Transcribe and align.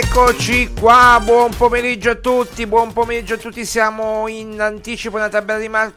eccoci 0.00 0.74
qua, 0.78 1.20
buon 1.20 1.52
pomeriggio 1.56 2.10
a 2.10 2.14
tutti, 2.14 2.66
buon 2.68 2.92
pomeriggio 2.92 3.34
a 3.34 3.36
tutti, 3.36 3.64
siamo 3.64 4.28
in 4.28 4.60
anticipo 4.60 5.16
nella 5.16 5.28
tabella 5.28 5.58
di, 5.58 5.68
mar- 5.68 5.92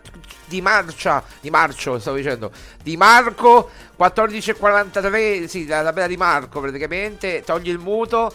di 0.45 0.59
marcia, 0.59 1.23
di 1.39 1.51
marcio 1.51 1.99
stavo 1.99 2.17
dicendo, 2.17 2.51
di 2.81 2.97
Marco, 2.97 3.69
14.43, 3.99 5.45
sì, 5.45 5.67
la 5.67 5.83
tabella 5.83 6.07
di 6.07 6.17
Marco 6.17 6.59
praticamente, 6.59 7.43
togli 7.45 7.69
il 7.69 7.77
muto, 7.77 8.33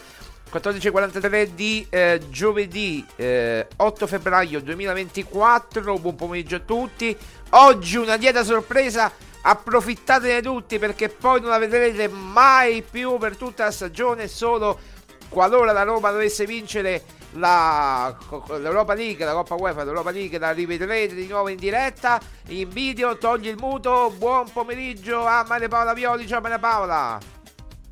14.43 0.53 1.49
di 1.53 1.85
eh, 1.89 2.21
giovedì 2.29 3.05
eh, 3.17 3.67
8 3.75 4.07
febbraio 4.07 4.61
2024, 4.61 5.99
buon 5.99 6.15
pomeriggio 6.15 6.55
a 6.55 6.61
tutti, 6.65 7.15
oggi 7.49 7.97
una 7.97 8.15
dieta 8.15 8.45
sorpresa, 8.45 9.11
approfittatene 9.41 10.41
tutti 10.41 10.79
perché 10.79 11.09
poi 11.09 11.41
non 11.41 11.49
la 11.49 11.57
vedrete 11.57 12.07
mai 12.07 12.83
più 12.89 13.17
per 13.17 13.35
tutta 13.35 13.65
la 13.65 13.71
stagione, 13.71 14.29
solo 14.29 14.95
qualora 15.29 15.71
la 15.71 15.83
Roma 15.83 16.11
dovesse 16.11 16.45
vincere 16.45 17.03
la, 17.31 18.15
l'Europa 18.59 18.93
League, 18.93 19.23
la 19.23 19.33
Coppa 19.33 19.55
UEFA, 19.55 19.83
l'Europa 19.83 20.11
League, 20.11 20.37
la 20.37 20.51
rivedrete 20.51 21.15
di 21.15 21.27
nuovo 21.27 21.49
in 21.49 21.57
diretta, 21.57 22.19
in 22.47 22.69
video, 22.69 23.17
togli 23.17 23.47
il 23.47 23.57
muto, 23.57 24.13
buon 24.17 24.49
pomeriggio 24.51 25.25
a 25.25 25.43
Maria 25.47 25.67
Paola 25.67 25.93
Violi, 25.93 26.27
ciao 26.27 26.41
Maria 26.41 26.59
Paola. 26.59 27.19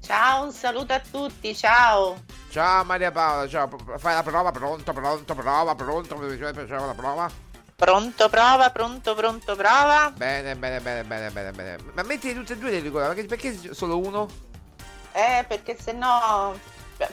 Ciao, 0.01 0.43
un 0.45 0.51
saluto 0.51 0.93
a 0.93 0.99
tutti, 0.99 1.55
ciao. 1.55 2.23
Ciao 2.49 2.83
Maria 2.83 3.11
Paola, 3.11 3.47
ciao, 3.47 3.69
fai 3.97 4.13
la 4.13 4.23
prova, 4.23 4.51
pronto, 4.51 4.93
pronto, 4.93 5.33
prova, 5.35 5.75
pronto, 5.75 6.15
facciamo 6.15 6.85
la 6.85 6.93
prova. 6.93 7.29
Pronto, 7.75 8.29
prova, 8.29 8.69
pronto, 8.69 9.13
pronto, 9.15 9.55
prova. 9.55 10.13
Bene, 10.15 10.55
bene, 10.55 10.79
bene, 10.79 11.03
bene, 11.03 11.29
bene, 11.29 11.51
bene. 11.51 11.77
Ma 11.93 12.03
metti 12.03 12.33
tutte 12.33 12.53
e 12.53 12.57
due 12.57 12.71
le 12.71 12.79
ricordi, 12.79 13.25
perché, 13.25 13.51
perché 13.51 13.73
solo 13.73 13.99
uno? 13.99 14.27
Eh, 15.11 15.43
perché 15.45 15.77
se 15.77 15.91
no 15.91 16.57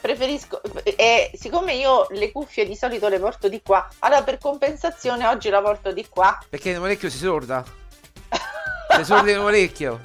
preferisco 0.00 0.60
eh, 0.82 1.31
siccome 1.34 1.75
io 1.75 2.06
le 2.10 2.31
cuffie 2.31 2.66
di 2.66 2.76
solito 2.76 3.09
le 3.09 3.19
porto 3.19 3.48
di 3.48 3.60
qua 3.62 3.88
allora 4.00 4.22
per 4.22 4.38
compensazione 4.38 5.26
oggi 5.26 5.48
la 5.48 5.60
porto 5.60 5.93
di 5.93 6.06
qua. 6.09 6.38
Perché 6.48 6.70
in 6.70 6.78
un 6.78 6.84
orecchio 6.84 7.10
si 7.10 7.19
sorda? 7.19 7.65
Si 8.94 9.04
sorda 9.04 9.31
in 9.31 9.38
un 9.38 9.44
orecchio. 9.44 10.00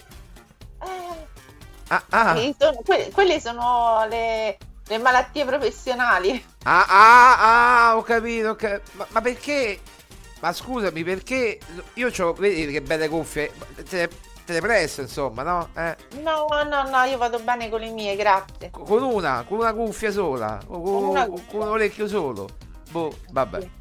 Ah, 1.90 2.04
ah. 2.10 2.36
Sono, 2.58 2.82
que- 2.84 3.12
quelle 3.14 3.40
sono 3.40 4.06
le, 4.10 4.58
le, 4.88 4.98
malattie 4.98 5.46
professionali. 5.46 6.44
Ah 6.64 6.86
ah 6.88 7.90
ah 7.90 7.98
ho 7.98 8.02
capito, 8.02 8.50
ho 8.50 8.56
capito. 8.56 8.92
Ma, 8.94 9.08
ma, 9.10 9.22
perché? 9.22 9.80
Ma 10.40 10.52
scusami 10.52 11.04
perché 11.04 11.60
io 11.94 12.12
ho 12.18 12.34
vedi 12.34 12.72
che 12.72 12.82
belle 12.82 13.08
cuffie 13.08 13.52
te, 14.48 14.54
le 14.54 14.62
presto 14.62 15.02
insomma 15.02 15.44
no? 15.44 15.70
Eh. 15.76 15.96
no 16.22 16.48
no 16.64 16.90
no 16.90 17.04
io 17.04 17.18
vado 17.18 17.40
bene 17.40 17.70
con 17.70 17.82
le 17.82 17.90
mie 17.90 18.16
grazie 18.16 18.72
con 18.72 19.04
una 19.04 19.44
con 19.48 19.60
una 19.60 19.74
cuffia 19.74 20.12
sola 20.12 20.60
con, 20.66 20.82
con, 20.82 21.46
con 21.48 21.62
un 21.62 21.68
orecchio 21.68 22.08
solo 22.08 22.48
boh 22.90 23.14
vabbè 23.30 23.60
sì. 23.60 23.76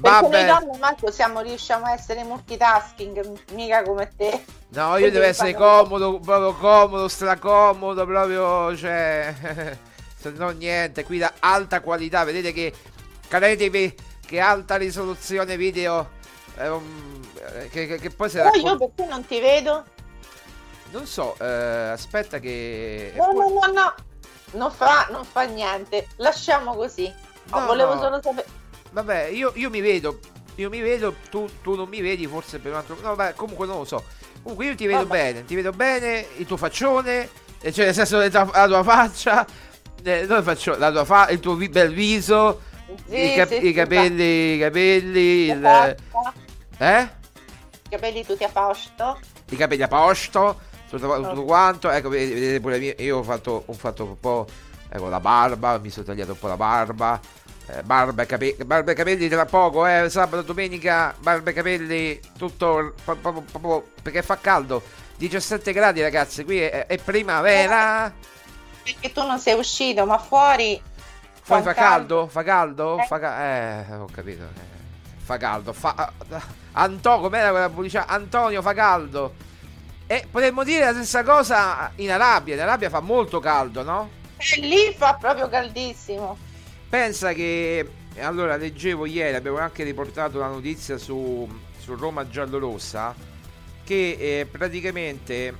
Perché 0.00 0.28
noi 0.28 0.44
donne 0.44 0.78
Marco 0.78 1.10
siamo, 1.10 1.40
riusciamo 1.40 1.86
a 1.86 1.92
essere 1.92 2.24
multitasking, 2.24 3.52
mica 3.52 3.82
come 3.82 4.10
te. 4.16 4.44
No, 4.70 4.96
io 4.96 5.10
devo 5.10 5.24
essere 5.24 5.54
comodo, 5.54 6.18
proprio 6.18 6.52
comodo, 6.54 7.06
stracomodo, 7.06 8.04
proprio, 8.04 8.76
cioè, 8.76 9.32
se 10.16 10.30
no 10.36 10.50
niente, 10.50 11.04
qui 11.04 11.18
da 11.18 11.32
alta 11.38 11.80
qualità, 11.80 12.24
vedete 12.24 12.52
che, 12.52 12.72
caretevi, 13.28 13.94
che 14.26 14.40
alta 14.40 14.74
risoluzione 14.76 15.56
video, 15.56 16.10
eh, 16.58 16.68
che, 17.70 17.86
che, 17.86 17.98
che, 17.98 18.10
poi 18.10 18.30
se 18.30 18.42
la... 18.42 18.50
Poi 18.50 18.62
io 18.62 18.76
perché 18.76 19.04
non 19.06 19.24
ti 19.26 19.40
vedo? 19.40 19.84
Non 20.90 21.06
so, 21.06 21.36
eh, 21.40 21.90
aspetta 21.90 22.38
che... 22.38 23.12
No, 23.16 23.32
no, 23.32 23.48
no, 23.48 23.72
no, 23.72 23.94
non 24.52 24.70
fa, 24.70 25.08
non 25.10 25.24
fa 25.24 25.42
niente, 25.42 26.06
lasciamo 26.16 26.74
così. 26.74 27.12
No, 27.50 27.56
oh, 27.56 27.66
volevo 27.66 27.94
no. 27.94 28.00
solo 28.00 28.20
sapere... 28.22 28.46
Vabbè, 28.90 29.24
io, 29.24 29.52
io, 29.56 29.70
mi 29.70 29.80
vedo. 29.80 30.20
Io 30.56 30.68
mi 30.68 30.80
vedo, 30.80 31.16
tu, 31.30 31.48
tu, 31.62 31.74
non 31.74 31.88
mi 31.88 32.00
vedi, 32.00 32.28
forse 32.28 32.60
per 32.60 32.70
un 32.70 32.78
altro. 32.78 32.96
No, 33.00 33.16
vabbè, 33.16 33.34
comunque 33.34 33.66
non 33.66 33.78
lo 33.78 33.84
so. 33.84 34.04
Comunque 34.40 34.66
io 34.66 34.74
ti 34.76 34.86
vedo 34.86 35.06
vabbè. 35.06 35.32
bene, 35.32 35.44
ti 35.44 35.54
vedo 35.54 35.72
bene, 35.72 36.26
il 36.36 36.46
tuo 36.46 36.56
faccione, 36.56 37.28
cioè 37.72 37.86
nel 37.86 37.94
senso 37.94 38.18
la 38.18 38.66
tua 38.66 38.82
faccia, 38.82 39.44
eh, 40.02 40.26
faccio, 40.42 40.76
la 40.76 40.92
tua 40.92 41.04
fa- 41.04 41.28
il 41.30 41.40
tuo 41.40 41.56
bel 41.56 41.92
viso, 41.92 42.60
sì, 43.08 43.32
i, 43.32 43.34
cap- 43.34 43.48
sì, 43.48 43.66
i, 43.66 43.72
capelli, 43.72 44.22
sì, 44.22 44.54
i 44.54 44.58
capelli, 44.58 45.20
il, 45.50 45.96
Eh? 46.76 47.08
Capelli 47.94 48.26
tutti 48.26 48.42
a 48.42 48.48
posto. 48.48 49.20
I 49.50 49.56
capelli 49.56 49.82
a 49.82 49.88
posto, 49.88 50.58
tutto, 50.90 51.22
tutto 51.22 51.44
quanto. 51.44 51.90
Ecco, 51.90 52.08
vedete 52.08 52.58
pure 52.60 52.76
io, 52.78 53.18
ho 53.18 53.22
fatto, 53.22 53.62
ho 53.66 53.72
fatto 53.72 54.04
un 54.04 54.18
po'. 54.18 54.46
Ecco, 54.88 55.08
la 55.08 55.20
barba, 55.20 55.78
mi 55.78 55.90
sono 55.90 56.04
tagliato 56.04 56.32
un 56.32 56.38
po' 56.40 56.48
la 56.48 56.56
barba. 56.56 57.20
Eh, 57.68 57.82
barba, 57.84 58.24
e 58.24 58.26
capelli, 58.26 58.56
barba 58.64 58.90
e 58.90 58.94
capelli 58.94 59.28
tra 59.28 59.46
poco, 59.46 59.86
eh, 59.86 60.10
sabato, 60.10 60.42
domenica, 60.42 61.14
barba 61.20 61.50
e 61.50 61.52
capelli, 61.52 62.20
tutto 62.36 62.94
proprio, 63.04 63.42
proprio 63.42 63.86
perché 64.02 64.22
fa 64.22 64.38
caldo. 64.38 64.82
17 65.16 65.72
gradi 65.72 66.02
ragazzi, 66.02 66.42
qui 66.44 66.60
è, 66.60 66.86
è 66.86 66.98
primavera. 66.98 68.12
Perché 68.82 69.12
tu 69.12 69.24
non 69.24 69.38
sei 69.38 69.56
uscito, 69.56 70.04
ma 70.04 70.18
fuori... 70.18 70.82
Fuori 71.42 71.62
fa 71.62 71.74
caldo? 71.74 72.26
Fa 72.26 72.42
caldo? 72.42 72.98
Fa 73.06 73.18
ca- 73.20 73.44
eh, 73.44 73.94
ho 73.94 74.08
capito. 74.12 74.42
eh, 74.42 75.22
Fa 75.22 75.36
caldo. 75.36 75.72
Fa... 75.72 76.12
Antonio, 76.76 77.20
com'era 77.22 77.50
quella 77.50 77.68
pubblicità? 77.70 78.06
Antonio 78.06 78.62
fa 78.62 78.72
caldo. 78.72 79.34
E 80.06 80.26
potremmo 80.30 80.64
dire 80.64 80.84
la 80.84 80.92
stessa 80.92 81.22
cosa 81.22 81.92
in 81.96 82.10
Arabia. 82.10 82.54
In 82.54 82.60
Arabia 82.60 82.90
fa 82.90 83.00
molto 83.00 83.40
caldo, 83.40 83.82
no? 83.82 84.10
E 84.36 84.60
lì 84.60 84.94
fa 84.96 85.14
proprio 85.14 85.48
caldissimo. 85.48 86.36
Pensa 86.88 87.32
che 87.32 87.88
allora 88.20 88.56
leggevo 88.56 89.06
ieri, 89.06 89.34
abbiamo 89.34 89.58
anche 89.58 89.82
riportato 89.82 90.38
una 90.38 90.48
notizia 90.48 90.98
su, 90.98 91.48
su 91.78 91.94
Roma 91.94 92.28
giallorossa 92.28 93.14
che 93.82 94.16
eh, 94.18 94.46
praticamente 94.46 95.54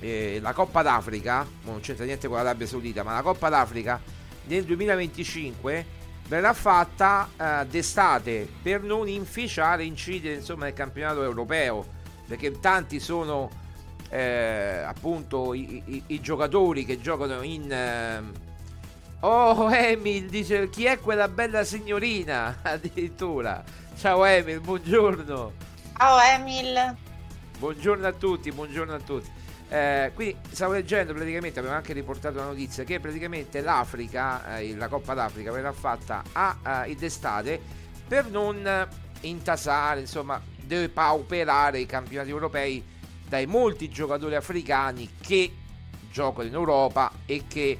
eh, 0.00 0.38
la 0.40 0.52
Coppa 0.52 0.82
d'Africa, 0.82 1.46
non 1.64 1.80
c'entra 1.80 2.04
niente 2.04 2.28
con 2.28 2.36
l'Arabia 2.36 2.66
Saudita, 2.66 3.02
ma 3.02 3.14
la 3.14 3.22
Coppa 3.22 3.48
d'Africa 3.48 4.00
nel 4.44 4.64
2025 4.64 5.86
verrà 6.28 6.52
fatta 6.52 7.28
eh, 7.36 7.66
d'estate 7.66 8.48
per 8.62 8.82
non 8.82 9.08
inficiare 9.08 9.84
incidere 9.84 10.34
insomma 10.34 10.64
nel 10.64 10.72
campionato 10.74 11.22
europeo 11.22 11.84
perché 12.26 12.58
tanti 12.58 12.98
sono 12.98 13.48
eh, 14.10 14.82
appunto 14.84 15.54
i, 15.54 15.82
i- 15.86 16.02
i 16.08 16.20
giocatori 16.20 16.84
che 16.84 17.00
giocano 17.00 17.42
in 17.42 17.70
eh, 17.70 18.44
Oh 19.20 19.72
Emil 19.72 20.28
dice 20.28 20.68
chi 20.68 20.84
è 20.84 20.98
quella 21.00 21.26
bella 21.28 21.64
signorina? 21.64 22.58
Addirittura. 22.62 23.64
Ciao 23.96 24.24
Emil 24.24 24.60
buongiorno. 24.60 25.52
Ciao 25.96 26.18
Emil. 26.20 26.96
buongiorno 27.58 28.06
a 28.06 28.12
tutti 28.12 28.52
buongiorno 28.52 28.94
a 28.94 29.00
tutti 29.00 29.30
Eh, 29.68 30.12
quindi 30.14 30.36
stavo 30.52 30.74
leggendo 30.74 31.12
praticamente 31.12 31.58
abbiamo 31.58 31.76
anche 31.76 31.92
riportato 31.92 32.38
una 32.38 32.46
notizia 32.46 32.84
che 32.84 33.00
praticamente 33.00 33.60
l'Africa 33.62 34.58
eh, 34.58 34.76
la 34.76 34.86
Coppa 34.86 35.12
d'Africa 35.12 35.50
verrà 35.50 35.72
fatta 35.72 36.22
a 36.30 36.84
eh, 36.86 36.94
d'estate 36.94 37.60
per 38.06 38.30
non 38.30 38.64
eh, 38.64 38.86
intasare 39.22 39.98
insomma 39.98 40.40
depauperare 40.54 41.80
i 41.80 41.86
campionati 41.86 42.30
europei 42.30 42.80
dai 43.28 43.46
molti 43.46 43.88
giocatori 43.88 44.36
africani 44.36 45.10
che 45.20 45.52
giocano 46.12 46.46
in 46.46 46.54
Europa 46.54 47.10
e 47.26 47.42
che 47.48 47.78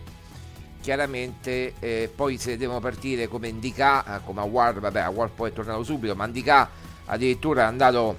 chiaramente 0.80 1.74
eh, 1.78 2.10
poi 2.14 2.36
se 2.38 2.56
devono 2.56 2.80
partire 2.80 3.28
come 3.28 3.48
Indica, 3.48 4.16
eh, 4.16 4.20
come 4.24 4.40
Awar, 4.40 4.80
vabbè 4.80 5.00
Awar 5.00 5.30
poi 5.30 5.50
è 5.50 5.52
tornato 5.52 5.82
subito, 5.82 6.14
ma 6.14 6.26
Indica 6.26 6.68
addirittura 7.06 7.62
è 7.62 7.64
andato 7.64 8.18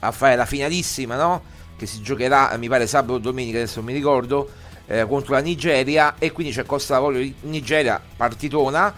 a 0.00 0.10
fare 0.12 0.36
la 0.36 0.46
finalissima, 0.46 1.16
no? 1.16 1.54
Che 1.76 1.86
si 1.86 2.00
giocherà, 2.00 2.52
eh, 2.52 2.58
mi 2.58 2.68
pare 2.68 2.86
sabato 2.86 3.14
o 3.14 3.18
domenica, 3.18 3.58
adesso 3.58 3.76
non 3.80 3.86
mi 3.86 3.92
ricordo, 3.92 4.48
eh, 4.86 5.06
contro 5.06 5.34
la 5.34 5.40
Nigeria 5.40 6.14
e 6.18 6.32
quindi 6.32 6.52
c'è 6.52 6.64
Costa 6.64 6.94
d'Avorio 6.94 7.32
Nigeria, 7.42 8.00
partitona. 8.16 8.94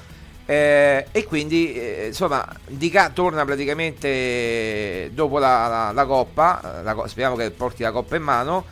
eh, 0.51 1.07
e 1.13 1.25
quindi 1.25 1.75
eh, 1.75 2.07
insomma 2.07 2.43
Indica 2.69 3.11
torna 3.11 3.45
praticamente 3.45 5.11
dopo 5.13 5.39
la, 5.39 5.67
la- 5.69 5.93
la 5.93 6.07
Coppa, 6.07 6.79
eh, 6.81 6.83
la 6.83 7.05
speriamo 7.07 7.37
che 7.37 7.51
porti 7.51 7.83
la 7.83 7.93
Coppa 7.93 8.17
in 8.17 8.23
mano 8.23 8.65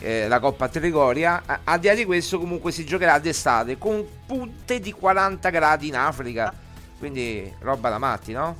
eh, 0.00 0.28
la 0.28 0.38
Coppa 0.38 0.68
Trigoria. 0.68 1.42
A- 1.44 1.60
Al 1.64 1.80
di 1.80 1.88
là 1.88 1.94
di 1.94 2.04
questo, 2.04 2.38
comunque 2.38 2.70
si 2.70 2.84
giocherà 2.84 3.18
d'estate 3.18 3.78
con 3.78 4.04
punte 4.26 4.78
di 4.78 4.92
40 4.92 5.50
gradi 5.50 5.88
in 5.88 5.96
Africa. 5.96 6.52
Quindi 6.98 7.52
roba 7.60 7.88
da 7.90 7.98
matti, 7.98 8.32
no? 8.32 8.54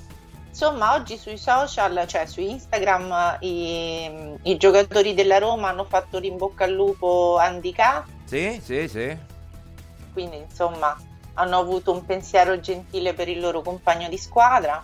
Insomma, 0.61 0.95
oggi 0.95 1.17
sui 1.17 1.39
social, 1.39 2.05
cioè 2.09 2.27
su 2.27 2.41
Instagram, 2.41 3.37
i, 3.43 4.11
i 4.43 4.57
giocatori 4.57 5.15
della 5.15 5.39
Roma 5.39 5.69
hanno 5.69 5.85
fatto 5.85 6.19
l'in 6.19 6.37
bocca 6.37 6.65
al 6.65 6.73
lupo 6.73 7.37
a 7.39 7.45
Andicà, 7.45 8.05
Sì, 8.25 8.61
sì, 8.61 8.89
sì. 8.89 9.17
quindi 10.13 10.39
insomma 10.39 10.97
hanno 11.35 11.59
avuto 11.59 11.93
un 11.93 12.05
pensiero 12.05 12.59
gentile 12.59 13.15
per 13.15 13.29
il 13.29 13.39
loro 13.39 13.63
compagno 13.63 14.09
di 14.09 14.19
squadra. 14.19 14.83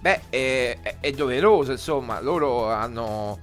Beh, 0.00 0.20
è, 0.28 0.76
è- 0.82 0.96
è 1.00 1.10
doveroso, 1.12 1.72
insomma, 1.72 2.20
loro 2.20 2.70
hanno, 2.70 3.38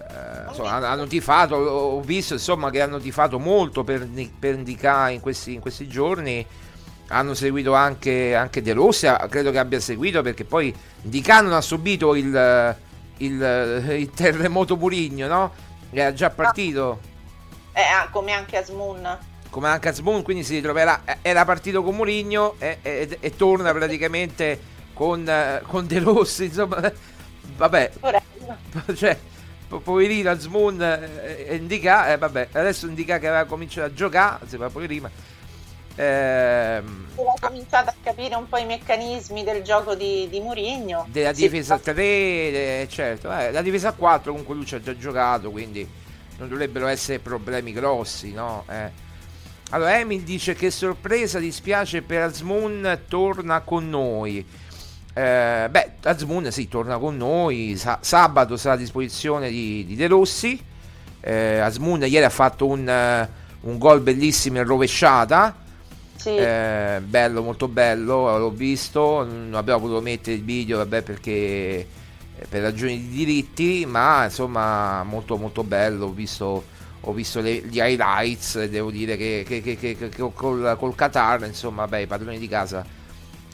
eh, 0.00 0.48
insomma, 0.48 0.72
hanno, 0.72 0.86
hanno 0.86 1.06
tifato, 1.06 1.54
ho 1.54 2.00
visto 2.00 2.32
insomma 2.32 2.68
che 2.70 2.80
hanno 2.80 2.98
tifato 2.98 3.38
molto 3.38 3.84
per, 3.84 4.08
per 4.40 4.56
Ndicà 4.56 5.10
in 5.10 5.20
questi, 5.20 5.54
in 5.54 5.60
questi 5.60 5.86
giorni, 5.86 6.44
hanno 7.12 7.34
seguito 7.34 7.74
anche, 7.74 8.34
anche 8.34 8.62
De 8.62 8.72
Rossi, 8.72 9.06
ah, 9.06 9.26
credo 9.28 9.50
che 9.50 9.58
abbia 9.58 9.80
seguito 9.80 10.22
perché 10.22 10.44
poi 10.44 10.74
Ndicà 11.02 11.40
non 11.42 11.52
ha 11.52 11.60
subito 11.60 12.14
il, 12.14 12.76
il, 13.18 13.84
il 13.98 14.10
terremoto 14.10 14.76
Murigno, 14.76 15.26
no? 15.28 15.52
Era 15.90 16.12
già 16.12 16.30
partito. 16.30 17.00
Eh, 17.72 17.80
ah, 17.82 18.08
come 18.10 18.32
anche 18.32 18.56
Asmun. 18.56 19.18
come 19.50 19.68
anche 19.68 19.88
Asmun, 19.90 20.22
quindi 20.22 20.44
si 20.44 20.54
ritroverà. 20.54 21.02
eh, 21.04 21.18
Era 21.22 21.44
partito 21.44 21.82
con 21.82 21.94
Mourinho 21.96 22.56
e, 22.58 22.78
e- 22.82 23.16
e 23.20 23.36
torna 23.36 23.72
praticamente 23.72 24.60
con, 24.94 25.28
eh, 25.28 25.62
con 25.66 25.86
De 25.86 25.98
Rossi. 25.98 26.44
Insomma, 26.46 26.82
eh, 26.82 26.94
vabbè, 27.56 27.92
cioè, 28.96 29.18
po- 29.68 29.80
poverino 29.80 30.30
Asmun 30.30 30.80
eh, 30.82 31.54
Indica, 31.56 32.12
eh, 32.12 32.18
vabbè, 32.18 32.48
adesso 32.52 32.86
Indica 32.86 33.18
che 33.18 33.28
aveva 33.28 33.44
cominciato 33.44 33.86
a 33.88 33.94
giocare, 33.94 34.46
sembra 34.48 34.70
poi 34.70 34.86
prima. 34.86 35.10
Ehm, 35.96 37.06
Aveva 37.14 37.34
cominciato 37.40 37.90
a 37.90 37.94
capire 38.02 38.34
un 38.34 38.48
po' 38.48 38.56
i 38.56 38.64
meccanismi 38.64 39.44
del 39.44 39.62
gioco 39.62 39.94
di, 39.94 40.26
di 40.30 40.40
Mourinho. 40.40 41.06
della 41.10 41.32
difesa 41.32 41.74
a 41.74 41.78
3, 41.78 42.02
eh, 42.02 42.86
certo, 42.90 43.30
eh, 43.30 43.52
la 43.52 43.62
difesa 43.62 43.88
a 43.88 43.92
4 43.92 44.30
comunque 44.30 44.54
lui 44.54 44.64
ci 44.64 44.74
ha 44.74 44.80
già 44.80 44.96
giocato, 44.96 45.50
quindi 45.50 45.86
non 46.38 46.48
dovrebbero 46.48 46.86
essere 46.86 47.18
problemi 47.18 47.72
grossi, 47.72 48.32
no? 48.32 48.64
Eh. 48.68 48.90
Allora 49.70 49.98
Emil 49.98 50.22
dice 50.22 50.54
che 50.54 50.70
sorpresa, 50.70 51.38
dispiace 51.38 52.02
per 52.02 52.22
Azmoun, 52.22 53.00
torna 53.08 53.60
con 53.60 53.88
noi. 53.88 54.44
Eh, 55.14 55.68
beh, 55.70 55.90
Azmoun 56.02 56.50
sì, 56.50 56.68
torna 56.68 56.98
con 56.98 57.16
noi, 57.16 57.76
sa- 57.76 57.98
sabato 58.00 58.56
sarà 58.56 58.74
a 58.74 58.78
disposizione 58.78 59.50
di, 59.50 59.84
di 59.86 59.94
De 59.94 60.06
Rossi. 60.08 60.62
Eh, 61.20 61.58
Azmoun 61.58 62.00
ieri 62.02 62.24
ha 62.24 62.30
fatto 62.30 62.66
un, 62.66 62.88
eh, 62.88 63.28
un 63.60 63.78
gol 63.78 64.00
bellissimo 64.00 64.58
in 64.58 64.64
rovesciata. 64.64 65.54
Sì. 66.22 66.36
Eh, 66.36 67.00
bello, 67.04 67.42
molto 67.42 67.66
bello, 67.66 68.38
l'ho 68.38 68.50
visto, 68.50 69.24
non 69.24 69.54
abbiamo 69.54 69.80
potuto 69.80 70.00
mettere 70.00 70.36
il 70.36 70.44
video 70.44 70.78
vabbè, 70.78 71.02
perché 71.02 71.30
eh, 71.30 72.46
per 72.48 72.62
ragioni 72.62 72.96
di 72.96 73.08
diritti, 73.08 73.84
ma 73.86 74.24
insomma 74.24 75.02
molto 75.02 75.36
molto 75.36 75.64
bello, 75.64 76.06
ho 76.06 76.12
visto, 76.12 76.64
ho 77.00 77.12
visto 77.12 77.40
le- 77.40 77.62
gli 77.66 77.78
highlights 77.78 78.64
devo 78.66 78.90
dire 78.92 79.16
che, 79.16 79.44
che- 79.46 79.60
che- 79.60 79.76
che- 79.76 79.96
che 79.96 80.32
col, 80.32 80.76
col 80.78 80.94
Qatar, 80.94 81.44
insomma, 81.44 81.88
beh, 81.88 82.02
i 82.02 82.06
padroni 82.06 82.38
di 82.38 82.46
casa 82.48 82.86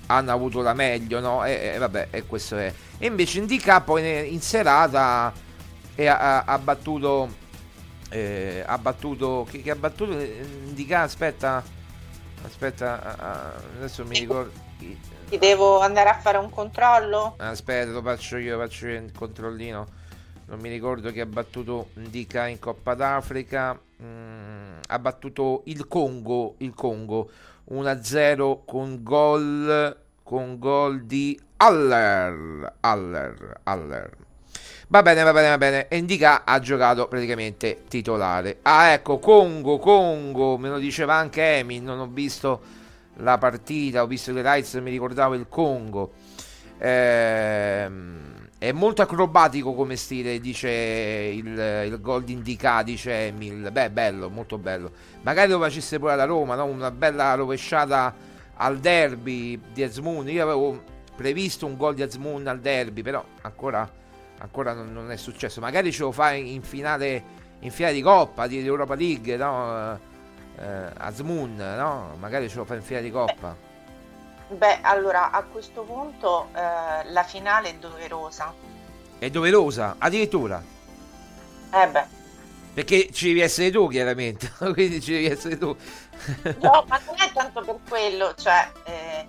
hanno 0.06 0.32
avuto 0.32 0.60
la 0.60 0.74
meglio, 0.74 1.20
no? 1.20 1.44
E, 1.44 1.72
e 1.74 1.78
vabbè, 1.78 2.08
e 2.10 2.26
questo 2.26 2.56
è. 2.58 2.72
E 2.98 3.06
invece 3.06 3.38
Indica 3.38 3.80
poi 3.80 4.32
in 4.32 4.40
serata 4.42 5.32
ha, 5.32 5.32
ha- 5.96 6.44
ha 6.44 6.58
battuto, 6.58 7.28
eh, 8.10 8.62
ha 8.66 8.78
battuto, 8.78 9.46
chi 9.50 9.68
ha 9.70 9.74
battuto 9.76 10.12
Indica, 10.18 11.02
aspetta, 11.02 11.62
aspetta, 12.44 13.56
adesso 13.76 14.04
mi 14.04 14.18
ricordo. 14.18 14.52
Ti 15.28 15.38
devo 15.38 15.80
andare 15.80 16.08
a 16.08 16.14
fare 16.14 16.38
un 16.38 16.50
controllo? 16.50 17.34
Aspetta, 17.38 17.90
lo 17.90 18.02
faccio 18.02 18.36
io, 18.36 18.58
faccio 18.58 18.88
io 18.88 19.00
il 19.00 19.12
controllino. 19.12 19.86
Non 20.46 20.60
mi 20.60 20.70
ricordo 20.70 21.12
chi 21.12 21.20
ha 21.20 21.26
battuto 21.26 21.90
Ndika 21.94 22.46
in 22.46 22.58
Coppa 22.58 22.94
d'Africa. 22.94 23.78
Mm, 24.02 24.78
ha 24.86 24.98
battuto 24.98 25.62
il 25.66 25.86
Congo, 25.86 26.54
il 26.58 26.72
Congo 26.72 27.30
1-0 27.70 28.60
con 28.64 29.02
gol 29.02 29.96
con 30.28 30.58
gol 30.58 31.04
di 31.04 31.40
Aller, 31.56 32.74
Aller, 32.80 33.60
Aller. 33.62 34.27
Va 34.90 35.02
bene, 35.02 35.22
va 35.22 35.34
bene, 35.34 35.48
va 35.48 35.58
bene. 35.58 35.88
E 35.88 36.00
Ndika 36.00 36.44
ha 36.46 36.58
giocato 36.60 37.08
praticamente 37.08 37.82
titolare. 37.88 38.60
Ah, 38.62 38.92
ecco, 38.92 39.18
Congo, 39.18 39.78
Congo, 39.78 40.56
me 40.56 40.70
lo 40.70 40.78
diceva 40.78 41.14
anche 41.14 41.58
Emi, 41.58 41.78
non 41.78 41.98
ho 41.98 42.06
visto 42.06 42.62
la 43.16 43.36
partita, 43.36 44.02
ho 44.02 44.06
visto 44.06 44.32
le 44.32 44.40
lights, 44.40 44.74
mi 44.76 44.90
ricordavo 44.90 45.34
il 45.34 45.46
Congo. 45.46 46.12
Ehm, 46.78 48.48
è 48.56 48.72
molto 48.72 49.02
acrobatico 49.02 49.74
come 49.74 49.96
stile, 49.96 50.40
dice 50.40 50.70
il, 50.70 51.84
il 51.84 52.00
gol 52.00 52.24
di 52.24 52.32
Indica, 52.32 52.82
dice 52.82 53.26
Emil. 53.26 53.70
Beh, 53.70 53.90
bello, 53.90 54.30
molto 54.30 54.56
bello. 54.56 54.90
Magari 55.20 55.50
lo 55.50 55.60
facesse 55.60 55.98
pure 55.98 56.12
alla 56.12 56.24
Roma, 56.24 56.54
no? 56.54 56.64
una 56.64 56.90
bella 56.90 57.34
rovesciata 57.34 58.14
al 58.54 58.78
derby 58.78 59.60
di 59.70 59.82
Esmoon. 59.82 60.30
Io 60.30 60.42
avevo 60.42 60.82
previsto 61.14 61.66
un 61.66 61.76
gol 61.76 61.94
di 61.94 62.00
Azmoun 62.00 62.46
al 62.46 62.60
derby, 62.60 63.02
però 63.02 63.22
ancora, 63.42 63.86
ancora 64.38 64.72
non, 64.72 64.92
non, 64.92 65.10
è 65.10 65.16
successo. 65.16 65.60
Magari 65.60 65.92
ce 65.92 66.02
lo 66.02 66.12
fa 66.12 66.32
in 66.32 66.62
finale, 66.62 67.22
in 67.60 67.70
finale 67.70 67.94
di 67.94 68.02
Coppa, 68.02 68.46
di 68.46 68.64
Europa 68.64 68.94
League, 68.94 69.36
no? 69.36 69.98
Eh, 70.56 70.90
Azmoun, 70.96 71.56
no? 71.56 72.16
Magari 72.18 72.48
ce 72.48 72.56
lo 72.56 72.64
fa 72.64 72.74
in 72.74 72.82
finale 72.82 73.04
di 73.04 73.10
Coppa. 73.10 73.66
Beh, 74.48 74.78
allora 74.80 75.30
a 75.30 75.42
questo 75.42 75.82
punto 75.82 76.48
eh, 76.54 77.10
la 77.10 77.22
finale 77.22 77.70
è 77.70 77.74
doverosa. 77.74 78.54
È 79.18 79.28
doverosa, 79.30 79.96
addirittura. 79.98 80.62
Eh 81.70 81.88
beh. 81.88 82.16
Perché 82.72 83.10
ci 83.12 83.28
devi 83.28 83.40
essere 83.40 83.70
tu, 83.70 83.88
chiaramente. 83.88 84.50
Quindi 84.72 85.00
ci 85.00 85.12
devi 85.12 85.26
essere 85.26 85.58
tu. 85.58 85.66
no, 86.60 86.84
ma 86.86 87.00
non 87.04 87.14
è 87.18 87.30
tanto 87.32 87.62
per 87.62 87.78
quello, 87.88 88.34
cioè, 88.34 88.70
eh, 88.84 89.26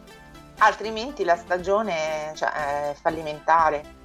altrimenti 0.59 1.23
la 1.23 1.35
stagione 1.35 2.31
cioè, 2.35 2.49
è 2.51 2.95
fallimentare. 2.99 3.97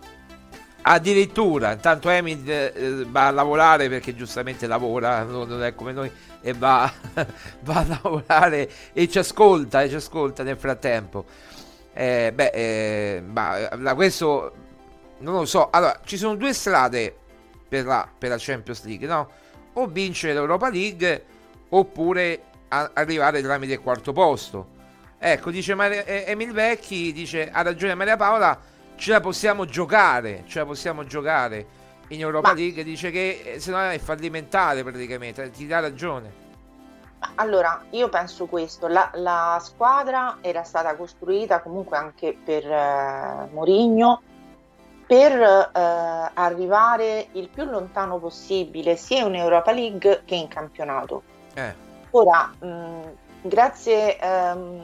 Addirittura, 0.86 1.72
intanto 1.72 2.10
Emil 2.10 2.42
eh, 2.46 3.06
va 3.08 3.28
a 3.28 3.30
lavorare 3.30 3.88
perché 3.88 4.14
giustamente 4.14 4.66
lavora, 4.66 5.22
non 5.22 5.62
è 5.62 5.74
come 5.74 5.92
noi, 5.92 6.10
e 6.42 6.52
va, 6.52 6.92
va 7.64 7.74
a 7.74 7.86
lavorare 7.86 8.68
e 8.92 9.08
ci 9.08 9.18
ascolta, 9.18 9.80
e 9.80 9.88
ci 9.88 9.94
ascolta 9.94 10.42
nel 10.42 10.58
frattempo. 10.58 11.24
Eh, 11.94 12.32
beh, 12.34 12.50
eh, 12.52 13.22
ma, 13.24 13.66
da 13.78 13.94
questo 13.94 14.52
non 15.20 15.34
lo 15.34 15.44
so. 15.46 15.70
Allora, 15.70 16.00
ci 16.04 16.18
sono 16.18 16.34
due 16.34 16.52
strade 16.52 17.16
per 17.66 17.86
la, 17.86 18.06
per 18.18 18.28
la 18.28 18.36
Champions 18.38 18.84
League, 18.84 19.06
no? 19.06 19.30
O 19.72 19.86
vincere 19.86 20.34
l'Europa 20.34 20.68
League 20.68 21.24
oppure 21.70 22.42
a, 22.68 22.90
arrivare 22.92 23.40
tramite 23.40 23.72
il 23.72 23.80
quarto 23.80 24.12
posto. 24.12 24.68
Ecco, 25.18 25.50
dice 25.50 25.74
Maria, 25.74 26.04
eh, 26.04 26.24
Emil 26.26 26.52
Vecchi, 26.52 27.10
dice, 27.10 27.50
ha 27.50 27.62
ragione 27.62 27.94
Maria 27.94 28.16
Paola, 28.16 28.72
ce 28.96 29.12
la 29.12 29.20
possiamo 29.20 29.64
giocare, 29.64 30.44
ce 30.46 30.60
la 30.60 30.66
possiamo 30.66 31.04
giocare 31.04 31.66
in 32.08 32.20
Europa 32.20 32.48
Ma... 32.48 32.54
League, 32.54 32.84
dice 32.84 33.10
che 33.10 33.42
eh, 33.44 33.60
se 33.60 33.70
no 33.70 33.80
è 33.80 33.98
fallimentare 33.98 34.82
praticamente, 34.82 35.50
ti 35.50 35.66
dà 35.66 35.80
ragione. 35.80 36.42
Allora, 37.36 37.84
io 37.90 38.08
penso 38.10 38.46
questo, 38.46 38.86
la, 38.86 39.10
la 39.14 39.58
squadra 39.62 40.38
era 40.42 40.62
stata 40.62 40.94
costruita 40.94 41.62
comunque 41.62 41.96
anche 41.96 42.36
per 42.44 42.64
eh, 42.70 43.48
Mourinho 43.50 44.22
per 45.06 45.32
eh, 45.32 46.30
arrivare 46.34 47.28
il 47.32 47.48
più 47.48 47.64
lontano 47.64 48.18
possibile 48.18 48.96
sia 48.96 49.24
in 49.26 49.34
Europa 49.34 49.72
League 49.72 50.22
che 50.24 50.34
in 50.34 50.48
campionato. 50.48 51.22
Eh. 51.54 51.74
Ora, 52.10 52.52
mh, 52.58 53.10
grazie, 53.42 54.18
ehm, 54.18 54.82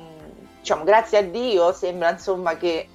diciamo, 0.59 0.85
grazie 0.85 1.19
a 1.19 1.23
Dio 1.23 1.73
sembra 1.73 2.11
insomma 2.11 2.57
che 2.57 2.88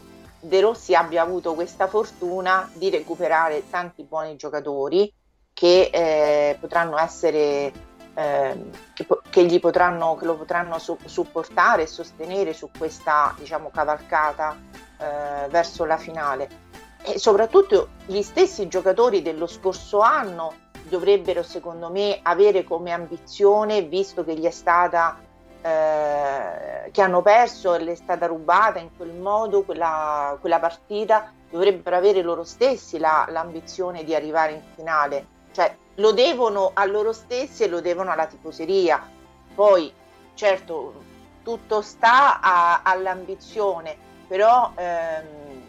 De 0.45 0.61
Rossi 0.61 0.93
abbia 0.93 1.23
avuto 1.23 1.55
questa 1.55 1.87
fortuna 1.87 2.69
di 2.73 2.91
recuperare 2.91 3.67
tanti 3.69 4.03
buoni 4.03 4.35
giocatori 4.35 5.11
che 5.51 5.89
eh, 5.91 6.57
potranno 6.59 6.99
essere 6.99 7.71
eh, 8.13 8.69
che, 8.93 9.07
che, 9.29 9.59
potranno, 9.59 10.15
che 10.15 10.25
lo 10.25 10.35
potranno 10.35 10.77
su, 10.77 10.97
supportare 11.03 11.83
e 11.83 11.87
sostenere 11.87 12.53
su 12.53 12.69
questa 12.77 13.33
diciamo, 13.39 13.71
cavalcata 13.71 14.55
eh, 14.99 15.47
verso 15.49 15.83
la 15.83 15.97
finale. 15.97 16.63
E 17.01 17.17
soprattutto 17.17 17.89
gli 18.05 18.21
stessi 18.21 18.67
giocatori 18.67 19.23
dello 19.23 19.47
scorso 19.47 19.99
anno 19.99 20.53
dovrebbero 20.83 21.41
secondo 21.41 21.89
me 21.89 22.19
avere 22.21 22.63
come 22.63 22.91
ambizione, 22.91 23.81
visto 23.81 24.23
che 24.23 24.35
gli 24.35 24.45
è 24.45 24.51
stata 24.51 25.17
eh, 25.65 26.91
che 26.91 27.01
hanno 27.01 27.23
perso 27.23 27.73
e 27.73 27.79
le 27.79 27.93
è 27.93 27.95
stata 27.95 28.27
rubata 28.27 28.77
in 28.77 28.95
quel 28.95 29.13
modo 29.13 29.63
quella, 29.63 30.37
quella 30.39 30.59
partita, 30.59 31.33
dovrebbero 31.49 31.95
avere 31.95 32.21
loro 32.21 32.43
stessi 32.43 32.99
la, 32.99 33.25
l'ambizione 33.29 34.03
di 34.03 34.13
arrivare 34.13 34.51
in 34.51 34.61
finale. 34.75 35.25
Cioè, 35.53 35.75
lo 35.95 36.11
devono 36.11 36.69
a 36.71 36.85
loro 36.85 37.13
stessi 37.13 37.63
e 37.63 37.67
lo 37.67 37.81
devono 37.81 38.11
alla 38.11 38.27
tifoseria. 38.27 39.09
Poi, 39.55 39.91
certo, 40.35 41.01
tutto 41.41 41.81
sta 41.81 42.39
a, 42.41 42.81
all'ambizione, 42.83 43.97
però 44.27 44.71
ehm, 44.75 45.63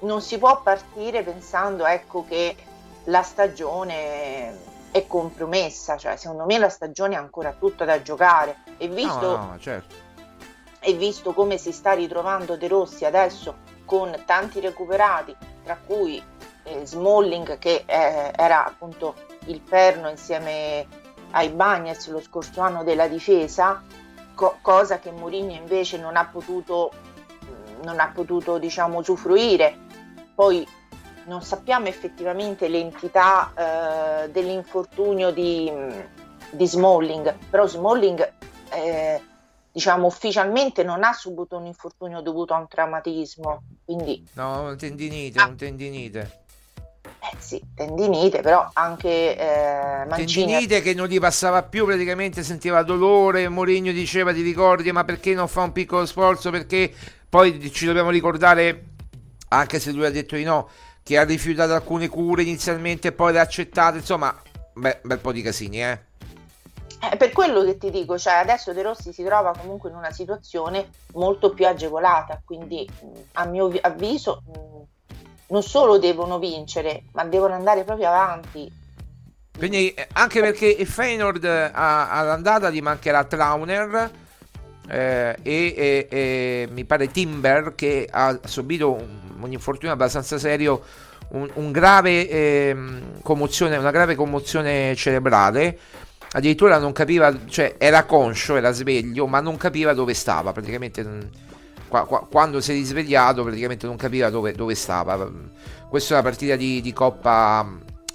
non 0.00 0.20
si 0.20 0.36
può 0.36 0.60
partire 0.60 1.22
pensando 1.22 1.86
ecco, 1.86 2.26
che 2.28 2.54
la 3.04 3.22
stagione 3.22 4.71
è 4.92 5.06
compromessa, 5.06 5.96
cioè 5.96 6.16
secondo 6.16 6.44
me 6.44 6.58
la 6.58 6.68
stagione 6.68 7.14
è 7.14 7.18
ancora 7.18 7.54
tutta 7.58 7.84
da 7.84 8.02
giocare 8.02 8.58
e 8.76 8.88
visto, 8.88 9.36
no, 9.36 9.46
no, 9.46 9.58
certo. 9.58 9.94
e 10.80 10.92
visto 10.92 11.32
come 11.32 11.56
si 11.56 11.72
sta 11.72 11.92
ritrovando 11.92 12.56
De 12.56 12.68
Rossi 12.68 13.06
adesso 13.06 13.56
con 13.86 14.14
tanti 14.26 14.60
recuperati, 14.60 15.34
tra 15.64 15.78
cui 15.84 16.22
eh, 16.64 16.86
Smalling 16.86 17.58
che 17.58 17.84
eh, 17.86 18.32
era 18.36 18.66
appunto 18.66 19.14
il 19.46 19.60
perno 19.60 20.10
insieme 20.10 20.86
ai 21.30 21.48
Bagnets 21.48 22.08
lo 22.08 22.20
scorso 22.20 22.60
anno 22.60 22.84
della 22.84 23.08
difesa, 23.08 23.82
co- 24.34 24.58
cosa 24.60 24.98
che 24.98 25.10
Mourinho 25.10 25.52
invece 25.52 25.96
non 25.96 26.16
ha 26.16 26.26
potuto, 26.26 26.92
non 27.82 27.98
ha 27.98 28.10
potuto 28.14 28.58
diciamo, 28.58 28.98
usufruire 28.98 29.78
poi 30.34 30.66
non 31.26 31.42
sappiamo 31.42 31.86
effettivamente 31.86 32.68
l'entità 32.68 33.52
eh, 34.24 34.30
dell'infortunio 34.30 35.30
di, 35.30 35.70
di, 36.50 36.66
Smalling, 36.66 37.34
però 37.50 37.66
Smalling 37.66 38.32
eh, 38.70 39.20
diciamo 39.70 40.06
ufficialmente 40.06 40.82
non 40.82 41.04
ha 41.04 41.12
subito 41.12 41.56
un 41.56 41.66
infortunio 41.66 42.20
dovuto 42.20 42.54
a 42.54 42.58
un 42.58 42.68
traumatismo, 42.68 43.62
quindi... 43.84 44.24
No, 44.34 44.68
un 44.68 44.76
tendinite, 44.76 45.38
ah. 45.38 45.46
un 45.46 45.56
tendinite. 45.56 46.40
Eh 47.04 47.36
sì, 47.38 47.62
tendinite, 47.74 48.40
però 48.40 48.68
anche 48.72 49.36
eh, 49.36 50.04
Mancini... 50.06 50.46
Tendinite 50.46 50.82
che 50.82 50.94
non 50.94 51.06
gli 51.06 51.20
passava 51.20 51.62
più, 51.62 51.84
praticamente 51.84 52.42
sentiva 52.42 52.82
dolore, 52.82 53.48
Mourinho 53.48 53.92
diceva 53.92 54.32
ti 54.32 54.42
ricordi 54.42 54.90
ma 54.92 55.04
perché 55.04 55.34
non 55.34 55.48
fa 55.48 55.62
un 55.62 55.72
piccolo 55.72 56.04
sforzo, 56.04 56.50
perché 56.50 56.92
poi 57.28 57.72
ci 57.72 57.86
dobbiamo 57.86 58.10
ricordare 58.10 58.90
anche 59.48 59.78
se 59.78 59.92
lui 59.92 60.04
ha 60.04 60.10
detto 60.10 60.34
di 60.36 60.44
no, 60.44 60.68
che 61.02 61.18
ha 61.18 61.24
rifiutato 61.24 61.74
alcune 61.74 62.08
cure 62.08 62.42
inizialmente 62.42 63.08
e 63.08 63.12
poi 63.12 63.32
le 63.32 63.38
ha 63.40 63.42
accettate, 63.42 63.98
insomma, 63.98 64.34
beh, 64.74 65.00
bel 65.02 65.18
po' 65.18 65.32
di 65.32 65.42
casini, 65.42 65.82
eh. 65.82 66.00
È 66.98 67.16
per 67.16 67.32
quello 67.32 67.64
che 67.64 67.78
ti 67.78 67.90
dico, 67.90 68.16
cioè 68.16 68.34
adesso 68.34 68.72
De 68.72 68.82
Rossi 68.82 69.12
si 69.12 69.24
trova 69.24 69.52
comunque 69.58 69.90
in 69.90 69.96
una 69.96 70.12
situazione 70.12 70.90
molto 71.14 71.50
più 71.52 71.66
agevolata, 71.66 72.40
quindi 72.44 72.88
a 73.32 73.44
mio 73.46 73.72
avviso 73.80 74.42
non 75.48 75.62
solo 75.64 75.98
devono 75.98 76.38
vincere, 76.38 77.06
ma 77.12 77.24
devono 77.24 77.54
andare 77.54 77.82
proprio 77.82 78.06
avanti. 78.06 78.72
Quindi 79.58 79.92
anche 80.12 80.40
perché 80.40 80.66
il 80.66 80.86
Feynord 80.86 81.44
all'andata 81.44 82.70
gli 82.70 82.80
mancherà 82.80 83.24
Trauner 83.24 84.10
eh, 84.88 85.36
e, 85.42 85.74
e, 85.76 86.06
e, 86.10 86.68
mi 86.72 86.84
pare 86.84 87.10
Timber 87.10 87.74
che 87.74 88.08
ha 88.10 88.38
subito 88.44 88.92
un, 88.92 89.20
un 89.40 89.52
infortunio 89.52 89.94
abbastanza 89.94 90.38
serio, 90.38 90.82
un, 91.28 91.48
un 91.54 91.72
grave, 91.72 92.28
eh, 92.28 92.76
commozione, 93.22 93.76
una 93.76 93.90
grave 93.90 94.14
commozione 94.14 94.94
cerebrale. 94.96 95.78
Addirittura 96.34 96.78
non 96.78 96.92
capiva, 96.92 97.46
cioè 97.46 97.74
era 97.78 98.04
conscio, 98.04 98.56
era 98.56 98.72
sveglio, 98.72 99.26
ma 99.26 99.40
non 99.40 99.56
capiva 99.56 99.92
dove 99.92 100.14
stava. 100.14 100.52
Praticamente, 100.52 101.28
qua, 101.88 102.06
qua, 102.06 102.26
quando 102.30 102.60
si 102.60 102.72
è 102.72 102.74
risvegliato, 102.74 103.42
praticamente 103.42 103.86
non 103.86 103.96
capiva 103.96 104.30
dove, 104.30 104.52
dove 104.52 104.74
stava. 104.74 105.30
Questa 105.90 106.14
è 106.14 106.16
la 106.16 106.22
partita 106.22 106.56
di, 106.56 106.80
di 106.80 106.92
Coppa 106.94 107.68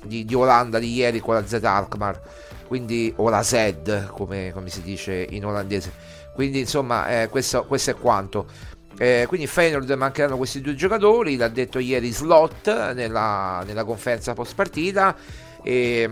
di, 0.03 0.25
di, 0.25 0.33
Olanda 0.33 0.79
di 0.79 0.93
ieri 0.93 1.19
con 1.19 1.35
la 1.35 1.45
Z 1.45 1.59
Alkmaar, 1.63 2.19
quindi 2.67 3.13
o 3.17 3.29
la 3.29 3.43
Z, 3.43 4.07
come, 4.11 4.51
come 4.51 4.69
si 4.69 4.81
dice 4.81 5.27
in 5.29 5.45
olandese. 5.45 6.15
Quindi, 6.37 6.59
insomma, 6.59 7.23
eh, 7.23 7.29
questo, 7.29 7.65
questo 7.65 7.89
è 7.89 7.95
quanto. 7.95 8.45
Eh, 8.99 9.25
quindi 9.27 9.47
Feyenoord 9.47 9.89
mancheranno 9.93 10.37
questi 10.37 10.61
due 10.61 10.75
giocatori, 10.75 11.35
l'ha 11.35 11.47
detto 11.47 11.79
ieri 11.79 12.11
Slot 12.11 12.93
nella, 12.93 13.63
nella 13.65 13.83
conferenza 13.83 14.33
post 14.33 14.53
partita. 14.53 15.15
E, 15.63 16.07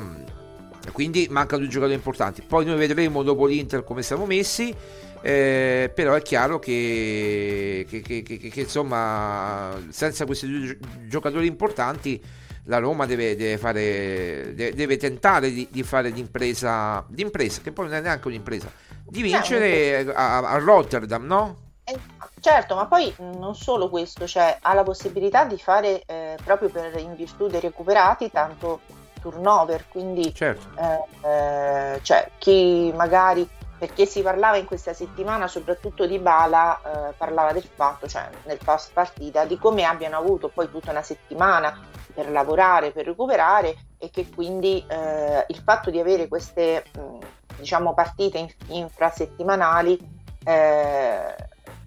quindi 0.92 1.28
mancano 1.30 1.62
due 1.62 1.70
giocatori 1.70 1.96
importanti. 1.96 2.42
Poi 2.42 2.66
noi 2.66 2.76
vedremo 2.76 3.22
dopo 3.22 3.46
l'Inter 3.46 3.84
come 3.84 4.02
siamo 4.02 4.26
messi. 4.26 4.74
Eh, 5.22 5.92
però 5.94 6.16
è 6.16 6.24
chiaro 6.24 6.58
che, 6.58 7.86
che, 7.88 8.02
che, 8.02 8.24
che, 8.24 8.60
insomma 8.62 9.80
senza 9.90 10.26
questi 10.26 10.48
due 10.48 10.80
giocatori 11.08 11.46
importanti 11.46 12.20
la 12.66 12.80
Roma 12.80 13.06
deve, 13.06 13.36
deve, 13.36 13.58
fare, 13.58 14.54
deve, 14.56 14.98
tentare 14.98 15.52
di, 15.52 15.68
di, 15.70 15.84
fare 15.84 16.10
l'impresa, 16.10 17.06
l'impresa 17.10 17.62
che 17.62 17.72
poi 17.72 17.86
non 17.86 17.96
è 17.96 18.02
neanche 18.02 18.28
un'impresa 18.28 18.72
di 19.04 19.22
vincere 19.22 20.12
a, 20.14 20.38
a 20.40 20.58
Rotterdam 20.58 21.26
no? 21.26 21.64
Eh, 21.84 21.96
certo, 22.40 22.74
ma 22.76 22.88
poi 22.88 23.14
non 23.18 23.56
solo 23.56 23.90
questo, 23.90 24.26
cioè 24.26 24.58
ha 24.60 24.74
la 24.74 24.82
possibilità 24.82 25.46
di 25.46 25.58
fare 25.58 26.02
eh, 26.08 26.36
proprio 26.44 26.70
per 26.70 26.98
in 26.98 27.16
virtù 27.16 27.48
dei 27.48 27.60
recuperati 27.60 28.32
tanto 28.32 28.82
turnover, 29.22 29.86
quindi 29.90 30.34
certo. 30.34 30.68
eh, 30.80 31.28
eh, 31.28 32.00
cioè, 32.02 32.32
chi 32.40 32.92
magari 32.96 33.48
perché 33.78 34.06
si 34.08 34.22
parlava 34.22 34.58
in 34.58 34.66
questa 34.66 34.94
settimana 34.94 35.48
soprattutto 35.48 36.08
di 36.08 36.18
Bala, 36.18 36.80
eh, 36.80 37.14
parlava 37.18 37.52
del 37.52 37.68
fatto, 37.72 38.08
cioè 38.08 38.30
nel 38.46 38.58
post 38.64 38.92
partita, 38.94 39.46
di 39.46 39.60
come 39.60 39.84
abbiano 39.84 40.18
avuto 40.18 40.48
poi 40.48 40.70
tutta 40.72 40.90
una 40.92 41.04
settimana 41.04 41.78
per 42.16 42.32
lavorare, 42.32 42.92
per 42.92 43.06
recuperare 43.06 43.76
e 44.00 44.10
che 44.10 44.28
quindi 44.34 44.84
eh, 44.88 45.46
il 45.48 45.62
fatto 45.64 45.92
di 45.92 46.00
avere 46.00 46.28
queste 46.28 46.86
mh, 46.96 47.26
diciamo 47.58 47.94
partite 47.94 48.38
in, 48.38 48.50
infrasettimanali 48.68 50.00
eh, 50.46 51.36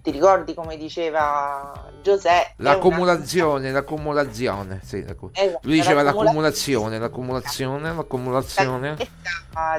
ti 0.01 0.11
ricordi 0.11 0.53
come 0.53 0.77
diceva 0.77 1.89
Giuseppe? 2.01 2.53
L'accumulazione, 2.57 3.69
una... 3.69 3.79
l'accumulazione, 3.79 4.79
sì, 4.83 5.03
l'accu... 5.05 5.29
esatto, 5.33 5.59
lui 5.63 5.75
diceva 5.75 6.03
l'accumulazione, 6.03 6.99
l'accumulazione, 6.99 7.93
l'accumulazione. 7.93 8.97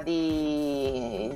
Di, 0.04 1.35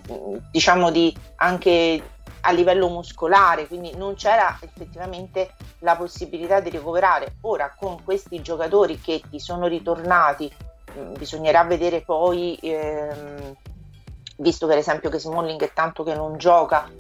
diciamo 0.50 0.90
di 0.90 1.16
anche 1.36 2.02
a 2.46 2.52
livello 2.52 2.88
muscolare, 2.88 3.66
quindi 3.66 3.94
non 3.96 4.14
c'era 4.14 4.58
effettivamente 4.60 5.54
la 5.80 5.96
possibilità 5.96 6.60
di 6.60 6.70
recuperare. 6.70 7.36
Ora 7.42 7.74
con 7.76 8.02
questi 8.04 8.42
giocatori 8.42 9.00
che 9.00 9.22
ti 9.30 9.40
sono 9.40 9.66
ritornati, 9.66 10.52
mm, 10.96 11.14
bisognerà 11.14 11.64
vedere 11.64 12.02
poi, 12.02 12.58
ehm, 12.60 13.54
visto 14.36 14.66
per 14.66 14.78
esempio 14.78 15.08
che 15.08 15.18
Smalling 15.18 15.62
è 15.62 15.72
tanto 15.72 16.02
che 16.02 16.14
non 16.14 16.36
gioca, 16.36 16.90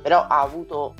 però 0.00 0.26
ha 0.26 0.40
avuto 0.40 0.94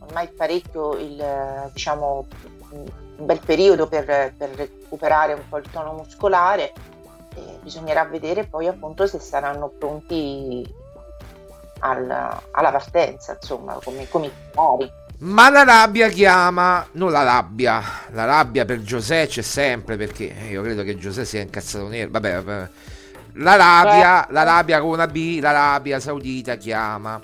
ormai 0.00 0.28
parecchio 0.28 0.94
il, 0.96 1.70
diciamo, 1.72 2.26
un 2.70 3.26
bel 3.26 3.40
periodo 3.40 3.88
per, 3.88 4.04
per, 4.36 4.50
recuperare 4.54 5.34
un 5.34 5.48
po' 5.48 5.58
il 5.58 5.70
tono 5.70 5.92
muscolare 5.92 6.72
bisognerà 7.60 8.04
vedere 8.04 8.46
poi 8.46 8.66
appunto 8.66 9.06
se 9.06 9.18
saranno 9.18 9.68
pronti 9.68 10.66
al, 11.80 12.10
alla 12.50 12.70
partenza, 12.70 13.36
insomma, 13.40 13.78
come, 13.82 14.08
come 14.08 14.30
pari. 14.52 14.90
Ma 15.18 15.50
la 15.50 15.64
rabbia 15.64 16.08
chiama, 16.08 16.86
non 16.92 17.10
la 17.10 17.22
rabbia, 17.22 17.82
la 18.12 18.24
rabbia 18.24 18.64
per 18.64 18.80
Giuseppe 18.80 19.28
c'è 19.28 19.42
sempre 19.42 19.98
perché 19.98 20.34
io 20.48 20.62
credo 20.62 20.82
che 20.82 20.96
Giuseppe 20.96 21.26
sia 21.26 21.40
incazzato 21.42 21.88
nero, 21.88 22.10
vabbè, 22.10 22.42
vabbè. 22.42 22.70
La 23.34 23.56
rabbia, 23.56 24.26
la 24.30 24.42
rabbia 24.42 24.80
con 24.80 24.90
una 24.90 25.06
B, 25.06 25.38
la 25.40 25.52
rabbia 25.52 26.00
saudita 26.00 26.56
chiama. 26.56 27.20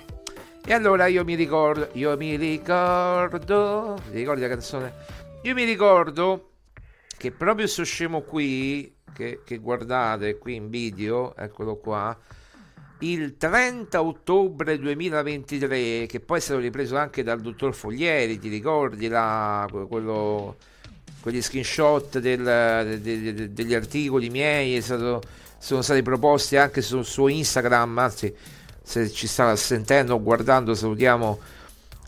E 0.63 0.73
allora 0.73 1.07
io 1.07 1.23
mi 1.23 1.33
ricordo, 1.33 1.89
io 1.93 2.15
mi 2.17 2.35
ricordo, 2.35 3.99
ti 4.11 4.17
ricordi 4.17 4.41
la 4.41 4.47
canzone? 4.47 4.93
Io 5.43 5.53
mi 5.53 5.63
ricordo 5.63 6.49
che 7.17 7.31
proprio 7.31 7.67
sto 7.67 7.83
scemo 7.83 8.21
qui, 8.21 8.95
che, 9.13 9.41
che 9.43 9.57
guardate 9.57 10.37
qui 10.37 10.55
in 10.55 10.69
video, 10.69 11.35
eccolo 11.35 11.77
qua, 11.77 12.15
il 12.99 13.37
30 13.37 14.01
ottobre 14.01 14.79
2023, 14.79 16.05
che 16.07 16.19
poi 16.19 16.37
è 16.37 16.41
stato 16.41 16.59
ripreso 16.59 16.97
anche 16.97 17.23
dal 17.23 17.41
dottor 17.41 17.75
Foglieri, 17.75 18.39
ti 18.39 18.49
ricordi 18.49 19.07
la, 19.07 19.67
quello, 19.87 20.55
quegli 21.19 21.41
screenshot 21.41 22.17
del, 22.17 22.43
de, 22.43 23.01
de, 23.01 23.33
de, 23.33 23.53
degli 23.53 23.73
articoli 23.73 24.29
miei, 24.29 24.81
stato, 24.81 25.21
sono 25.59 25.81
stati 25.81 26.01
proposti 26.01 26.57
anche 26.57 26.81
sul 26.81 27.05
suo 27.05 27.27
Instagram, 27.27 27.97
anzi 27.99 28.33
se 28.81 29.11
ci 29.11 29.27
sta 29.27 29.55
sentendo 29.55 30.15
o 30.15 30.21
guardando 30.21 30.73
salutiamo 30.73 31.39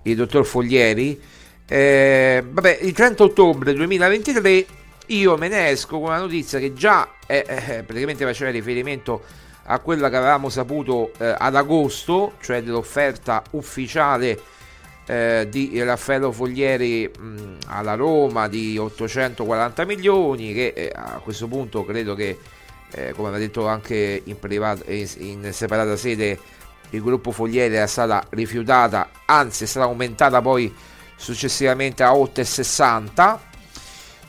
il 0.04 0.16
dottor 0.16 0.46
Foglieri. 0.46 1.22
Eh, 1.68 2.44
vabbè 2.50 2.80
il 2.82 2.94
30 2.94 3.22
ottobre 3.22 3.74
2023 3.74 4.66
io 5.08 5.38
me 5.38 5.50
ne 5.50 5.70
esco 5.70 6.00
con 6.00 6.10
una 6.10 6.18
notizia 6.18 6.58
che 6.58 6.74
già 6.74 7.08
è, 7.28 7.44
eh, 7.48 7.84
praticamente 7.84 8.26
faceva 8.26 8.50
riferimento 8.50 9.24
a 9.72 9.80
quella 9.80 10.10
che 10.10 10.16
avevamo 10.16 10.50
saputo 10.50 11.12
eh, 11.18 11.36
ad 11.38 11.56
agosto 11.56 12.34
cioè 12.42 12.64
dell'offerta 12.64 13.44
ufficiale 13.52 14.40
eh, 15.06 15.48
di 15.50 15.82
Raffaello 15.82 16.32
Foglieri 16.32 17.10
mh, 17.10 17.58
alla 17.68 17.96
Roma 17.96 18.48
di 18.48 18.78
840 18.78 19.86
milioni 19.86 20.54
che 20.54 20.74
eh, 20.76 20.92
a 20.94 21.20
questo 21.24 21.48
punto 21.48 21.86
credo 21.86 22.16
che 22.16 22.38
eh, 22.92 23.14
come 23.14 23.28
aveva 23.28 23.44
detto 23.44 23.68
anche 23.68 24.22
in, 24.24 24.40
privato, 24.40 24.84
in, 24.92 25.08
in 25.18 25.54
separata 25.54 25.96
sede 25.96 26.40
il 26.92 27.02
gruppo 27.02 27.32
Fogliere 27.32 27.76
era 27.76 27.86
stata 27.86 28.26
rifiutata, 28.30 29.10
anzi 29.26 29.66
è 29.66 29.68
stata 29.68 29.86
aumentata 29.86 30.42
poi 30.42 30.74
successivamente 31.16 32.02
a 32.02 32.12
8,60 32.14 33.38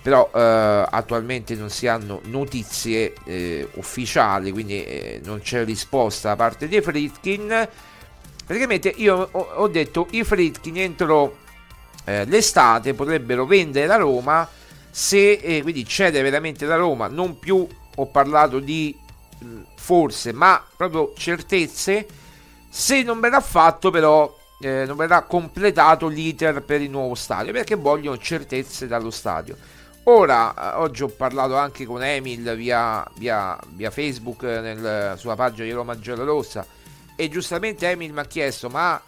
però 0.03 0.31
eh, 0.35 0.87
attualmente 0.91 1.55
non 1.55 1.71
si 1.71 1.87
hanno 1.87 2.21
notizie 2.25 3.13
eh, 3.25 3.69
ufficiali 3.75 4.51
quindi 4.51 4.85
eh, 4.85 5.21
non 5.25 5.41
c'è 5.41 5.65
risposta 5.65 6.29
da 6.31 6.37
parte 6.37 6.69
di 6.69 6.81
Fritkin 6.81 7.69
praticamente 8.47 8.89
io 8.97 9.29
ho, 9.31 9.49
ho 9.57 9.69
detto 9.69 10.07
i 10.11 10.25
Fritkin 10.25 10.79
entro 10.79 11.37
eh, 12.05 12.25
l'estate 12.25 12.95
potrebbero 12.95 13.45
vendere 13.45 13.87
la 13.87 13.97
Roma 13.97 14.49
se 14.91 15.33
eh, 15.33 15.63
quindi 15.63 15.87
cede 15.87 16.21
veramente 16.23 16.67
la 16.67 16.77
Roma. 16.77 17.07
Non 17.07 17.39
più 17.39 17.67
ho 17.97 18.07
parlato 18.07 18.59
di 18.59 18.97
forse 19.77 20.33
ma 20.33 20.63
proprio 20.77 21.13
certezze. 21.17 22.07
Se 22.69 23.03
non 23.03 23.21
verrà 23.21 23.41
fatto 23.41 23.91
però 23.91 24.37
eh, 24.61 24.85
non 24.87 24.97
verrà 24.97 25.23
completato 25.23 26.07
l'iter 26.07 26.63
per 26.63 26.81
il 26.81 26.91
nuovo 26.91 27.15
stadio 27.15 27.53
perché 27.53 27.75
vogliono 27.75 28.19
certezze 28.19 28.87
dallo 28.87 29.11
stadio 29.11 29.57
ora 30.11 30.75
eh, 30.75 30.77
oggi 30.77 31.03
ho 31.03 31.09
parlato 31.09 31.57
anche 31.57 31.85
con 31.87 32.03
Emil 32.03 32.55
via, 32.57 33.07
via, 33.15 33.59
via 33.69 33.91
Facebook 33.91 34.43
eh, 34.43 34.61
nel, 34.61 35.15
sulla 35.17 35.37
pagina 35.37 35.65
di 35.65 35.73
Roma 35.73 35.97
Rossa. 36.03 36.67
E 37.17 37.29
giustamente 37.29 37.89
Emil 37.89 38.13
mi 38.13 38.21
ha 38.21 38.25
chiesto 38.25 38.69
ma 38.69 39.01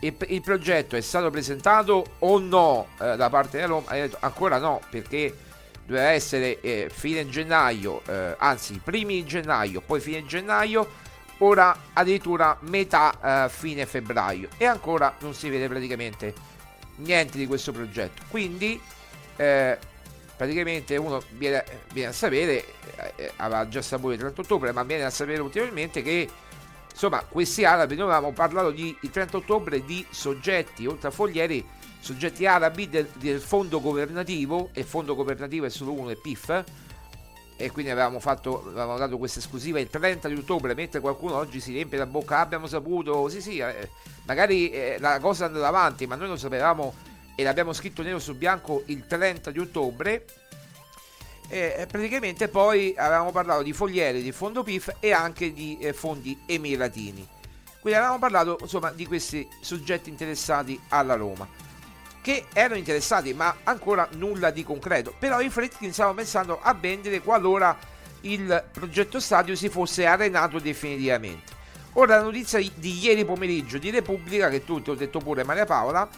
il, 0.00 0.14
il, 0.28 0.40
progetto 0.40 0.96
è 0.96 1.00
stato 1.00 1.30
presentato 1.30 2.04
o 2.20 2.38
no 2.38 2.88
eh, 3.00 3.16
da 3.16 3.28
parte 3.30 3.56
della 3.58 3.68
Roma? 3.68 3.88
Ha 3.88 3.94
detto 3.94 4.16
ancora 4.20 4.58
no 4.58 4.80
perché 4.90 5.34
doveva 5.84 6.08
essere 6.08 6.60
eh, 6.60 6.90
fine 6.92 7.28
gennaio, 7.28 8.02
eh, 8.06 8.34
anzi 8.38 8.80
primi 8.82 9.24
gennaio, 9.24 9.80
poi 9.80 10.00
fine 10.00 10.24
gennaio 10.24 11.00
ora 11.38 11.76
addirittura 11.92 12.56
metà 12.60 13.46
eh, 13.46 13.48
fine 13.48 13.86
febbraio. 13.86 14.48
E 14.56 14.66
ancora 14.66 15.14
non 15.20 15.34
si 15.34 15.48
vede 15.48 15.68
praticamente 15.68 16.34
niente 16.96 17.38
di 17.38 17.46
questo 17.46 17.72
progetto. 17.72 18.22
Quindi 18.28 18.80
eh, 19.36 19.78
praticamente 20.42 20.96
uno 20.96 21.22
viene, 21.30 21.64
viene 21.92 22.08
a 22.08 22.12
sapere 22.12 22.64
eh, 23.14 23.30
aveva 23.36 23.68
già 23.68 23.80
saputo 23.80 24.12
il 24.12 24.18
30 24.18 24.40
ottobre 24.40 24.72
ma 24.72 24.82
viene 24.82 25.04
a 25.04 25.10
sapere 25.10 25.40
ultimamente 25.40 26.02
che 26.02 26.28
insomma 26.90 27.22
questi 27.22 27.64
arabi 27.64 27.94
noi 27.94 28.10
avevamo 28.10 28.32
parlato 28.32 28.72
di, 28.72 28.96
il 29.02 29.10
30 29.10 29.36
ottobre 29.36 29.84
di 29.84 30.04
soggetti 30.10 30.84
oltre 30.84 31.08
a 31.08 31.10
foglieri 31.12 31.64
soggetti 32.00 32.44
arabi 32.44 32.88
del, 32.88 33.08
del 33.14 33.40
fondo 33.40 33.80
governativo 33.80 34.70
e 34.72 34.82
fondo 34.82 35.14
governativo 35.14 35.66
è 35.66 35.70
solo 35.70 35.92
uno 35.92 36.10
è 36.10 36.16
PIF 36.16 36.64
e 37.54 37.70
quindi 37.70 37.92
avevamo, 37.92 38.18
fatto, 38.18 38.64
avevamo 38.66 38.98
dato 38.98 39.18
questa 39.18 39.38
esclusiva 39.38 39.78
il 39.78 39.88
30 39.88 40.26
di 40.26 40.34
ottobre, 40.34 40.74
mentre 40.74 40.98
qualcuno 40.98 41.36
oggi 41.36 41.60
si 41.60 41.70
riempie 41.70 41.96
la 41.96 42.06
bocca, 42.06 42.40
abbiamo 42.40 42.66
saputo, 42.66 43.28
sì 43.28 43.40
sì, 43.40 43.58
eh, 43.58 43.88
magari 44.24 44.70
eh, 44.70 44.96
la 44.98 45.20
cosa 45.20 45.44
andava 45.44 45.68
avanti, 45.68 46.08
ma 46.08 46.16
noi 46.16 46.26
lo 46.26 46.36
sapevamo 46.36 46.92
e 47.34 47.42
l'abbiamo 47.42 47.72
scritto 47.72 48.02
nero 48.02 48.18
su 48.18 48.34
bianco 48.36 48.82
il 48.86 49.06
30 49.06 49.50
di 49.50 49.58
ottobre. 49.58 50.24
E 51.48 51.86
praticamente 51.90 52.48
poi 52.48 52.94
avevamo 52.96 53.30
parlato 53.30 53.62
di 53.62 53.72
fogliere, 53.72 54.22
di 54.22 54.32
fondo 54.32 54.62
PIF 54.62 54.96
e 55.00 55.12
anche 55.12 55.52
di 55.52 55.76
eh, 55.78 55.92
fondi 55.92 56.40
emiratini. 56.46 57.28
Quindi 57.80 57.98
avevamo 57.98 58.18
parlato 58.18 58.58
insomma 58.60 58.90
di 58.90 59.06
questi 59.06 59.46
soggetti 59.60 60.08
interessati 60.08 60.80
alla 60.88 61.14
Roma 61.14 61.46
che 62.22 62.46
erano 62.52 62.76
interessati, 62.76 63.34
ma 63.34 63.56
ancora 63.64 64.08
nulla 64.12 64.50
di 64.50 64.62
concreto. 64.62 65.12
Però 65.18 65.40
i 65.40 65.50
Fredkin 65.50 65.92
stavano 65.92 66.14
pensando 66.14 66.60
a 66.62 66.72
vendere 66.72 67.20
qualora 67.20 67.76
il 68.22 68.64
progetto 68.70 69.18
stadio 69.18 69.56
si 69.56 69.68
fosse 69.68 70.06
arenato 70.06 70.60
definitivamente. 70.60 71.60
Ora 71.94 72.16
la 72.16 72.22
notizia 72.22 72.58
di 72.76 72.98
ieri 73.00 73.24
pomeriggio 73.24 73.78
di 73.78 73.90
Repubblica, 73.90 74.48
che 74.48 74.64
tu 74.64 74.80
ho 74.86 74.94
detto 74.94 75.18
pure 75.18 75.44
Maria 75.44 75.66
Paola, 75.66 76.08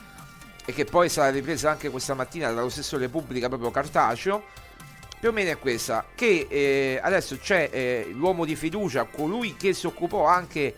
e 0.65 0.73
che 0.73 0.85
poi 0.85 1.09
sarà 1.09 1.31
ripresa 1.31 1.71
anche 1.71 1.91
questa 1.91 2.15
mattina 2.15 2.51
dallo 2.51 2.69
stesso 2.71 2.97
Repubblica 2.97 3.49
proprio 3.49 3.71
cartaceo, 3.71 4.43
più 5.21 5.29
o 5.29 5.33
meno 5.33 5.51
è 5.51 5.59
questa, 5.59 6.05
che 6.15 6.47
eh, 6.49 7.01
adesso 7.03 7.39
c'è 7.39 7.71
eh, 7.73 8.11
l'uomo 8.13 8.45
di 8.45 8.57
fiducia, 8.57 9.05
colui 9.05 9.57
che 9.57 9.73
si 9.73 9.87
occupò 9.87 10.27
anche 10.27 10.75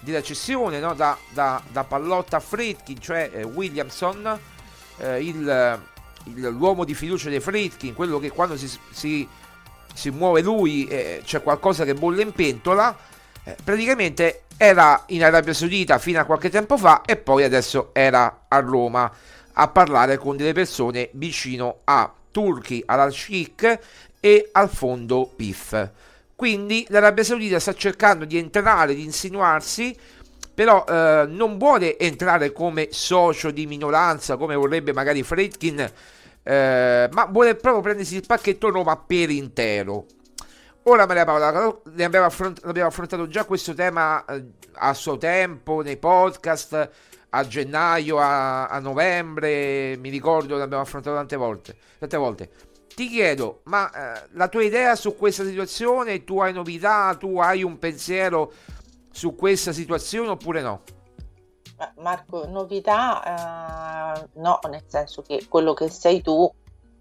della 0.00 0.22
cessione 0.22 0.78
no? 0.78 0.94
da, 0.94 1.16
da, 1.30 1.62
da, 1.70 1.84
Pallotta 1.84 2.36
a 2.36 2.40
Fredkin, 2.40 3.00
cioè 3.00 3.30
eh, 3.32 3.42
Williamson, 3.44 4.38
eh, 4.98 5.24
il, 5.24 5.80
il, 6.24 6.48
l'uomo 6.48 6.84
di 6.84 6.94
fiducia 6.94 7.28
dei 7.28 7.40
Fredkin, 7.40 7.94
quello 7.94 8.18
che 8.18 8.30
quando 8.30 8.56
si, 8.56 8.70
si, 8.90 9.26
si 9.94 10.10
muove 10.10 10.42
lui 10.42 10.86
eh, 10.86 11.22
c'è 11.24 11.42
qualcosa 11.42 11.84
che 11.84 11.94
bolle 11.94 12.22
in 12.22 12.32
pentola, 12.32 12.96
eh, 13.44 13.56
praticamente 13.62 14.42
era 14.56 15.02
in 15.08 15.24
Arabia 15.24 15.52
Saudita 15.52 15.98
fino 15.98 16.20
a 16.20 16.24
qualche 16.24 16.50
tempo 16.50 16.76
fa 16.76 17.02
e 17.02 17.16
poi 17.16 17.44
adesso 17.44 17.90
era 17.92 18.44
a 18.48 18.60
Roma 18.60 19.10
a 19.54 19.68
parlare 19.68 20.18
con 20.18 20.36
delle 20.36 20.52
persone 20.52 21.10
vicino 21.12 21.80
a 21.84 22.12
Turchi, 22.30 22.82
al-Sheikh 22.86 23.78
e 24.20 24.48
al 24.52 24.70
fondo 24.70 25.30
PIF. 25.34 25.90
Quindi 26.36 26.86
l'Arabia 26.88 27.24
Saudita 27.24 27.58
sta 27.60 27.74
cercando 27.74 28.24
di 28.24 28.38
entrare, 28.38 28.94
di 28.94 29.04
insinuarsi 29.04 29.96
però 30.54 30.84
eh, 30.86 31.24
non 31.28 31.56
vuole 31.56 31.98
entrare 31.98 32.52
come 32.52 32.88
socio 32.90 33.50
di 33.50 33.66
minoranza 33.66 34.36
come 34.36 34.54
vorrebbe 34.54 34.92
magari 34.92 35.22
Fredkin, 35.22 35.90
eh, 36.42 37.08
ma 37.10 37.24
vuole 37.26 37.54
proprio 37.54 37.82
prendersi 37.82 38.16
il 38.16 38.24
pacchetto 38.26 38.70
Roma 38.70 38.96
per 38.96 39.30
intero. 39.30 40.06
Ora 40.84 41.06
Maria 41.06 41.24
Paola, 41.24 41.80
ne 41.92 42.04
abbiamo, 42.04 42.26
affront- 42.26 42.64
abbiamo 42.64 42.88
affrontato 42.88 43.28
già 43.28 43.44
questo 43.44 43.72
tema 43.72 44.24
eh, 44.24 44.44
a 44.74 44.92
suo 44.94 45.16
tempo 45.16 45.80
nei 45.80 45.96
podcast, 45.96 46.90
a 47.30 47.46
gennaio, 47.46 48.18
a, 48.18 48.66
a 48.66 48.80
novembre, 48.80 49.96
mi 49.98 50.08
ricordo 50.08 50.56
l'abbiamo 50.56 50.82
affrontato 50.82 51.14
tante 51.14 51.36
volte. 51.36 51.76
Tante 52.00 52.16
volte. 52.16 52.50
Ti 52.92 53.08
chiedo, 53.08 53.60
ma 53.64 53.90
eh, 53.90 54.28
la 54.32 54.48
tua 54.48 54.64
idea 54.64 54.96
su 54.96 55.16
questa 55.16 55.44
situazione, 55.44 56.24
tu 56.24 56.40
hai 56.40 56.52
novità, 56.52 57.14
tu 57.14 57.38
hai 57.38 57.62
un 57.62 57.78
pensiero 57.78 58.52
su 59.12 59.36
questa 59.36 59.70
situazione 59.70 60.30
oppure 60.30 60.62
no? 60.62 60.82
Marco, 61.98 62.46
novità 62.48 64.16
eh, 64.16 64.28
no, 64.34 64.58
nel 64.68 64.82
senso 64.88 65.22
che 65.22 65.46
quello 65.48 65.74
che 65.74 65.88
sei 65.88 66.22
tu... 66.22 66.52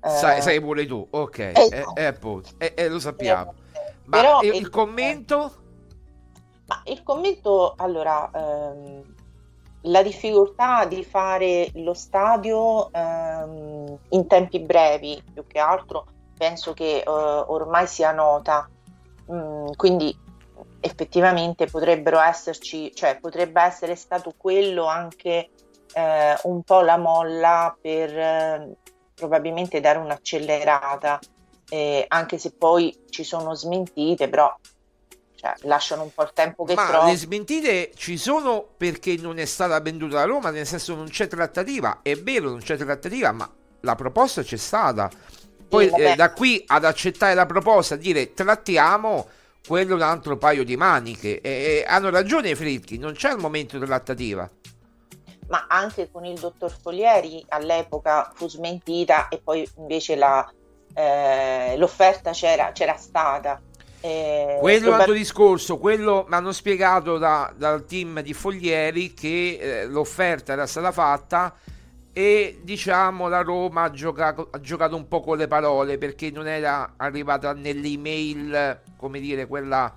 Eh, 0.04 0.10
sai, 0.10 0.42
sai, 0.42 0.62
pure 0.62 0.86
tu, 0.86 1.06
ok, 1.10 1.38
eh, 1.40 1.86
eh, 1.96 2.74
eh, 2.76 2.90
lo 2.90 3.00
sappiamo. 3.00 3.56
Ma 4.12 4.18
Però 4.18 4.42
il, 4.42 4.56
il 4.56 4.70
commento? 4.70 5.52
Ma 6.68 6.82
il 6.86 7.02
commento, 7.02 7.74
allora, 7.78 8.30
ehm, 8.34 9.16
la 9.84 10.04
difficoltà 10.04 10.86
di 10.86 11.04
fare 11.04 11.70
lo 11.76 11.94
stadio 11.94 12.92
ehm, 12.92 13.98
in 14.10 14.28
tempi 14.28 14.60
brevi, 14.60 15.24
più 15.34 15.48
che 15.48 15.60
altro, 15.60 16.06
penso 16.38 16.74
che 16.74 16.98
eh, 16.98 17.04
ormai 17.08 17.88
sia 17.88 18.12
nota. 18.12 18.70
Mm, 19.32 19.68
quindi 19.78 20.16
effettivamente 20.82 21.68
potrebbero 21.68 22.20
esserci, 22.20 22.94
cioè 22.94 23.18
potrebbe 23.18 23.62
essere 23.62 23.96
stato 23.96 24.34
quello 24.36 24.88
anche 24.88 25.52
eh, 25.94 26.38
un 26.44 26.64
po' 26.64 26.82
la 26.82 26.98
molla 26.98 27.74
per 27.80 28.18
eh, 28.18 28.76
probabilmente 29.16 29.80
dare 29.80 30.00
un'accelerata, 30.00 31.18
eh, 31.74 32.04
anche 32.10 32.38
se 32.38 32.52
poi 32.52 33.06
ci 33.10 33.24
sono 33.24 33.56
smentite, 33.56 34.28
però 34.28 34.54
cioè, 35.36 35.54
lasciano 35.62 36.04
un 36.04 36.14
po' 36.14 36.24
il 36.24 36.32
tempo 36.34 36.66
che 36.66 36.76
trovano. 36.76 37.10
le 37.10 37.16
smentite 37.16 37.92
ci 37.96 38.18
sono 38.18 38.68
perché 38.76 39.16
non 39.16 39.40
è 39.40 39.46
stata 39.46 39.80
venduta 39.80 40.18
da 40.18 40.26
Roma, 40.26 40.50
nel 40.50 40.68
senso 40.68 40.96
non 40.96 41.08
c'è 41.08 41.28
trattativa. 41.28 42.00
È 42.02 42.14
vero, 42.18 42.50
non 42.50 42.60
c'è 42.60 42.76
trattativa, 42.76 43.32
ma 43.32 43.50
la 43.82 43.96
proposta 43.96 44.44
c'è 44.44 44.58
stata. 44.58 45.10
Poi 45.70 45.88
Sì, 45.88 46.02
eh, 46.02 46.16
da 46.16 46.34
qui 46.34 46.62
ad 46.68 46.84
accettare 46.84 47.34
la 47.34 47.46
proposta, 47.46 47.96
dire 47.96 48.34
trattiamo 48.34 49.30
quello 49.66 49.94
è 49.94 49.96
un 49.96 50.02
altro 50.02 50.38
paio 50.38 50.66
di 50.66 50.76
maniche. 50.76 51.40
E, 51.40 51.50
e 51.50 51.86
hanno 51.88 52.10
ragione 52.10 52.50
i 52.50 52.56
Fritchi, 52.56 52.98
non 52.98 53.14
c'è 53.14 53.32
il 53.32 53.38
momento 53.40 53.80
di 53.80 53.86
trattativa. 53.86 54.50
ma 55.48 55.66
anche 55.68 56.10
con 56.12 56.26
il 56.26 56.40
dottor 56.40 56.72
Folieri 56.72 57.44
all'epoca 57.50 58.32
fu 58.34 58.48
smentita 58.48 59.28
e 59.28 59.40
poi 59.40 59.70
invece 59.78 60.16
la, 60.16 60.50
eh, 60.94 61.76
l'offerta 61.78 62.32
c'era, 62.32 62.72
c'era 62.72 62.96
stata. 62.98 63.62
Eh, 64.04 64.58
Quello 64.60 64.86
è 64.86 64.88
un 64.88 65.00
altro 65.00 65.14
discorso, 65.14 65.78
quello 65.78 66.26
mi 66.28 66.36
hanno 66.36 66.52
spiegato 66.52 67.18
da- 67.20 67.54
dal 67.56 67.86
team 67.86 68.22
di 68.22 68.34
Foglieri 68.34 69.14
che 69.14 69.60
eh, 69.62 69.86
l'offerta 69.86 70.54
era 70.54 70.66
stata 70.66 70.92
fatta 70.92 71.56
e 72.12 72.60
diciamo 72.64 73.28
la 73.28 73.42
Roma 73.42 73.84
ha 73.84 73.92
giocato, 73.92 74.50
ha 74.52 74.60
giocato 74.60 74.96
un 74.96 75.08
po' 75.08 75.22
con 75.22 75.38
le 75.38 75.48
parole 75.48 75.98
perché 76.00 76.32
non 76.32 76.48
era 76.48 76.94
arrivata 76.98 77.54
nell'email, 77.54 78.82
come 78.98 79.20
dire, 79.20 79.46
quella 79.46 79.94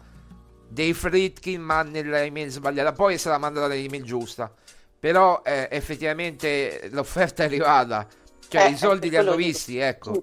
dei 0.68 0.92
Fritkin, 0.92 1.62
ma 1.62 1.82
nell'email 1.82 2.50
sbagliata. 2.50 2.92
Poi 2.92 3.14
è 3.14 3.16
stata 3.16 3.38
mandata 3.38 3.68
nell'email 3.68 4.04
giusta. 4.04 4.52
Però 5.00 5.42
eh, 5.44 5.68
effettivamente 5.70 6.88
l'offerta 6.92 7.42
è 7.42 7.46
arrivata. 7.46 8.06
Cioè 8.48 8.64
Eh, 8.64 8.70
i 8.70 8.76
soldi 8.76 9.08
è 9.08 9.10
li 9.10 9.16
hanno 9.16 9.34
visti, 9.34 9.78
ecco. 9.78 10.22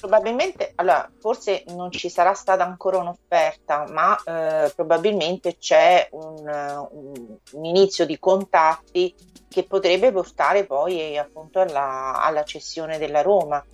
Eh. 0.00 0.08
Probabilmente, 0.08 0.72
allora, 0.76 1.10
forse 1.18 1.64
non 1.68 1.90
ci 1.90 2.08
sarà 2.08 2.34
stata 2.34 2.64
ancora 2.64 2.98
un'offerta, 2.98 3.86
ma 3.88 4.16
eh, 4.24 4.72
probabilmente 4.74 5.56
c'è 5.58 6.08
un, 6.12 6.48
eh, 6.48 6.76
un- 6.90 7.36
un 7.52 7.64
inizio 7.64 8.06
di 8.06 8.18
contatti 8.18 9.14
che 9.48 9.64
potrebbe 9.64 10.12
portare 10.12 10.64
poi 10.64 11.18
appunto 11.18 11.60
alla, 11.60 12.22
alla 12.22 12.44
cessione 12.44 12.98
della 12.98 13.22
Roma. 13.22 13.64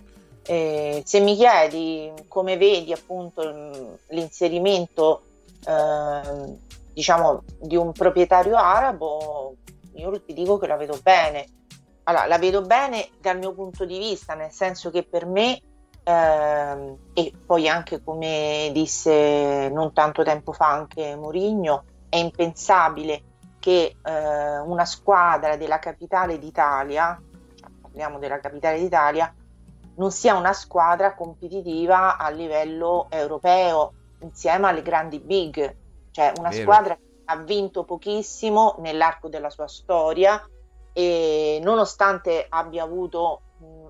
Eh, 0.43 1.01
se 1.05 1.19
mi 1.19 1.35
chiedi 1.35 2.11
come 2.27 2.57
vedi 2.57 2.93
appunto 2.93 3.97
l'inserimento 4.07 5.23
ehm, 5.65 6.57
diciamo 6.93 7.43
di 7.59 7.75
un 7.75 7.91
proprietario 7.91 8.55
arabo, 8.55 9.55
io 9.95 10.21
ti 10.23 10.33
dico 10.33 10.57
che 10.57 10.67
la 10.67 10.77
vedo 10.77 10.97
bene. 11.03 11.45
Allora, 12.03 12.25
la 12.25 12.37
vedo 12.37 12.61
bene 12.61 13.09
dal 13.19 13.37
mio 13.37 13.53
punto 13.53 13.85
di 13.85 13.97
vista, 13.99 14.33
nel 14.33 14.51
senso 14.51 14.89
che 14.89 15.03
per 15.03 15.25
me 15.25 15.59
Ehm, 16.07 16.97
e 17.13 17.33
poi 17.45 17.67
anche 17.67 18.01
come 18.01 18.69
disse 18.71 19.69
non 19.73 19.91
tanto 19.91 20.23
tempo 20.23 20.53
fa 20.53 20.69
anche 20.71 21.17
Mourinho, 21.17 21.83
è 22.07 22.15
impensabile 22.15 23.23
che 23.59 23.97
eh, 24.01 24.57
una 24.59 24.85
squadra 24.85 25.57
della 25.57 25.79
capitale 25.79 26.39
d'Italia, 26.39 27.21
parliamo 27.81 28.19
della 28.19 28.39
capitale 28.39 28.79
d'Italia, 28.79 29.33
non 29.95 30.09
sia 30.11 30.35
una 30.35 30.53
squadra 30.53 31.13
competitiva 31.13 32.17
a 32.17 32.29
livello 32.29 33.07
europeo 33.09 33.91
insieme 34.21 34.67
alle 34.67 34.83
grandi 34.83 35.19
big, 35.19 35.75
cioè 36.11 36.31
una 36.37 36.49
Vero. 36.49 36.61
squadra 36.61 36.95
che 36.95 37.01
ha 37.25 37.35
vinto 37.35 37.83
pochissimo 37.83 38.75
nell'arco 38.79 39.27
della 39.27 39.49
sua 39.49 39.67
storia 39.67 40.41
e 40.93 41.59
nonostante 41.61 42.45
abbia 42.47 42.83
avuto 42.83 43.41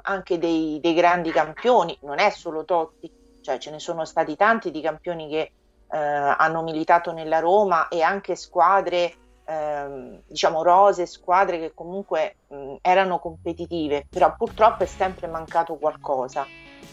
anche 0.01 0.37
dei, 0.37 0.79
dei 0.81 0.93
grandi 0.93 1.31
campioni, 1.31 1.97
non 2.01 2.19
è 2.19 2.29
solo 2.29 2.63
Totti, 2.63 3.11
cioè 3.41 3.57
ce 3.57 3.71
ne 3.71 3.79
sono 3.79 4.05
stati 4.05 4.35
tanti 4.35 4.71
di 4.71 4.81
campioni 4.81 5.29
che 5.29 5.51
eh, 5.89 5.97
hanno 5.97 6.63
militato 6.63 7.11
nella 7.11 7.39
Roma 7.39 7.87
e 7.87 8.01
anche 8.01 8.35
squadre, 8.35 9.15
ehm, 9.45 10.21
diciamo 10.27 10.63
rose, 10.63 11.05
squadre 11.05 11.59
che 11.59 11.71
comunque 11.73 12.37
mh, 12.47 12.75
erano 12.81 13.19
competitive, 13.19 14.05
però 14.09 14.33
purtroppo 14.35 14.83
è 14.83 14.87
sempre 14.87 15.27
mancato 15.27 15.75
qualcosa. 15.75 16.45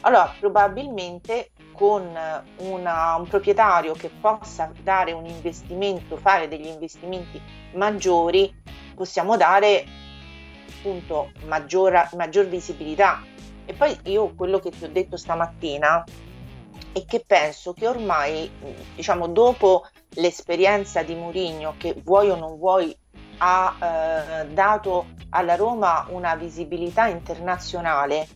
Allora, 0.02 0.32
probabilmente 0.38 1.50
con 1.72 2.02
una- 2.58 3.16
un 3.16 3.26
proprietario 3.26 3.94
che 3.94 4.10
possa 4.20 4.70
dare 4.82 5.12
un 5.12 5.26
investimento, 5.26 6.16
fare 6.16 6.46
degli 6.46 6.66
investimenti 6.66 7.40
maggiori, 7.74 8.52
possiamo 8.94 9.36
dare 9.36 9.84
appunto 10.84 11.32
maggior, 11.46 12.10
maggior 12.14 12.46
visibilità. 12.46 13.22
E 13.64 13.72
poi 13.72 13.98
io 14.04 14.34
quello 14.34 14.58
che 14.58 14.70
ti 14.70 14.84
ho 14.84 14.90
detto 14.90 15.16
stamattina 15.16 16.04
è 16.92 17.04
che 17.06 17.24
penso 17.26 17.72
che 17.72 17.88
ormai, 17.88 18.50
diciamo, 18.94 19.26
dopo 19.28 19.86
l'esperienza 20.10 21.02
di 21.02 21.14
Mourinho, 21.14 21.74
che 21.78 21.94
vuoi 22.04 22.28
o 22.28 22.36
non 22.36 22.58
vuoi, 22.58 22.94
ha 23.38 24.42
eh, 24.42 24.46
dato 24.48 25.06
alla 25.30 25.56
Roma 25.56 26.06
una 26.10 26.36
visibilità 26.36 27.06
internazionale, 27.06 28.28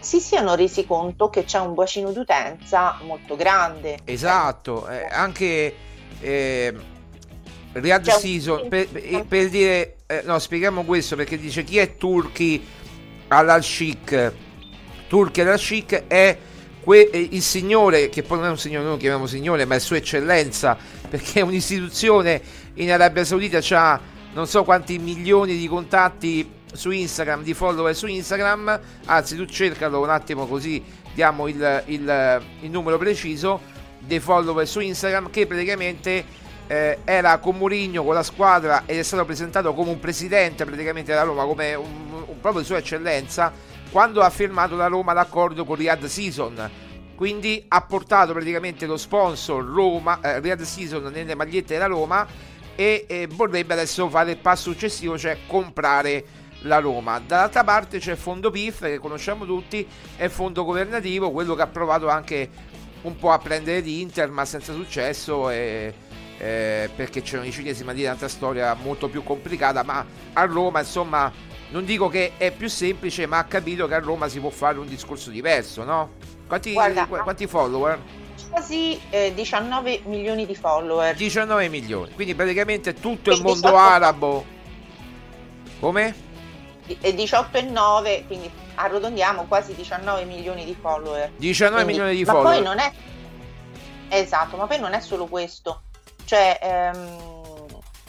si 0.00 0.18
siano 0.18 0.54
resi 0.54 0.86
conto 0.86 1.28
che 1.28 1.44
c'è 1.44 1.58
un 1.60 1.74
bacino 1.74 2.10
d'utenza 2.10 2.96
molto 3.02 3.36
grande. 3.36 3.98
Esatto, 4.04 4.88
eh, 4.88 5.04
anche 5.04 5.76
eh, 6.20 6.74
Riyadh 7.72 8.08
Season 8.08 8.66
per- 8.68 8.88
per 9.28 9.48
dire 9.50 9.99
eh, 10.10 10.22
no, 10.24 10.38
spieghiamo 10.40 10.82
questo 10.84 11.14
perché 11.14 11.38
dice 11.38 11.62
chi 11.62 11.78
è 11.78 11.96
Turchi 11.96 12.60
al-Sheikh. 13.28 14.32
Turchi 15.08 15.40
al-Sheikh 15.40 16.04
è 16.08 16.36
que- 16.82 17.10
il 17.12 17.42
signore, 17.42 18.08
che 18.08 18.22
poi 18.24 18.38
non 18.38 18.46
è 18.48 18.50
un 18.50 18.58
signore, 18.58 18.82
noi 18.82 18.92
lo 18.94 18.98
chiamiamo 18.98 19.26
signore, 19.26 19.64
ma 19.66 19.76
è 19.76 19.78
sua 19.78 19.96
eccellenza, 19.96 20.76
perché 21.08 21.40
è 21.40 21.42
un'istituzione 21.42 22.42
in 22.74 22.90
Arabia 22.90 23.24
Saudita, 23.24 23.60
ha 23.70 24.00
non 24.32 24.46
so 24.46 24.64
quanti 24.64 24.98
milioni 24.98 25.56
di 25.56 25.68
contatti 25.68 26.48
su 26.72 26.90
Instagram, 26.90 27.42
di 27.42 27.54
follower 27.54 27.94
su 27.94 28.06
Instagram, 28.06 28.80
anzi 29.06 29.36
tu 29.36 29.44
cercalo 29.46 30.00
un 30.00 30.10
attimo 30.10 30.46
così 30.46 30.82
diamo 31.14 31.48
il, 31.48 31.82
il- 31.86 32.42
il 32.60 32.70
numero 32.70 32.96
preciso 32.98 33.60
dei 33.98 34.20
follower 34.20 34.66
su 34.66 34.80
Instagram 34.80 35.30
che 35.30 35.46
praticamente 35.46 36.24
eh, 36.70 36.98
era 37.04 37.38
con 37.38 37.56
Mourinho 37.56 38.04
con 38.04 38.14
la 38.14 38.22
squadra 38.22 38.84
ed 38.86 38.96
è 38.96 39.02
stato 39.02 39.24
presentato 39.24 39.74
come 39.74 39.90
un 39.90 39.98
presidente 39.98 40.64
praticamente 40.64 41.10
della 41.10 41.24
Roma 41.24 41.44
come 41.44 41.74
un, 41.74 42.22
un 42.26 42.40
proprio 42.40 42.62
sua 42.62 42.78
eccellenza 42.78 43.52
quando 43.90 44.22
ha 44.22 44.30
firmato 44.30 44.76
la 44.76 44.86
Roma 44.86 45.12
l'accordo 45.12 45.64
con 45.64 45.74
Riyadh 45.74 46.04
Season 46.04 46.70
quindi 47.16 47.64
ha 47.66 47.80
portato 47.80 48.32
praticamente 48.32 48.86
lo 48.86 48.96
sponsor 48.96 49.64
Roma, 49.64 50.20
eh, 50.22 50.38
Riyadh 50.38 50.62
Season 50.62 51.02
nelle 51.12 51.34
magliette 51.34 51.72
della 51.72 51.86
Roma 51.86 52.24
e 52.76 53.04
eh, 53.08 53.26
vorrebbe 53.28 53.72
adesso 53.72 54.08
fare 54.08 54.30
il 54.30 54.36
passo 54.36 54.70
successivo 54.70 55.18
cioè 55.18 55.38
comprare 55.48 56.24
la 56.60 56.78
Roma. 56.78 57.20
Dall'altra 57.26 57.64
parte 57.64 57.98
c'è 57.98 58.12
il 58.12 58.16
fondo 58.16 58.50
PIF 58.50 58.82
che 58.82 58.98
conosciamo 58.98 59.44
tutti, 59.44 59.86
è 60.16 60.24
il 60.24 60.30
fondo 60.30 60.64
governativo, 60.64 61.32
quello 61.32 61.56
che 61.56 61.62
ha 61.62 61.66
provato 61.66 62.08
anche 62.08 62.48
un 63.02 63.16
po' 63.16 63.32
a 63.32 63.38
prendere 63.38 63.80
l'Inter 63.80 64.30
ma 64.30 64.44
senza 64.44 64.72
successo 64.72 65.50
e, 65.50 65.92
eh, 66.40 66.88
perché 66.96 67.20
c'erano 67.20 67.46
i 67.46 67.52
cinesi 67.52 67.84
ma 67.84 67.92
di 67.92 68.02
un'altra 68.02 68.28
storia 68.28 68.72
molto 68.74 69.08
più 69.08 69.22
complicata, 69.22 69.82
ma 69.82 70.04
a 70.32 70.44
Roma 70.46 70.78
insomma 70.80 71.30
non 71.70 71.84
dico 71.84 72.08
che 72.08 72.32
è 72.38 72.50
più 72.50 72.68
semplice, 72.68 73.26
ma 73.26 73.38
ha 73.38 73.44
capito 73.44 73.86
che 73.86 73.94
a 73.94 73.98
Roma 74.00 74.26
si 74.28 74.40
può 74.40 74.50
fare 74.50 74.78
un 74.78 74.88
discorso 74.88 75.30
diverso, 75.30 75.84
no? 75.84 76.12
Quanti, 76.48 76.72
Guarda, 76.72 77.06
quanti 77.06 77.46
follower? 77.46 77.98
Quasi 78.50 78.98
eh, 79.10 79.32
19 79.34 80.00
milioni 80.06 80.46
di 80.46 80.56
follower. 80.56 81.14
19 81.14 81.68
milioni, 81.68 82.12
quindi 82.14 82.34
praticamente 82.34 82.94
tutto 82.94 83.30
il 83.30 83.40
Quindi 83.40 83.42
mondo 83.42 83.66
sotto- 83.68 83.76
arabo. 83.78 84.44
Come? 85.78 86.14
Di- 86.86 86.98
e 87.00 87.14
18 87.14 87.58
e 87.58 87.62
9, 87.62 88.24
quindi 88.26 88.50
arrotondiamo 88.74 89.44
quasi 89.44 89.74
19 89.74 90.24
milioni 90.24 90.64
di 90.64 90.74
follower. 90.78 91.30
19 91.36 91.82
Quindi- 91.84 91.92
milioni 92.00 92.16
di 92.16 92.24
ma 92.24 92.32
follower. 92.32 92.54
poi 92.56 92.64
non 92.64 92.78
è 92.78 92.92
esatto, 94.08 94.56
ma 94.56 94.66
poi 94.66 94.80
non 94.80 94.92
è 94.94 95.00
solo 95.00 95.26
questo, 95.26 95.82
cioè 96.30 96.58
ehm, 96.62 97.66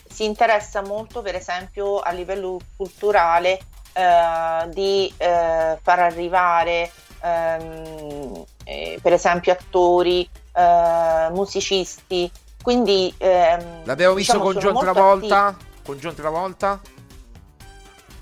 si 0.08 0.26
interessa 0.26 0.84
molto, 0.84 1.24
per 1.24 1.34
esempio, 1.34 1.98
a 1.98 2.12
livello 2.12 2.60
culturale 2.78 3.60
eh, 3.94 4.70
di 4.70 5.12
eh, 5.18 5.80
far 5.82 6.00
arrivare, 6.00 6.92
ehm, 7.20 8.44
eh, 8.64 9.00
per 9.02 9.14
esempio, 9.14 9.52
attori, 9.54 10.30
eh, 10.54 11.30
musicisti. 11.32 12.32
Quindi 12.62 13.12
ehm, 13.18 13.86
L'abbiamo 13.86 14.14
visto 14.14 14.34
diciamo, 14.38 14.52
con 14.52 14.62
John 14.62 14.80
Travolta? 14.80 15.58
Con 15.84 15.98
John 15.98 16.14
Travolta? 16.14 16.80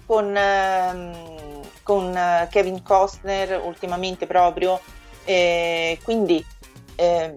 con, 0.05 0.33
ehm, 0.33 1.61
con 1.83 2.15
eh, 2.15 2.47
Kevin 2.49 2.81
Costner 2.81 3.61
ultimamente 3.61 4.25
proprio, 4.25 4.79
quindi 6.03 6.43
ehm, 6.95 7.35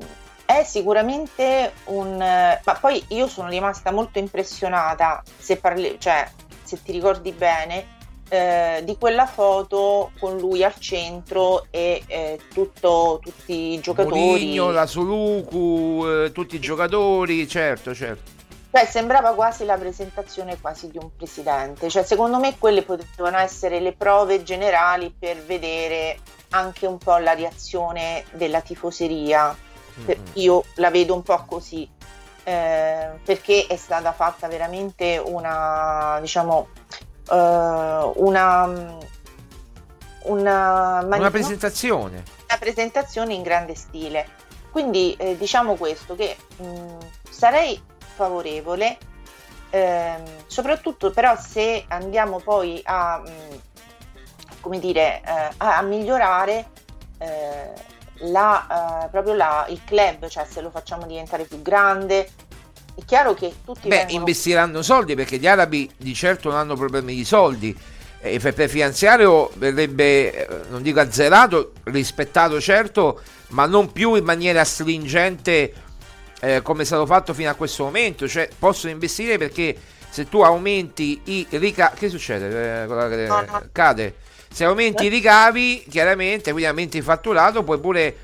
è 0.59 0.65
sicuramente 0.65 1.73
un... 1.85 2.17
ma 2.17 2.79
poi 2.81 3.05
io 3.09 3.29
sono 3.29 3.49
rimasta 3.49 3.91
molto 3.91 4.19
impressionata, 4.19 5.23
se, 5.39 5.57
parli, 5.57 5.97
cioè, 5.99 6.29
se 6.63 6.83
ti 6.83 6.93
ricordi 6.93 7.33
bene, 7.33 8.01
eh, 8.29 8.81
di 8.85 8.97
quella 8.97 9.27
foto 9.27 10.11
con 10.19 10.39
lui 10.39 10.65
al 10.65 10.75
centro 10.79 11.67
e 11.71 12.03
eh, 12.07 12.41
tutto, 12.53 13.21
tutti 13.23 13.75
i 13.75 13.81
giocatori. 13.81 14.19
Mourinho, 14.19 14.71
la 14.71 14.87
Soluku, 14.87 16.03
eh, 16.07 16.33
tutti 16.33 16.57
i 16.57 16.61
giocatori, 16.61 17.47
certo, 17.47 17.95
certo. 17.95 18.31
Cioè, 18.71 18.87
sembrava 18.87 19.35
quasi 19.35 19.67
la 19.67 19.77
presentazione 19.77 20.59
quasi 20.59 20.89
di 20.91 20.97
un 20.97 21.11
presidente. 21.15 21.91
Cioè, 21.91 22.05
secondo 22.05 22.39
me 22.39 22.57
quelle 22.59 22.81
potevano 22.81 23.37
essere 23.37 23.81
le 23.81 23.93
prove 23.93 24.43
generali 24.43 25.15
per 25.17 25.45
vedere 25.45 26.19
anche 26.51 26.87
un 26.87 26.97
po' 26.97 27.19
la 27.19 27.35
reazione 27.35 28.25
della 28.33 28.63
tifoseria. 28.63 29.55
Mhm. 29.95 30.15
Io 30.35 30.65
la 30.77 30.91
vedo 30.91 31.15
un 31.15 31.23
po' 31.23 31.45
così. 31.45 31.89
eh, 32.45 33.11
perché 33.25 33.67
è 33.69 33.77
stata 33.77 34.13
fatta 34.13 34.49
veramente 34.49 35.17
una, 35.25 36.19
diciamo, 36.21 36.71
eh, 37.31 38.13
una, 38.17 38.67
una, 40.25 41.03
mani- 41.03 41.07
Una 41.07 41.19
no? 41.25 41.31
presentazione. 41.31 42.25
una 42.49 42.59
presentazione 42.59 43.35
in 43.35 43.43
grande 43.43 43.77
stile. 43.77 44.27
Quindi 44.73 45.15
eh, 45.19 45.37
diciamo 45.37 45.75
questo, 45.77 46.17
che 46.17 46.37
mh, 46.57 46.97
sarei 47.31 47.81
favorevole, 48.15 48.99
ehm, 49.71 50.23
soprattutto 50.47 51.13
però 51.13 51.37
se 51.39 51.85
andiamo 51.89 52.41
poi 52.41 52.81
a, 52.85 53.19
mh, 53.25 53.61
come 54.61 54.79
dire, 54.81 55.21
eh, 55.25 55.51
a, 55.59 55.77
a 55.79 55.83
migliorare 55.83 56.69
eh, 57.19 57.73
la, 58.31 59.05
eh, 59.05 59.09
proprio 59.09 59.35
la- 59.35 59.67
il 59.69 59.81
club, 59.85 60.29
cioè 60.29 60.47
se 60.49 60.61
lo 60.61 60.71
facciamo 60.71 61.07
diventare 61.07 61.45
più 61.45 61.63
grande. 61.63 62.29
È 62.95 63.01
chiaro 63.07 63.33
che 63.35 63.55
tutti 63.65 63.89
Beh, 63.89 63.97
vengono 63.99 64.19
investiranno 64.19 64.83
soldi 64.83 65.15
perché 65.15 65.39
gli 65.39 65.47
arabi 65.47 65.91
di 65.97 66.15
certo 66.15 66.51
non 66.51 66.59
hanno 66.59 66.77
problemi 66.77 67.15
di 67.15 67.25
soldi. 67.25 67.77
E 68.25 68.39
play 68.39 68.69
finanziario 68.69 69.51
verrebbe, 69.55 70.47
eh, 70.47 70.61
non 70.71 70.83
dico 70.83 71.01
azzerato, 71.01 71.73
rispettato 71.85 72.61
certo, 72.61 73.21
ma 73.49 73.67
non 73.67 73.91
più 73.91 74.15
in 74.15 74.23
maniera 74.25 74.63
stringente 74.65 75.73
eh, 76.41 76.61
come 76.63 76.83
è 76.83 76.85
stato 76.85 77.07
fatto 77.07 77.35
fino 77.35 77.51
a 77.51 77.55
questo 77.55 77.85
momento. 77.85 78.29
Cioè, 78.29 78.49
possono 78.59 78.93
investire 78.93 79.39
perché 79.39 79.77
se 80.09 80.29
tu 80.29 80.43
aumenti 80.43 81.21
i 81.25 81.47
ricavi... 81.51 81.97
Che 81.99 82.09
succede? 82.09 82.83
Eh, 82.83 82.87
No, 83.27 83.41
no. 83.41 83.63
Cade. 83.73 84.15
Se 84.53 84.65
aumenti 84.65 85.07
i 85.07 85.09
ricavi, 85.09 85.87
chiaramente, 85.89 86.51
quindi 86.51 86.69
aumenti 86.69 86.99
il 86.99 87.03
fatturato, 87.03 87.63
puoi 87.63 87.81
pure 87.81 88.17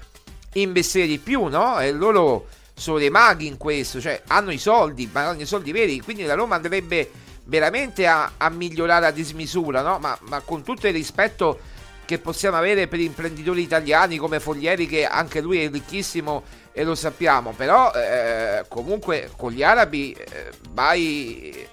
investire 0.55 1.07
di 1.07 1.19
più, 1.19 1.47
no? 1.47 1.81
E 1.81 1.91
loro 1.91 2.49
sono 2.75 2.99
dei 2.99 3.11
maghi 3.11 3.47
in 3.47 3.57
questo, 3.57 4.01
cioè 4.01 4.23
hanno 4.27 4.51
i 4.51 4.59
soldi, 4.59 5.09
ma 5.11 5.29
hanno 5.29 5.41
i 5.41 5.47
soldi 5.47 5.73
veri, 5.73 6.01
quindi 6.01 6.25
la 6.25 6.35
Roma 6.35 6.57
andrebbe 6.57 7.11
veramente 7.45 8.07
a, 8.07 8.33
a 8.37 8.51
migliorare 8.51 9.07
a 9.07 9.11
dismisura, 9.11 9.81
no? 9.81 9.99
Ma, 9.99 10.19
ma 10.29 10.41
con 10.41 10.63
tutto 10.63 10.87
il 10.87 10.93
rispetto 10.93 11.59
che 12.05 12.19
possiamo 12.19 12.57
avere 12.57 12.89
per 12.89 13.01
imprenditori 13.01 13.63
italiani 13.63 14.17
come 14.17 14.39
Foglieri, 14.39 14.87
che 14.87 15.07
anche 15.07 15.41
lui 15.41 15.63
è 15.63 15.71
ricchissimo 15.71 16.43
e 16.73 16.85
lo 16.85 16.95
sappiamo, 16.95 17.53
però 17.53 17.91
eh, 17.93 18.65
comunque 18.69 19.31
con 19.37 19.51
gli 19.51 19.63
arabi 19.63 20.13
eh, 20.13 20.51
vai 20.71 21.67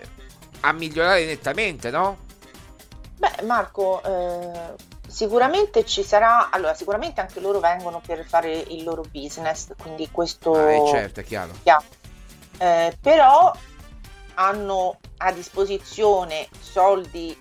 a 0.62 0.72
migliorare 0.72 1.26
nettamente, 1.26 1.90
no? 1.92 2.25
Beh, 3.18 3.44
Marco, 3.44 4.02
eh, 4.04 4.74
sicuramente 5.08 5.86
ci 5.86 6.04
sarà. 6.04 6.50
Allora, 6.50 6.74
sicuramente 6.74 7.22
anche 7.22 7.40
loro 7.40 7.60
vengono 7.60 8.02
per 8.06 8.26
fare 8.26 8.52
il 8.52 8.84
loro 8.84 9.04
business, 9.10 9.70
quindi 9.82 10.10
questo. 10.12 10.54
Ah, 10.54 10.72
eh, 10.72 10.88
certo, 10.88 11.20
è 11.22 11.24
chiaro. 11.24 11.52
Eh, 12.58 12.98
però 13.02 13.54
hanno 14.36 15.00
a 15.18 15.32
disposizione 15.32 16.48
soldi, 16.60 17.38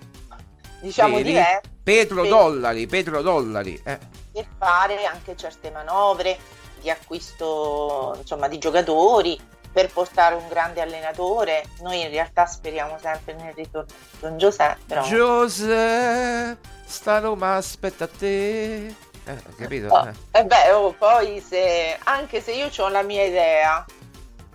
diciamo, 0.79 1.17
Veri? 1.17 1.29
diversi 1.29 1.73
Petrodollari, 1.85 2.87
petrodollari. 2.87 3.79
Eh. 3.85 3.99
per 4.31 4.47
fare 4.57 5.05
anche 5.05 5.37
certe 5.37 5.69
manovre 5.69 6.35
di 6.81 6.89
acquisto, 6.89 8.15
insomma, 8.17 8.47
di 8.47 8.57
giocatori. 8.57 9.39
Per 9.75 9.91
portare 9.91 10.35
un 10.35 10.47
grande 10.47 10.79
allenatore, 10.79 11.65
noi 11.81 11.99
in 12.01 12.09
realtà 12.09 12.45
speriamo 12.45 12.97
sempre 13.01 13.33
nel 13.33 13.51
ritorno 13.53 13.87
di 13.89 14.17
Don 14.21 14.37
Giuseppe. 14.37 14.79
Però... 14.87 15.03
Giuseppe, 15.03 16.57
sta 16.85 17.19
Roma 17.19 17.55
aspetta 17.55 18.07
te. 18.07 18.85
Eh, 18.85 18.93
ho 19.31 19.53
capito? 19.57 19.87
Oh, 19.93 20.07
Eh. 20.07 20.39
e 20.39 20.45
beh, 20.45 20.71
oh, 20.71 20.93
poi 20.93 21.41
se 21.45 21.97
anche 22.05 22.39
se 22.41 22.53
io 22.53 22.69
ho 22.77 22.87
la 22.87 23.01
mia 23.03 23.23
idea, 23.25 23.85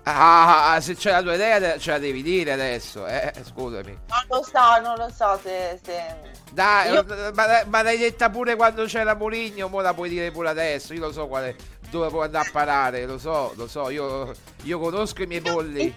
Ah, 0.04 0.78
se 0.80 0.94
c'è 0.96 1.10
la 1.10 1.20
tua 1.22 1.34
idea 1.34 1.78
ce 1.78 1.90
la 1.90 1.98
devi 1.98 2.22
dire 2.22 2.52
adesso, 2.52 3.06
eh, 3.06 3.32
scusami. 3.44 3.96
non 4.08 4.24
lo 4.28 4.42
so, 4.42 4.80
non 4.82 4.96
lo 4.96 5.10
so 5.14 5.38
se. 5.42 5.78
se- 5.84 6.38
Dai, 6.50 6.90
Io- 6.92 7.04
ma, 7.34 7.62
ma 7.66 7.82
l'hai 7.82 7.98
detta 7.98 8.30
pure 8.30 8.56
quando 8.56 8.86
c'era 8.86 9.14
Mourinho, 9.14 9.68
mo 9.68 9.80
la 9.82 9.92
puoi 9.92 10.08
dire 10.08 10.30
pure 10.30 10.48
adesso. 10.48 10.94
Io 10.94 11.00
lo 11.00 11.12
so 11.12 11.28
quale, 11.28 11.54
dove 11.90 12.08
può 12.08 12.22
andare 12.22 12.48
a 12.48 12.50
parare, 12.50 13.04
lo 13.04 13.18
so, 13.18 13.52
lo 13.56 13.66
so, 13.66 13.90
io, 13.90 14.32
io 14.62 14.78
conosco 14.78 15.22
i 15.22 15.26
miei 15.26 15.40
polli. 15.40 15.94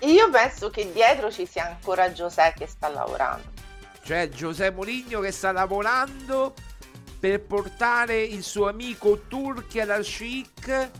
Io 0.00 0.30
penso 0.30 0.70
che 0.70 0.92
dietro 0.92 1.30
ci 1.30 1.46
sia 1.46 1.66
ancora 1.66 2.12
Giuseppe 2.12 2.60
che 2.60 2.66
sta 2.66 2.88
lavorando. 2.88 3.56
Cioè 4.02 4.28
Giuseppe 4.28 4.74
Mourinho 4.74 5.20
che 5.20 5.32
sta 5.32 5.52
lavorando 5.52 6.54
per 7.18 7.42
portare 7.42 8.22
il 8.22 8.42
suo 8.42 8.68
amico 8.68 9.22
Turchi 9.28 9.80
al 9.80 10.04
Chic 10.04 10.90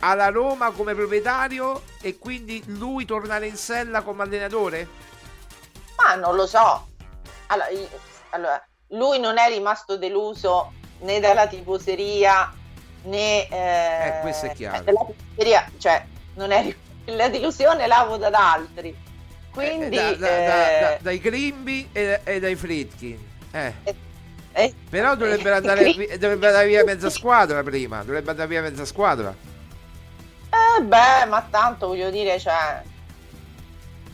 alla 0.00 0.28
Roma 0.28 0.70
come 0.70 0.94
proprietario 0.94 1.82
e 2.00 2.18
quindi 2.18 2.62
lui 2.66 3.04
tornare 3.04 3.46
in 3.46 3.56
sella 3.56 4.02
come 4.02 4.22
allenatore? 4.22 4.88
Ma 5.96 6.14
non 6.14 6.36
lo 6.36 6.46
so. 6.46 6.88
Allora, 7.46 7.68
io- 7.70 7.88
allora, 8.30 8.68
lui 8.88 9.18
non 9.18 9.38
è 9.38 9.48
rimasto 9.48 9.96
deluso 9.96 10.72
né 11.00 11.18
dalla 11.20 11.46
tifoseria 11.46 12.52
né 13.06 13.48
eh, 13.48 14.06
Eh, 14.08 14.20
questo 14.20 14.46
è 14.46 14.52
chiaro. 14.52 14.82
dalla 14.84 15.04
tifoseria, 15.06 15.70
cioè 15.78 16.04
non 16.34 16.50
è 16.52 16.74
la 17.06 17.28
delusione 17.28 17.86
la 17.86 18.00
avuta 18.00 18.30
da 18.30 18.52
altri. 18.52 18.94
Quindi 19.50 19.96
Eh, 19.96 20.16
da- 20.16 20.28
da- 20.28 20.38
eh, 20.38 20.46
da- 20.46 20.88
da- 20.88 20.98
dai 21.00 21.18
Grimbi 21.18 21.88
e, 21.92 22.20
e 22.24 22.40
dai 22.40 22.54
Fritkin. 22.56 23.18
Eh. 23.52 23.72
eh, 24.52 24.74
Però 24.90 25.14
dovrebbero 25.16 25.54
eh, 25.54 25.58
andare, 25.58 25.84
dovrebbe 26.18 26.46
andare 26.46 26.66
via 26.66 26.84
mezza 26.84 27.08
squadra 27.08 27.62
prima. 27.62 28.02
Dovrebbe 28.02 28.30
andare 28.30 28.48
via 28.48 28.60
mezza 28.60 28.84
squadra. 28.84 29.34
Eh 30.50 30.82
beh, 30.82 31.24
ma 31.28 31.46
tanto 31.50 31.86
voglio 31.88 32.10
dire, 32.10 32.38
cioè. 32.38 32.82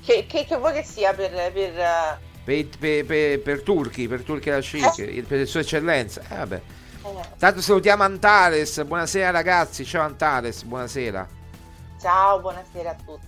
Che, 0.04 0.26
che, 0.28 0.44
che 0.44 0.56
vuoi 0.56 0.72
che 0.72 0.84
sia 0.84 1.12
per. 1.12 1.30
per 1.30 1.78
eh, 1.78 2.18
Per, 2.44 2.66
per, 2.78 3.04
per- 3.06 3.40
per 3.40 3.62
Turchi, 3.62 4.06
per 4.08 4.22
Turchi 4.22 4.50
al 4.50 4.62
Chic, 4.62 5.22
per 5.26 5.46
sua 5.46 5.60
eccellenza. 5.60 6.20
Eh, 6.28 6.36
vabbè. 6.36 6.60
Tanto 7.38 7.60
salutiamo 7.60 8.04
Antares. 8.04 8.84
Buonasera 8.84 9.30
ragazzi. 9.30 9.84
Ciao 9.84 10.02
Antares, 10.04 10.62
buonasera. 10.62 11.26
ciao, 12.00 12.40
buonasera 12.40 12.90
a 12.90 12.94
tutti. 12.94 13.26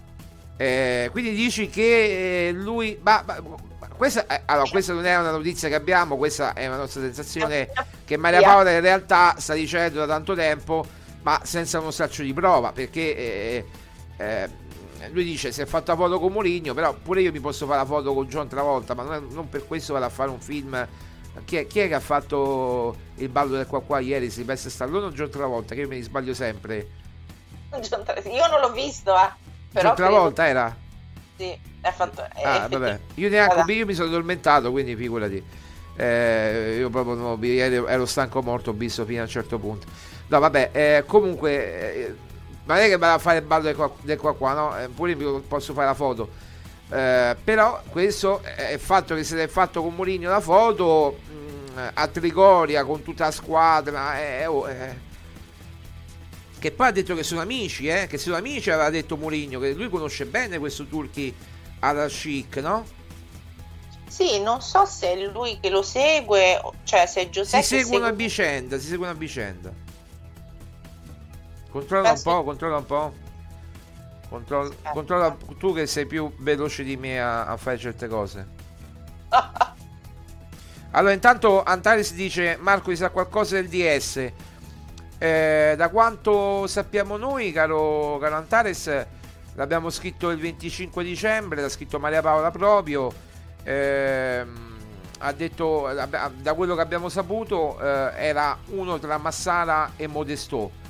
Eh, 0.56 1.08
quindi 1.10 1.34
dici 1.34 1.68
che 1.68 2.48
eh, 2.48 2.52
lui. 2.52 2.98
Ma, 3.02 3.24
ma- 3.26 3.40
ma 3.40 3.88
questa, 3.96 4.26
eh, 4.26 4.42
allora, 4.44 4.68
questa 4.70 4.92
non 4.92 5.04
è 5.04 5.18
una 5.18 5.32
notizia 5.32 5.68
che 5.68 5.74
abbiamo, 5.74 6.16
questa 6.16 6.52
è 6.52 6.66
una 6.68 6.76
nostra 6.76 7.00
sensazione 7.00 7.70
che 8.04 8.16
Maria 8.16 8.40
Paola 8.42 8.70
in 8.70 8.80
realtà 8.80 9.34
sta 9.38 9.54
dicendo 9.54 9.98
da 9.98 10.06
tanto 10.06 10.34
tempo, 10.34 10.87
ma 11.22 11.40
senza 11.42 11.80
uno 11.80 11.90
straccio 11.90 12.22
di 12.22 12.32
prova, 12.32 12.70
perché 12.70 13.16
eh, 13.16 13.66
eh, 14.18 14.50
lui 15.10 15.24
dice 15.24 15.50
si 15.50 15.60
è 15.60 15.66
fatto 15.66 15.90
la 15.90 15.96
foto 15.96 16.20
con 16.20 16.32
Mourinho, 16.32 16.74
però 16.74 16.94
pure 16.94 17.22
io 17.22 17.32
mi 17.32 17.40
posso 17.40 17.66
fare 17.66 17.78
la 17.78 17.84
foto 17.87 18.14
con 18.14 18.26
John 18.28 18.46
Travolta, 18.46 18.94
ma 18.94 19.02
non, 19.02 19.26
non 19.30 19.48
per 19.48 19.66
questo 19.66 19.92
vado 19.92 20.04
a 20.04 20.10
fare 20.10 20.30
un 20.30 20.40
film. 20.40 20.87
Chi 21.44 21.57
è, 21.57 21.66
chi 21.66 21.81
è, 21.81 21.88
che 21.88 21.94
ha 21.94 22.01
fatto 22.01 22.97
il 23.16 23.29
ballo 23.29 23.57
del 23.57 23.66
qua 23.66 23.83
qua 23.83 23.99
ieri? 23.99 24.31
Silvestre 24.31 24.70
Stallone 24.70 25.07
o 25.07 25.11
John 25.11 25.31
Travolta? 25.31 25.75
Che 25.75 25.81
io 25.81 25.88
ne 25.88 26.03
sbaglio 26.03 26.35
sempre. 26.35 26.88
Io 27.70 28.47
non 28.49 28.61
l'ho 28.61 28.73
visto, 28.73 29.14
eh. 29.14 29.31
Però 29.73 29.88
John 29.88 29.97
Travolta 29.97 30.44
credo... 30.44 30.59
era? 30.59 30.77
Sì, 31.37 31.59
è 31.81 31.90
fatto. 31.90 32.23
È 32.33 32.42
ah, 32.44 32.68
vabbè. 32.68 33.01
Io 33.14 33.29
neanche 33.29 33.73
io 33.73 33.87
mi 33.87 33.94
sono 33.94 34.09
addormentato, 34.09 34.70
quindi 34.70 34.94
figurati. 34.94 35.42
Eh, 35.97 36.77
io 36.79 36.90
proprio 36.90 37.14
no, 37.14 37.38
ero, 37.40 37.87
ero 37.87 38.07
stanco 38.07 38.42
morto, 38.42 38.70
ho 38.70 38.73
visto 38.73 39.05
fino 39.05 39.20
a 39.20 39.25
un 39.25 39.29
certo 39.29 39.59
punto. 39.59 39.87
No, 40.29 40.38
vabbè, 40.38 40.70
eh, 40.73 41.05
comunque, 41.07 41.94
eh, 41.94 42.14
non 42.64 42.77
è 42.79 42.88
che 42.88 42.97
vado 42.97 43.14
a 43.14 43.18
fare 43.18 43.38
il 43.38 43.44
ballo 43.44 43.64
del 43.64 43.77
qua, 43.77 43.92
del 44.01 44.18
qua, 44.18 44.35
qua 44.35 44.53
no? 44.55 44.79
Eh, 44.79 44.88
pure 44.88 45.14
posso 45.47 45.73
fare 45.73 45.87
la 45.87 45.94
foto. 45.94 46.29
Eh, 46.94 47.37
però 47.42 47.83
questo 47.88 48.40
è 48.44 48.74
il 48.74 48.78
fatto 48.78 49.16
che 49.16 49.24
se 49.24 49.35
l'è 49.35 49.48
fatto 49.48 49.83
con 49.83 49.96
Mourinho 49.96 50.30
la 50.30 50.38
foto 50.38 51.18
mh, 51.26 51.80
mm, 51.80 51.87
a 51.92 52.07
Trigoria 52.07 52.85
con 52.85 53.02
tutta 53.02 53.24
la 53.24 53.30
squadra 53.33 54.20
eh, 54.20 54.46
oh, 54.46 54.70
eh. 54.70 54.96
che 56.57 56.70
poi 56.70 56.87
ha 56.87 56.90
detto 56.92 57.16
che 57.16 57.24
sono 57.24 57.40
amici 57.40 57.88
eh, 57.88 58.07
che 58.07 58.16
sono 58.16 58.37
amici 58.37 58.70
aveva 58.70 58.90
detto 58.90 59.16
Mourinho 59.16 59.59
che 59.59 59.72
lui 59.72 59.88
conosce 59.88 60.26
bene 60.26 60.61
questo 60.61 60.87
Turchi 60.87 61.35
alla 61.80 62.07
chic 62.07 62.59
no? 62.59 62.87
Sì, 64.07 64.40
non 64.40 64.62
so 64.62 64.85
se 64.85 65.14
è 65.14 65.26
lui 65.26 65.59
che 65.59 65.70
lo 65.70 65.83
segue, 65.83 66.61
cioè 66.85 67.07
se 67.07 67.28
Giuseppe. 67.30 67.64
Si 67.64 67.74
seguono 67.78 68.04
segue... 68.04 68.09
a 68.11 68.12
vicenda, 68.12 68.78
si 68.78 68.87
seguono 68.87 69.11
a 69.11 69.14
vicenda. 69.16 69.72
Controlla 71.68 72.11
Penso... 72.11 72.28
un 72.28 72.37
po', 72.37 72.44
controlla 72.44 72.76
un 72.76 72.87
po'. 72.87 73.23
Controlla, 74.35 74.70
eh. 74.70 74.90
controlla 74.92 75.37
tu 75.59 75.73
che 75.73 75.87
sei 75.87 76.07
più 76.07 76.33
veloce 76.38 76.83
di 76.83 76.97
me 76.97 77.20
a, 77.20 77.47
a 77.47 77.57
fare 77.57 77.79
certe 77.79 78.09
cose. 78.09 78.49
allora, 80.90 81.12
intanto 81.12 81.62
Antares 81.62 82.14
dice: 82.14 82.57
Marco, 82.61 82.90
ti 82.90 82.97
sa 82.97 83.11
qualcosa 83.11 83.55
del 83.55 83.68
DS? 83.68 84.33
Eh, 85.18 85.75
da 85.77 85.88
quanto 85.88 86.66
sappiamo 86.66 87.16
noi, 87.16 87.53
caro, 87.53 88.18
caro 88.20 88.35
Antares, 88.35 89.07
l'abbiamo 89.55 89.88
scritto 89.90 90.31
il 90.31 90.38
25 90.38 91.05
dicembre, 91.05 91.61
l'ha 91.61 91.68
scritto 91.68 92.01
Maria 92.01 92.20
Paola 92.20 92.51
proprio 92.51 93.12
ehm, 93.64 94.73
ha 95.18 95.33
detto, 95.33 95.90
da 95.92 96.55
quello 96.55 96.75
che 96.75 96.83
abbiamo 96.83 97.09
saputo, 97.09 97.79
eh, 97.81 98.12
era 98.16 98.59
uno 98.66 98.99
tra 98.99 99.16
Massara 99.16 99.92
e 99.97 100.07
Modesto. 100.07 100.83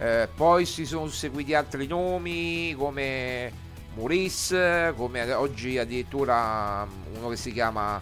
Eh, 0.00 0.28
poi 0.34 0.64
si 0.64 0.86
sono 0.86 1.08
seguiti 1.08 1.52
altri 1.52 1.86
nomi 1.86 2.74
come 2.74 3.52
Maurice, 3.94 4.94
come 4.96 5.30
oggi 5.34 5.76
addirittura 5.76 6.88
uno 7.14 7.28
che 7.28 7.36
si 7.36 7.52
chiama 7.52 8.00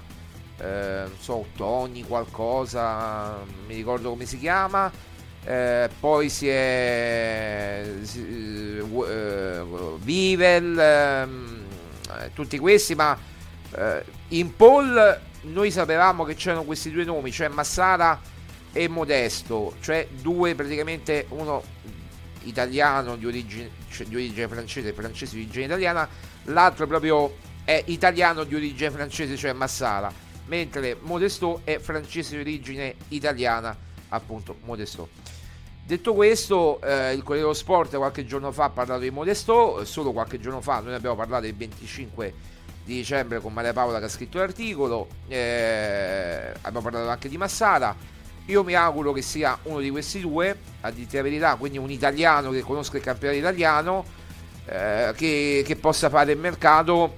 eh, 0.60 1.06
so, 1.18 1.46
Tony 1.56 2.02
qualcosa, 2.02 3.38
mi 3.66 3.74
ricordo 3.74 4.10
come 4.10 4.26
si 4.26 4.38
chiama. 4.38 4.90
Eh, 5.44 5.88
poi 5.98 6.28
si 6.28 6.48
è 6.48 7.84
si, 8.02 8.80
Vivel, 9.98 10.78
ehm, 10.78 11.66
tutti 12.32 12.58
questi, 12.58 12.94
ma 12.94 13.18
eh, 13.74 14.04
in 14.28 14.54
Paul 14.54 15.20
noi 15.42 15.70
sapevamo 15.72 16.24
che 16.24 16.34
c'erano 16.34 16.62
questi 16.62 16.92
due 16.92 17.04
nomi, 17.04 17.32
cioè 17.32 17.48
Massara 17.48 18.20
e 18.72 18.88
Modesto, 18.88 19.74
cioè 19.80 20.06
due 20.20 20.54
praticamente 20.54 21.26
uno 21.30 21.62
italiano 22.48 23.16
di 23.16 23.26
origine, 23.26 23.70
cioè 23.90 24.06
di 24.06 24.14
origine 24.14 24.48
francese, 24.48 24.92
francese 24.92 25.36
di 25.36 25.42
origine 25.42 25.66
italiana, 25.66 26.08
l'altro 26.44 26.86
proprio 26.86 27.36
è 27.64 27.82
italiano 27.86 28.44
di 28.44 28.54
origine 28.54 28.90
francese, 28.90 29.36
cioè 29.36 29.52
Massara, 29.52 30.10
mentre 30.46 30.96
Modesto 31.00 31.60
è 31.64 31.78
francese 31.78 32.34
di 32.36 32.40
origine 32.40 32.94
italiana, 33.08 33.76
appunto 34.08 34.56
Modesto. 34.64 35.08
Detto 35.84 36.12
questo, 36.12 36.80
eh, 36.82 37.14
il 37.14 37.22
Corriere 37.22 37.46
dello 37.46 37.54
Sport 37.54 37.96
qualche 37.96 38.26
giorno 38.26 38.52
fa 38.52 38.64
ha 38.64 38.70
parlato 38.70 39.00
di 39.00 39.10
Modesto, 39.10 39.84
solo 39.84 40.12
qualche 40.12 40.38
giorno 40.38 40.60
fa, 40.60 40.80
noi 40.80 40.94
abbiamo 40.94 41.16
parlato 41.16 41.46
il 41.46 41.54
25 41.54 42.34
di 42.84 42.94
dicembre 42.94 43.40
con 43.40 43.52
Maria 43.52 43.72
Paola 43.72 43.98
che 43.98 44.06
ha 44.06 44.08
scritto 44.08 44.38
l'articolo, 44.38 45.08
eh, 45.28 46.52
abbiamo 46.60 46.80
parlato 46.80 47.08
anche 47.08 47.28
di 47.28 47.36
Massara, 47.36 47.94
io 48.48 48.64
mi 48.64 48.74
auguro 48.74 49.12
che 49.12 49.22
sia 49.22 49.58
uno 49.64 49.80
di 49.80 49.90
questi 49.90 50.20
due, 50.20 50.56
a 50.80 50.90
dirti 50.90 51.16
la 51.16 51.22
verità, 51.22 51.54
quindi 51.56 51.76
un 51.76 51.90
italiano 51.90 52.50
che 52.50 52.60
conosca 52.60 52.96
il 52.96 53.02
campionato 53.02 53.38
italiano, 53.38 54.04
eh, 54.66 55.12
che, 55.14 55.62
che, 55.66 55.76
possa 55.76 56.08
fare 56.08 56.32
il 56.32 56.38
mercato 56.38 57.14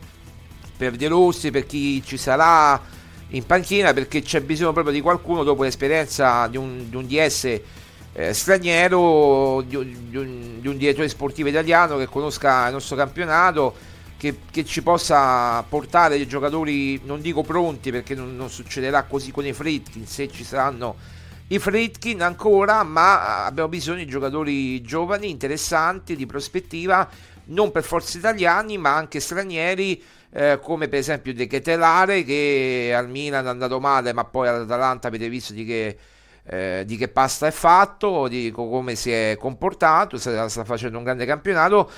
per 0.77 0.97
De 0.97 1.07
Rossi, 1.07 1.51
per 1.51 1.67
chi 1.67 2.03
ci 2.05 2.17
sarà 2.17 2.81
in 3.29 3.47
panchina, 3.47 3.93
perché 3.93 4.23
c'è 4.23 4.41
bisogno 4.41 4.73
proprio 4.73 4.93
di 4.93 5.01
qualcuno 5.01 5.45
dopo 5.45 5.63
l'esperienza 5.63 6.49
di 6.49 6.57
un, 6.57 6.89
di 6.89 6.97
un 6.97 7.07
DS 7.07 7.61
eh, 8.13 8.33
straniero, 8.33 9.63
di 9.65 10.09
di, 10.09 10.17
un, 10.17 10.61
di 10.61 10.67
un 10.67 10.77
direttore 10.77 11.09
sportivo 11.09 11.49
italiano 11.49 11.97
che 11.97 12.07
conosca 12.07 12.67
il 12.67 12.73
nostro 12.73 12.97
campionato 12.97 13.75
che, 14.17 14.41
che, 14.51 14.65
ci 14.65 14.83
possa 14.83 15.63
portare 15.63 16.17
dei 16.17 16.27
giocatori, 16.27 17.01
non 17.05 17.21
dico 17.21 17.43
pronti 17.43 17.91
perché 17.91 18.15
non, 18.15 18.37
non 18.37 18.51
succederà 18.51 19.05
così 19.05 19.31
con 19.31 19.47
i 19.47 19.53
Fritkin, 19.53 20.07
se 20.07 20.29
ci 20.29 20.45
saranno 20.45 21.19
i 21.53 21.59
Fritkin 21.59 22.23
ancora, 22.23 22.83
ma 22.85 23.45
abbiamo 23.45 23.69
bisogno 23.69 23.99
di 23.99 24.07
giocatori 24.07 24.81
giovani, 24.83 25.31
interessanti, 25.31 26.15
di 26.15 26.27
prospettiva, 26.27 27.09
non 27.47 27.73
per 27.73 27.83
forza 27.83 28.19
italiani, 28.19 28.79
ma 28.79 28.95
anche 28.95 29.19
stranieri, 29.19 30.01
eh, 30.33 30.61
come 30.63 30.89
per 30.89 31.01
esempio 31.01 31.35
De 31.35 31.49
Ketelare 31.49 32.23
che 32.23 32.93
al 32.95 33.09
Milan 33.09 33.47
è 33.47 33.49
andato 33.49 33.81
male, 33.81 34.13
ma 34.13 34.25
poi 34.25 34.47
all'Atalanta 34.47 35.09
avete 35.09 35.29
visto 35.29 35.53
di 35.53 35.65
che, 35.65 35.99
eh, 36.45 36.85
di 36.87 36.97
che 36.97 37.09
pasta 37.09 37.49
è 37.49 37.51
fatto, 37.51 38.29
di 38.29 38.53
come 38.53 38.95
si 38.95 39.11
è 39.11 39.37
comportato, 39.37 40.19
sta, 40.19 40.49
sta 40.49 40.65
facendo 40.65 40.99
un 40.99 41.05
grande 41.05 41.27
campionato 41.27 41.91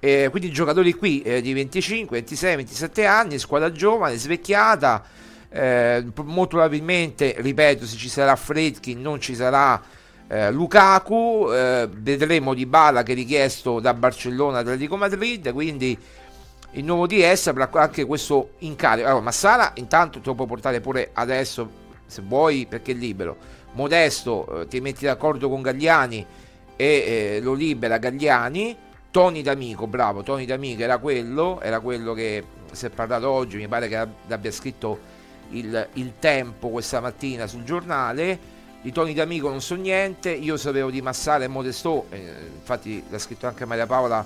eh, 0.00 0.28
quindi 0.30 0.50
giocatori 0.50 0.92
qui 0.92 1.22
eh, 1.22 1.40
di 1.40 1.52
25, 1.52 2.18
26, 2.18 2.56
27 2.56 3.04
anni, 3.04 3.38
squadra 3.38 3.72
giovane, 3.72 4.16
svecchiata. 4.16 5.04
Eh, 5.50 6.04
molto 6.24 6.56
probabilmente, 6.56 7.34
ripeto, 7.38 7.86
se 7.86 7.96
ci 7.96 8.08
sarà 8.08 8.36
Fredkin 8.36 9.00
non 9.00 9.20
ci 9.20 9.34
sarà 9.34 9.80
eh, 10.26 10.50
Lukaku. 10.50 11.48
Eh, 11.52 11.88
vedremo 11.90 12.54
di 12.54 12.66
Bala 12.66 13.02
che 13.02 13.12
è 13.12 13.14
richiesto 13.14 13.80
da 13.80 13.94
Barcellona 13.94 14.58
Atletico 14.58 14.96
Madrid. 14.96 15.52
Quindi 15.52 15.98
il 16.72 16.84
nuovo 16.84 17.06
DS 17.06 17.46
avrà 17.46 17.68
anche 17.72 18.04
questo 18.04 18.52
incarico. 18.58 19.06
Allora, 19.08 19.22
Massara 19.22 19.72
intanto 19.76 20.20
te 20.20 20.26
lo 20.26 20.34
puoi 20.34 20.46
portare 20.46 20.80
pure 20.80 21.10
adesso 21.12 21.86
se 22.06 22.22
vuoi 22.22 22.66
perché 22.66 22.92
è 22.92 22.94
libero. 22.94 23.36
Modesto, 23.72 24.62
eh, 24.62 24.66
ti 24.66 24.80
metti 24.80 25.04
d'accordo 25.04 25.48
con 25.48 25.62
Gagliani 25.62 26.26
e 26.80 27.40
lo 27.42 27.54
libera 27.54 27.98
Gagliani 27.98 28.86
Tony 29.10 29.42
D'Amico, 29.42 29.86
bravo, 29.86 30.22
Tony 30.22 30.44
D'Amico 30.44 30.82
era 30.82 30.98
quello, 30.98 31.60
era 31.60 31.80
quello 31.80 32.12
che 32.12 32.44
si 32.70 32.86
è 32.86 32.90
parlato 32.90 33.28
oggi, 33.28 33.56
mi 33.56 33.66
pare 33.66 33.88
che 33.88 33.96
abbia 33.96 34.52
scritto 34.52 35.16
il, 35.50 35.88
il 35.94 36.12
tempo 36.18 36.68
questa 36.68 37.00
mattina 37.00 37.46
sul 37.46 37.64
giornale. 37.64 38.56
Di 38.80 38.92
Tony 38.92 39.12
D'Amico 39.12 39.48
non 39.48 39.60
so 39.60 39.74
niente, 39.74 40.30
io 40.30 40.56
sapevo 40.56 40.90
di 40.90 41.02
Massara 41.02 41.42
e 41.42 41.48
Modestò, 41.48 42.06
eh, 42.10 42.32
infatti 42.54 43.02
l'ha 43.08 43.18
scritto 43.18 43.48
anche 43.48 43.64
Maria 43.64 43.86
Paola, 43.86 44.24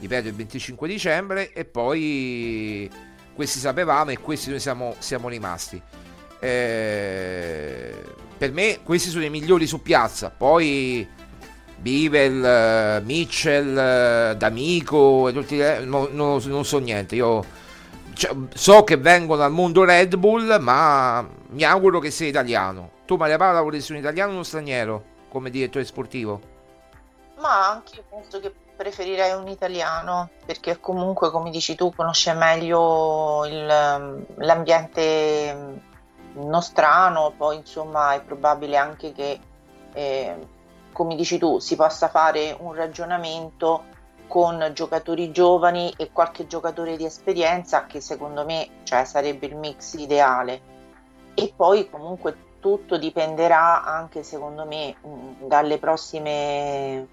ripeto, 0.00 0.26
il 0.26 0.34
25 0.34 0.88
dicembre, 0.88 1.52
e 1.52 1.64
poi 1.64 2.90
questi 3.34 3.60
sapevamo 3.60 4.10
e 4.10 4.18
questi 4.18 4.50
noi 4.50 4.58
siamo, 4.58 4.96
siamo 4.98 5.28
rimasti. 5.28 5.80
Eh, 6.40 7.94
per 8.36 8.52
me 8.52 8.80
questi 8.82 9.10
sono 9.10 9.24
i 9.24 9.30
migliori 9.30 9.66
su 9.68 9.80
piazza, 9.80 10.30
poi 10.30 11.06
Bivel, 11.80 13.00
uh, 13.00 13.04
Mitchell, 13.04 13.70
uh, 13.70 14.36
D'Amico, 14.36 15.30
tutti, 15.32 15.58
no, 15.84 16.08
no, 16.10 16.40
non 16.44 16.64
so 16.64 16.78
niente. 16.78 17.14
Io 17.14 17.44
cioè, 18.18 18.34
so 18.52 18.82
che 18.82 18.96
vengono 18.96 19.38
dal 19.38 19.52
mondo 19.52 19.84
Red 19.84 20.16
Bull, 20.16 20.58
ma 20.58 21.24
mi 21.50 21.62
auguro 21.62 22.00
che 22.00 22.10
sia 22.10 22.26
italiano. 22.26 22.90
Tu, 23.06 23.14
Maria 23.14 23.36
Paola, 23.36 23.62
vorresti 23.62 23.92
un 23.92 23.98
italiano 23.98 24.30
o 24.30 24.34
uno 24.34 24.42
straniero 24.42 25.04
come 25.28 25.50
direttore 25.50 25.84
sportivo? 25.84 26.40
Ma 27.36 27.70
anche 27.70 27.94
io 27.94 28.04
penso 28.10 28.40
che 28.40 28.52
preferirei 28.76 29.34
un 29.34 29.46
italiano 29.46 30.30
perché 30.44 30.80
comunque, 30.80 31.30
come 31.30 31.50
dici 31.50 31.76
tu, 31.76 31.94
conosce 31.94 32.32
meglio 32.32 33.46
il, 33.46 34.26
l'ambiente 34.34 35.80
nostrano. 36.32 37.32
Poi, 37.36 37.58
insomma, 37.58 38.14
è 38.14 38.20
probabile 38.20 38.76
anche 38.76 39.12
che. 39.12 39.40
Eh, 39.92 40.36
come 40.90 41.14
dici 41.14 41.38
tu, 41.38 41.60
si 41.60 41.76
possa 41.76 42.08
fare 42.08 42.56
un 42.58 42.74
ragionamento 42.74 43.84
con 44.28 44.70
giocatori 44.74 45.32
giovani 45.32 45.92
e 45.96 46.10
qualche 46.12 46.46
giocatore 46.46 46.96
di 46.96 47.04
esperienza 47.04 47.86
che 47.86 48.00
secondo 48.00 48.44
me 48.44 48.68
cioè, 48.84 49.04
sarebbe 49.04 49.46
il 49.46 49.56
mix 49.56 49.94
ideale. 49.94 50.60
E 51.34 51.52
poi 51.54 51.88
comunque 51.90 52.36
tutto 52.60 52.96
dipenderà 52.98 53.84
anche 53.84 54.22
secondo 54.22 54.64
me 54.64 54.94
dalle 55.40 55.78
prossime 55.78 57.06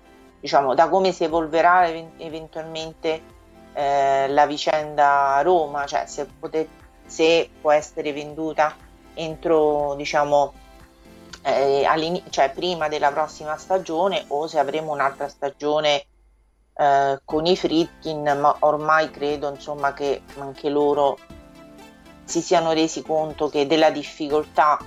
diciamo, 0.46 0.76
da 0.76 0.90
come 0.90 1.12
si 1.12 1.24
evolverà 1.24 1.88
eventualmente 2.18 3.20
eh, 3.74 4.28
la 4.30 4.46
vicenda 4.46 5.42
Roma, 5.42 5.88
cioè 5.88 6.06
se, 6.06 6.28
pote- 6.40 6.70
se 7.04 7.50
può 7.60 7.72
essere 7.72 8.14
venduta 8.14 8.76
entro, 9.16 9.96
diciamo, 9.96 10.54
eh, 11.42 11.88
cioè 12.30 12.52
prima 12.52 12.88
della 12.88 13.12
prossima 13.12 13.58
stagione 13.58 14.26
o 14.28 14.46
se 14.46 14.60
avremo 14.60 14.92
un'altra 14.92 15.28
stagione 15.28 16.06
eh, 16.78 17.20
con 17.24 17.46
i 17.46 17.56
Fritkin, 17.56 18.38
ma 18.40 18.56
ormai 18.60 19.10
credo 19.12 19.50
insomma 19.50 19.94
che 19.94 20.24
anche 20.38 20.70
loro 20.70 21.18
si 22.26 22.42
siano 22.42 22.74
resi 22.74 23.02
conto 23.02 23.50
della 23.50 23.92
difficoltà 23.92 24.80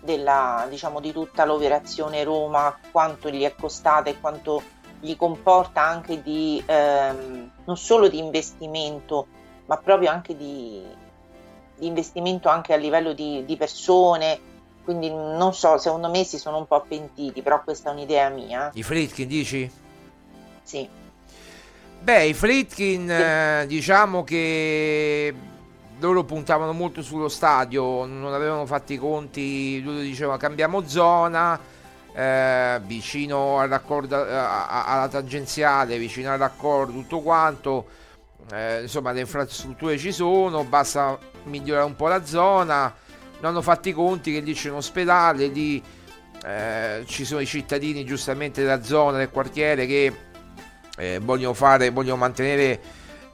della, 0.00 0.66
diciamo, 0.68 1.00
di 1.00 1.12
tutta 1.12 1.44
l'operazione 1.44 2.22
Roma, 2.22 2.78
quanto 2.90 3.30
gli 3.30 3.42
è 3.42 3.54
costata 3.54 4.10
e 4.10 4.20
quanto 4.20 4.62
gli 5.00 5.16
comporta 5.16 5.82
anche 5.82 6.22
di 6.22 6.62
ehm, 6.64 7.50
non 7.64 7.76
solo 7.76 8.08
di 8.08 8.18
investimento, 8.18 9.26
ma 9.66 9.76
proprio 9.78 10.10
anche 10.10 10.36
di, 10.36 10.82
di 11.76 11.86
investimento 11.86 12.48
anche 12.48 12.72
a 12.72 12.76
livello 12.76 13.12
di, 13.12 13.44
di, 13.44 13.56
persone. 13.56 14.52
Quindi 14.84 15.10
non 15.10 15.54
so, 15.54 15.78
secondo 15.78 16.10
me 16.10 16.24
si 16.24 16.38
sono 16.38 16.58
un 16.58 16.66
po' 16.66 16.84
pentiti, 16.86 17.40
però 17.40 17.62
questa 17.62 17.90
è 17.90 17.92
un'idea 17.92 18.28
mia. 18.28 18.70
I 18.74 18.82
Fritkin 18.82 19.26
dici? 19.26 19.82
Sì. 20.64 20.88
Beh, 22.00 22.24
i 22.24 22.34
Fritkin 22.34 23.10
eh, 23.10 23.64
diciamo 23.66 24.24
che 24.24 25.32
loro 26.00 26.24
puntavano 26.24 26.72
molto 26.72 27.00
sullo 27.02 27.28
stadio, 27.28 28.04
non 28.04 28.34
avevano 28.34 28.66
fatto 28.66 28.92
i 28.92 28.98
conti, 28.98 29.82
loro 29.82 30.00
dicevano 30.00 30.36
cambiamo 30.36 30.86
zona, 30.86 31.58
eh, 32.14 32.80
vicino 32.84 33.58
al 33.58 33.68
raccordo, 33.68 34.26
eh, 34.26 34.34
alla 34.34 35.08
tangenziale, 35.08 35.96
vicino 35.98 36.30
al 36.30 36.38
raccordo, 36.38 36.92
tutto 36.92 37.20
quanto, 37.20 37.86
eh, 38.52 38.82
insomma 38.82 39.12
le 39.12 39.20
infrastrutture 39.20 39.96
ci 39.96 40.12
sono, 40.12 40.64
basta 40.64 41.18
migliorare 41.44 41.86
un 41.86 41.96
po' 41.96 42.08
la 42.08 42.24
zona, 42.24 42.94
non 43.40 43.52
hanno 43.52 43.62
fatto 43.62 43.88
i 43.88 43.92
conti 43.92 44.32
che 44.32 44.40
lì 44.40 44.52
c'è 44.52 44.70
un 44.70 44.76
ospedale, 44.76 45.46
lì 45.46 45.82
eh, 46.44 47.02
ci 47.06 47.24
sono 47.24 47.40
i 47.40 47.46
cittadini 47.46 48.04
giustamente 48.04 48.60
della 48.60 48.82
zona, 48.82 49.16
del 49.16 49.30
quartiere 49.30 49.86
che 49.86 50.12
eh, 50.96 51.18
vogliono 51.22 51.54
fare, 51.54 51.90
vogliono 51.90 52.16
mantenere 52.16 52.80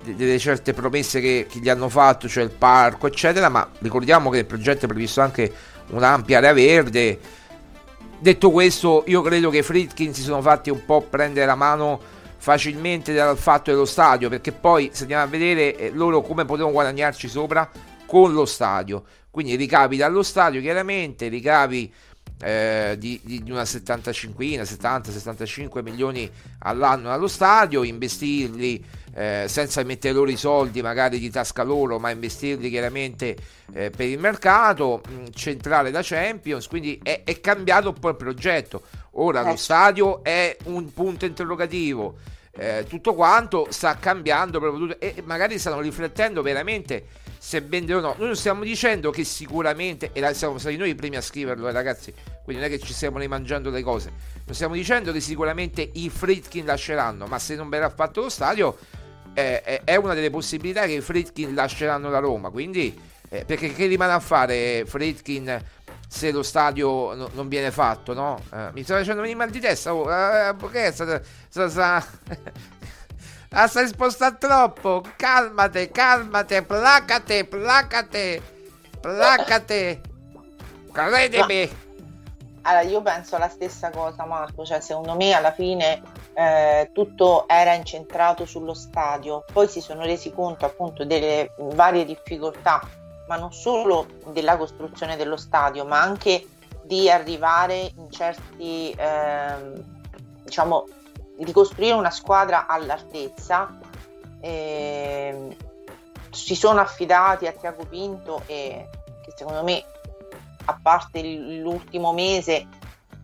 delle 0.03 0.39
certe 0.39 0.73
promesse 0.73 1.21
che, 1.21 1.47
che, 1.49 1.59
gli 1.59 1.69
hanno 1.69 1.89
fatto, 1.89 2.29
cioè 2.29 2.43
il 2.43 2.51
parco, 2.51 3.07
eccetera. 3.07 3.49
Ma 3.49 3.69
ricordiamo 3.79 4.31
che 4.31 4.37
nel 4.37 4.47
progetto 4.47 4.85
è 4.85 4.89
previsto 4.89 5.21
anche 5.21 5.53
un'ampia 5.89 6.39
area 6.39 6.53
verde. 6.53 7.19
Detto 8.19 8.51
questo, 8.51 9.05
io 9.07 9.23
credo 9.23 9.51
che 9.51 9.63
Fritkin 9.63 10.13
si 10.15 10.23
sono 10.23 10.43
fatti 10.43 10.71
un 10.71 10.85
po' 10.85 11.03
prendere 11.03 11.47
la 11.47 11.55
mano 11.55 12.19
facilmente 12.37 13.13
dal 13.13 13.37
fatto 13.37 13.71
dello 13.71 13.85
stadio, 13.85 14.29
perché 14.29 14.53
poi 14.53 14.91
se 14.93 15.03
andiamo 15.03 15.25
a 15.25 15.27
vedere 15.27 15.77
eh, 15.77 15.91
loro 15.93 16.23
come 16.23 16.45
potevano 16.45 16.73
guadagnarci 16.73 17.29
sopra 17.29 17.71
con 18.07 18.33
lo 18.33 18.45
stadio. 18.45 19.05
Quindi 19.31 19.55
ricavi 19.55 19.97
dallo 19.97 20.23
stadio, 20.23 20.61
chiaramente, 20.61 21.29
ricavi 21.29 21.93
eh, 22.43 22.97
di, 22.99 23.21
di, 23.23 23.51
una 23.51 23.65
75, 23.65 24.63
70-75 24.63 25.83
milioni 25.83 26.31
all'anno 26.61 27.13
allo 27.13 27.29
stadio, 27.29 27.83
investirli 27.83 28.83
eh, 29.15 29.45
senza 29.49 29.83
mettere 29.83 30.15
loro 30.15 30.31
i 30.31 30.37
soldi 30.37 30.83
magari 30.83 31.19
di 31.19 31.31
tasca 31.31 31.63
loro, 31.63 31.99
ma 31.99 32.11
investirli 32.11 32.71
chiaramente 32.71 33.37
eh, 33.73 33.91
per 33.91 34.07
il 34.07 34.19
mercato, 34.19 35.03
mm, 35.09 35.27
centrale 35.35 35.91
da 35.91 36.01
Champions, 36.03 36.67
quindi 36.67 36.99
è, 37.03 37.23
è, 37.25 37.41
cambiato 37.41 37.89
un 37.89 37.99
po' 37.99 38.11
il 38.11 38.17
progetto. 38.17 38.83
Ora 39.13 39.43
lo 39.43 39.53
eh. 39.53 39.57
stadio 39.57 40.23
è 40.23 40.57
un 40.65 40.93
punto 40.93 41.27
interrogativo. 41.27 42.17
Eh, 42.53 42.85
tutto 42.89 43.15
quanto 43.15 43.67
sta 43.71 43.97
cambiando 43.97 44.59
proprio 44.59 44.87
tutto, 44.87 45.01
e 45.01 45.23
magari 45.25 45.59
stanno 45.59 45.81
riflettendo 45.81 46.43
veramente 46.43 47.07
se 47.43 47.63
vendere 47.63 47.99
o 47.99 48.01
no. 48.03 48.15
Noi 48.19 48.27
non 48.27 48.37
stiamo 48.37 48.63
dicendo 48.63 49.11
che 49.11 49.25
sicuramente, 49.25 50.11
e 50.13 50.35
siamo 50.35 50.59
stati 50.59 50.77
noi 50.77 50.91
i 50.91 50.95
primi 50.95 51.17
a 51.17 51.23
scriverlo, 51.23 51.69
eh, 51.69 51.73
ragazzi, 51.73 52.13
quindi 52.45 52.63
non 52.63 52.71
è 52.71 52.77
che 52.77 52.85
ci 52.85 52.93
stiamo 52.93 53.19
rimangiando 53.19 53.71
le 53.71 53.83
cose. 53.83 54.13
Non 54.45 54.55
stiamo 54.55 54.75
dicendo 54.75 55.11
che 55.11 55.21
sicuramente 55.21 55.89
i 55.95 56.11
Fritkin 56.11 56.67
lasceranno, 56.67 57.25
ma 57.25 57.39
se 57.39 57.55
non 57.55 57.71
verrà 57.71 57.89
fatto 57.89 58.21
lo 58.21 58.29
stadio, 58.29 58.77
eh, 59.33 59.63
è 59.85 59.97
una 59.97 60.13
delle 60.13 60.29
possibilità 60.29 60.85
che 60.85 60.93
i 60.93 61.01
Fritkin 61.01 61.55
lasceranno 61.55 62.11
la 62.11 62.19
Roma. 62.19 62.51
Quindi, 62.51 62.95
eh, 63.31 63.47
perché 63.47 63.73
che 63.73 63.87
rimane 63.87 64.13
a 64.13 64.21
fare 64.21 64.85
Fritkin 64.87 65.65
se 66.07 66.33
lo 66.33 66.43
stadio 66.43 67.15
no, 67.15 67.31
non 67.33 67.49
viene 67.49 67.71
fatto, 67.71 68.13
no? 68.13 68.43
Eh, 68.53 68.69
mi 68.75 68.83
sta 68.83 68.99
facendo 68.99 69.23
venire 69.23 69.39
mal 69.39 69.49
di 69.49 69.61
testa. 69.61 69.95
Oh, 69.95 70.13
eh, 70.13 70.55
perché 70.57 70.93
sta, 70.93 71.23
sta, 71.49 71.71
sta 71.71 72.07
Ah, 73.53 73.67
stai 73.67 73.89
spostando 73.89 74.39
troppo. 74.39 75.03
Calmate, 75.17 75.91
calmate, 75.91 76.63
placate, 76.63 77.45
placate, 77.45 78.43
placate. 79.01 80.01
Credimi. 80.93 81.89
Allora, 82.63 82.83
io 82.83 83.03
penso 83.03 83.39
la 83.39 83.49
stessa 83.49 83.91
cosa, 83.91 84.25
Marco. 84.25 84.65
Cioè, 84.65 84.81
secondo 84.81 85.17
me 85.17 85.33
alla 85.33 85.53
fine 85.53 86.01
eh, 86.35 86.91
tutto 86.93 87.49
era 87.49 87.75
incentrato 87.75 88.47
sullo 88.47 88.75
stadio. 88.75 89.45
Poi 89.53 89.67
si 89.67 89.81
sono 89.81 90.03
resi 90.03 90.33
conto 90.33 90.65
appunto 90.65 91.05
delle 91.05 91.53
varie 91.59 92.05
difficoltà, 92.05 92.81
ma 93.27 93.37
non 93.37 93.53
solo 93.53 94.07
della 94.29 94.57
costruzione 94.57 95.17
dello 95.17 95.37
stadio, 95.37 95.85
ma 95.85 96.01
anche 96.01 96.47
di 96.85 97.11
arrivare 97.11 97.91
in 97.97 98.11
certi, 98.11 98.93
eh, 98.93 99.83
diciamo, 100.45 100.87
di 101.45 101.53
costruire 101.53 101.95
una 101.95 102.11
squadra 102.11 102.67
all'altezza. 102.67 103.79
Eh, 104.41 105.57
si 106.31 106.55
sono 106.55 106.81
affidati 106.81 107.47
a 107.47 107.53
Tiago 107.53 107.85
Pinto 107.85 108.43
e 108.47 108.89
che 109.23 109.33
secondo 109.37 109.63
me 109.63 109.85
a 110.65 110.79
parte 110.81 111.23
l'ultimo 111.23 112.13
mese 112.13 112.67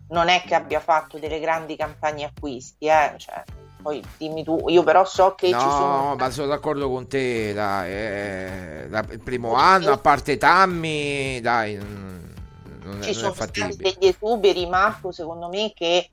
non 0.09 0.27
è 0.29 0.43
che 0.45 0.55
abbia 0.55 0.79
fatto 0.79 1.17
delle 1.17 1.39
grandi 1.39 1.75
campagne 1.75 2.25
acquisti 2.25 2.85
eh? 2.87 3.13
cioè, 3.17 3.43
poi 3.81 4.03
dimmi 4.17 4.43
tu 4.43 4.65
io 4.67 4.83
però 4.83 5.05
so 5.05 5.35
che 5.35 5.49
no, 5.49 5.59
ci 5.59 5.65
sono 5.65 6.03
no 6.09 6.15
ma 6.15 6.29
sono 6.29 6.47
d'accordo 6.47 6.89
con 6.89 7.07
te 7.07 7.53
dai, 7.53 7.91
eh, 7.91 8.87
il 9.11 9.21
primo 9.23 9.53
anno 9.53 9.91
a 9.91 9.97
parte 9.97 10.37
Tammy 10.37 11.39
dai 11.39 11.75
non, 11.75 12.99
ci 13.01 13.11
non 13.11 13.13
sono 13.13 13.33
stati 13.33 13.75
degli 13.77 14.07
esuberi 14.07 14.65
Marco 14.67 15.11
secondo 15.11 15.47
me 15.49 15.71
che 15.73 16.09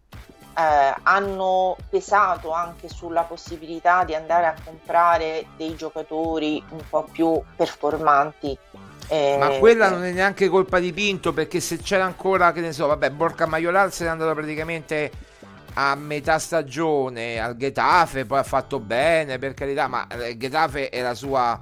eh, 0.57 0.95
hanno 1.03 1.77
pesato 1.89 2.53
anche 2.53 2.89
sulla 2.89 3.23
possibilità 3.23 4.05
di 4.05 4.15
andare 4.15 4.47
a 4.47 4.55
comprare 4.65 5.47
dei 5.57 5.75
giocatori 5.75 6.63
un 6.71 6.81
po' 6.89 7.07
più 7.11 7.41
performanti. 7.57 8.57
Eh, 9.09 9.37
Ma 9.39 9.51
quella 9.59 9.91
non 9.91 10.05
è 10.05 10.13
neanche 10.13 10.49
colpa 10.49 10.79
di 10.79 10.93
Pinto 10.93 11.33
perché 11.33 11.61
se 11.61 11.79
c'era 11.79 12.05
ancora, 12.05 12.53
che 12.53 12.61
ne 12.61 12.73
so, 12.73 12.87
vabbè, 12.87 13.11
Borca 13.11 13.47
Maioral 13.47 13.93
se 13.93 14.05
n'è 14.05 14.11
andato 14.11 14.33
praticamente 14.33 15.11
a 15.75 15.95
metà 15.97 16.39
stagione 16.39 17.39
al 17.41 17.57
Getafe, 17.57 18.25
poi 18.25 18.39
ha 18.39 18.45
fatto 18.45 18.79
bene 18.79 19.39
per 19.39 19.55
carità, 19.55 19.89
ma 19.89 20.07
il 20.29 20.39
Getafe 20.39 20.89
è 20.89 21.03
la 21.03 21.15
sua, 21.15 21.61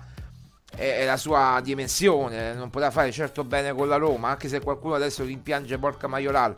è 0.77 1.05
la 1.05 1.17
sua 1.17 1.61
dimensione, 1.65 2.53
non 2.53 2.71
poteva 2.71 2.91
fare 2.91 3.11
certo 3.11 3.43
bene 3.43 3.73
con 3.73 3.89
la 3.89 3.97
Roma, 3.97 4.29
anche 4.29 4.49
se 4.49 4.61
qualcuno 4.61 4.95
adesso 4.95 5.25
rimpiange 5.25 5.79
Borca 5.79 6.07
Maioral 6.07 6.55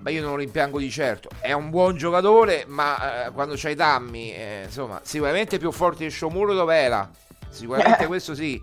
ma 0.00 0.10
io 0.10 0.20
non 0.22 0.30
lo 0.30 0.36
rimpiango 0.36 0.78
di 0.78 0.90
certo. 0.90 1.28
È 1.40 1.52
un 1.52 1.70
buon 1.70 1.96
giocatore, 1.96 2.64
ma 2.66 3.26
eh, 3.26 3.30
quando 3.30 3.54
c'hai 3.56 3.74
Dammi, 3.74 4.34
eh, 4.34 4.62
insomma, 4.64 5.00
sicuramente 5.04 5.58
più 5.58 5.70
forte 5.70 6.04
di 6.04 6.10
Sciomuro 6.10 6.54
dove 6.54 6.76
era. 6.76 7.08
Sicuramente 7.48 8.06
questo 8.08 8.34
sì, 8.34 8.60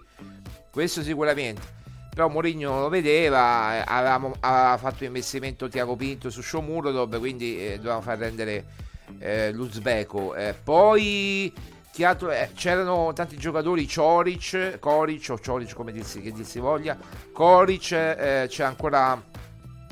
questo 0.72 1.02
sicuramente. 1.02 1.78
Però 2.14 2.28
Mourinho 2.28 2.72
non 2.72 2.82
lo 2.82 2.90
vedeva, 2.90 3.78
eh, 3.78 3.84
avevamo, 3.86 4.34
aveva 4.42 4.78
fatto 4.78 5.06
investimento 5.06 5.70
Tiago 5.70 5.96
Pinto 5.96 6.30
su 6.30 6.42
Sciomuro 6.42 6.92
dove 6.92 7.18
quindi 7.20 7.66
eh, 7.66 7.76
dovevamo 7.78 8.02
far 8.02 8.18
rendere 8.18 8.66
eh, 9.20 9.52
l'Uzbeko. 9.52 10.36
Eh, 10.36 10.56
poi 10.62 11.54
altro, 12.02 12.32
eh, 12.32 12.50
c'erano 12.56 13.12
tanti 13.14 13.38
giocatori, 13.38 13.88
Cioric, 13.88 14.80
Coric 14.80 15.28
o 15.30 15.40
Cioric 15.40 15.74
come 15.74 15.92
dirsi, 15.92 16.22
che 16.22 16.32
dir 16.32 16.46
si 16.46 16.60
voglia, 16.60 16.98
Coric, 17.34 17.88
c'è 18.48 18.64
ancora 18.64 19.22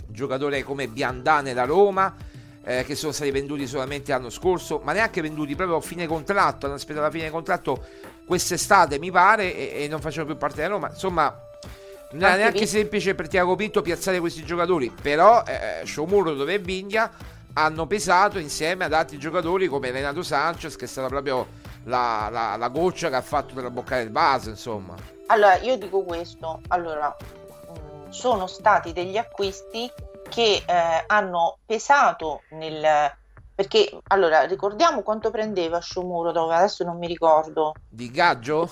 giocatore 0.08 0.64
come 0.64 0.88
Biandane 0.88 1.54
da 1.54 1.66
Roma, 1.66 2.16
eh, 2.64 2.84
che 2.84 2.96
sono 2.96 3.12
stati 3.12 3.32
venduti 3.32 3.66
solamente 3.68 4.12
l'anno 4.12 4.30
scorso, 4.30 4.82
ma 4.84 4.92
neanche 4.92 5.22
venduti 5.22 5.56
proprio 5.56 5.78
a 5.78 5.82
fine 5.82 6.06
contratto, 6.08 6.66
hanno 6.66 6.76
aspettato 6.76 7.06
la 7.06 7.12
fine 7.12 7.30
contratto 7.30 7.86
quest'estate 8.26 9.00
mi 9.00 9.10
pare 9.10 9.56
e, 9.56 9.84
e 9.84 9.88
non 9.88 10.02
facevano 10.02 10.32
più 10.32 10.38
parte 10.38 10.58
della 10.58 10.68
Roma, 10.70 10.90
insomma 10.90 11.34
non 12.12 12.24
era 12.24 12.36
neanche 12.36 12.60
Pinto. 12.60 12.72
semplice 12.72 13.16
per 13.16 13.28
Tiago 13.28 13.56
Pinto 13.56 13.82
piazzare 13.82 14.20
questi 14.20 14.44
giocatori, 14.44 14.94
però 15.02 15.44
eh, 15.46 15.86
Sciomuro 15.86 16.34
dove 16.34 16.60
Vigna 16.60 17.12
hanno 17.54 17.88
pesato 17.88 18.38
insieme 18.38 18.86
ad 18.86 18.94
altri 18.94 19.18
giocatori 19.18 19.68
come 19.68 19.90
Renato 19.92 20.22
Sanchez 20.24 20.76
che 20.76 20.86
è 20.86 20.88
stata 20.88 21.08
proprio 21.08 21.48
la, 21.86 22.30
la, 22.32 22.56
la 22.56 22.68
goccia 22.68 23.10
che 23.10 23.16
ha 23.16 23.22
fatto 23.22 23.54
per 23.54 23.70
boccare 23.70 24.04
il 24.04 24.12
vaso 24.12 24.50
insomma. 24.50 24.96
Allora 25.28 25.58
io 25.58 25.78
dico 25.78 26.04
questo. 26.04 26.62
Allora 26.68 27.16
sono 28.10 28.48
stati 28.48 28.94
degli 28.94 29.18
acquisti 29.18 29.92
che 30.30 30.64
eh, 30.66 31.04
hanno 31.08 31.58
pesato 31.66 32.42
nel, 32.50 33.12
Perché 33.58 33.90
allora 34.10 34.44
ricordiamo 34.44 35.02
quanto 35.02 35.32
prendeva 35.32 35.80
Sciomuro 35.80 36.32
dove 36.32 36.54
adesso 36.54 36.84
non 36.84 37.00
mi 37.00 37.08
ricordo. 37.08 37.74
Di 37.90 38.12
gaggio? 38.12 38.70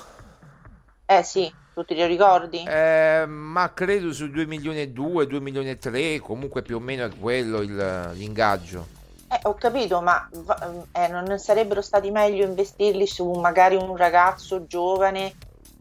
Eh 1.08 1.24
sì, 1.24 1.52
tu 1.74 1.84
ti 1.84 2.06
ricordi? 2.06 2.64
Eh, 2.68 3.26
ma 3.26 3.74
credo 3.74 4.14
su 4.14 4.30
2 4.30 4.46
milioni 4.46 4.82
e 4.82 4.90
2, 4.90 5.26
2 5.26 5.40
milioni 5.40 5.72
e 5.72 5.80
3, 5.80 6.20
comunque 6.20 6.62
più 6.62 6.76
o 6.76 6.80
meno 6.80 7.04
è 7.04 7.10
quello 7.20 7.62
il- 7.62 8.12
l'ingaggio. 8.14 8.86
Eh, 9.28 9.40
ho 9.42 9.56
capito, 9.56 10.02
ma 10.02 10.30
eh, 10.92 11.08
non 11.08 11.40
sarebbero 11.40 11.82
stati 11.82 12.12
meglio 12.12 12.46
investirli 12.46 13.08
su 13.08 13.28
magari 13.32 13.76
un 13.76 13.96
ragazzo 13.96 14.68
giovane 14.68 15.34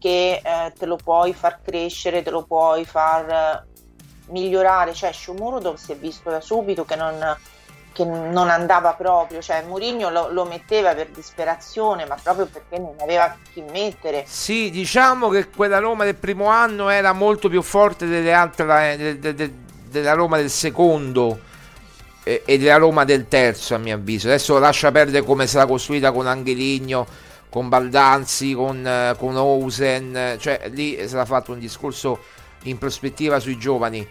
che 0.04 0.42
eh, 0.44 0.72
te 0.78 0.84
lo 0.84 0.96
puoi 1.02 1.32
far 1.32 1.60
crescere, 1.64 2.22
te 2.22 2.28
lo 2.28 2.42
puoi 2.42 2.84
far 2.84 3.30
eh, 3.30 3.62
migliorare? 4.26 4.92
Cioè, 4.92 5.10
Sciomuro 5.12 5.60
dove 5.60 5.78
si 5.78 5.92
è 5.92 5.96
visto 5.96 6.28
da 6.28 6.42
subito 6.42 6.84
che 6.84 6.94
non, 6.94 7.34
che 7.90 8.04
non 8.04 8.50
andava 8.50 8.92
proprio, 8.92 9.40
cioè 9.40 9.64
Mourinho 9.66 10.10
lo, 10.10 10.30
lo 10.30 10.44
metteva 10.44 10.94
per 10.94 11.08
disperazione, 11.08 12.04
ma 12.04 12.18
proprio 12.22 12.44
perché 12.44 12.78
non 12.78 12.94
aveva 13.00 13.34
chi 13.50 13.62
mettere. 13.62 14.24
Sì, 14.26 14.68
diciamo 14.68 15.30
che 15.30 15.48
quella 15.48 15.78
Roma 15.78 16.04
del 16.04 16.16
primo 16.16 16.48
anno 16.48 16.90
era 16.90 17.14
molto 17.14 17.48
più 17.48 17.62
forte 17.62 18.06
delle 18.06 18.34
altre, 18.34 18.92
eh, 18.92 18.96
de- 18.98 19.18
de- 19.18 19.34
de- 19.34 19.52
della 19.88 20.12
Roma 20.12 20.36
del 20.36 20.50
secondo 20.50 21.40
e, 22.24 22.42
e 22.44 22.58
della 22.58 22.76
Roma 22.76 23.04
del 23.04 23.26
terzo, 23.26 23.74
a 23.74 23.78
mio 23.78 23.94
avviso. 23.94 24.26
Adesso 24.26 24.58
lascia 24.58 24.92
perdere 24.92 25.24
come 25.24 25.46
sarà 25.46 25.64
costruita 25.64 26.12
con 26.12 26.26
Angeligno, 26.26 27.06
con 27.54 27.68
Baldanzi, 27.68 28.52
con, 28.52 28.84
eh, 28.84 29.14
con 29.16 29.36
Ousen, 29.36 30.36
cioè 30.40 30.68
lì 30.72 30.98
sarà 31.06 31.24
fatto 31.24 31.52
un 31.52 31.60
discorso 31.60 32.18
in 32.64 32.78
prospettiva 32.78 33.38
sui 33.38 33.56
giovani. 33.58 34.04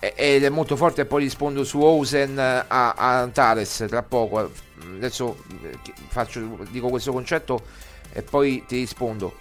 Ed 0.00 0.42
è 0.42 0.48
molto 0.48 0.74
forte, 0.74 1.02
e 1.02 1.04
poi 1.04 1.22
rispondo 1.22 1.62
su 1.62 1.78
Ousen 1.80 2.36
a, 2.36 2.64
a 2.66 3.20
Antares 3.20 3.84
tra 3.88 4.02
poco. 4.02 4.50
Adesso 4.96 5.44
eh, 5.62 5.78
faccio, 6.08 6.58
dico 6.70 6.88
questo 6.88 7.12
concetto 7.12 7.62
e 8.12 8.22
poi 8.22 8.64
ti 8.66 8.78
rispondo. 8.78 9.34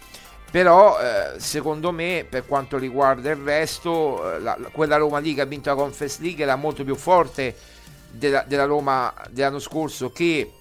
Però 0.51 0.99
eh, 0.99 1.39
secondo 1.39 1.91
me 1.91 2.27
per 2.29 2.45
quanto 2.45 2.77
riguarda 2.77 3.31
il 3.31 3.37
resto, 3.37 4.21
la- 4.37 4.55
la- 4.55 4.69
quella 4.71 4.97
Roma 4.97 5.17
lì 5.17 5.33
che 5.33 5.41
ha 5.41 5.45
vinto 5.45 5.69
la 5.69 5.75
Conference 5.75 6.21
League 6.21 6.43
era 6.43 6.55
molto 6.57 6.83
più 6.83 6.93
forte 6.93 7.55
della, 8.11 8.43
della 8.45 8.65
Roma 8.65 9.11
dell'anno 9.31 9.57
scorso 9.57 10.11
che 10.11 10.51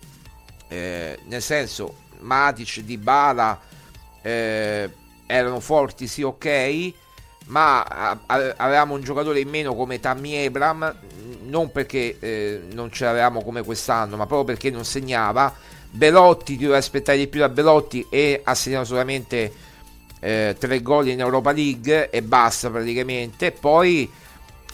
eh, 0.66 1.18
nel 1.26 1.42
senso 1.42 2.08
Matic, 2.20 2.80
Dybala 2.80 3.58
eh, 4.22 4.90
erano 5.26 5.60
forti 5.60 6.06
sì 6.06 6.22
ok 6.22 6.92
ma 7.46 7.82
a- 7.82 8.18
a- 8.26 8.54
avevamo 8.58 8.94
un 8.94 9.02
giocatore 9.02 9.40
in 9.40 9.48
meno 9.48 9.74
come 9.74 9.98
Tammy 9.98 10.44
Abram 10.46 10.94
non 11.44 11.72
perché 11.72 12.16
eh, 12.20 12.62
non 12.72 12.92
ce 12.92 13.04
l'avevamo 13.04 13.42
come 13.42 13.62
quest'anno 13.64 14.16
ma 14.16 14.26
proprio 14.26 14.54
perché 14.54 14.70
non 14.70 14.84
segnava. 14.84 15.52
Belotti 15.92 16.52
ti 16.56 16.58
dovevi 16.62 16.78
aspettare 16.78 17.18
di 17.18 17.26
più 17.26 17.40
da 17.40 17.48
Belotti 17.48 18.06
e 18.08 18.40
ha 18.44 18.54
segnato 18.54 18.84
solamente 18.84 19.52
eh, 20.20 20.54
tre 20.56 20.82
gol 20.82 21.08
in 21.08 21.18
Europa 21.18 21.50
League 21.50 22.10
e 22.10 22.22
basta 22.22 22.70
praticamente. 22.70 23.50
Poi 23.50 24.08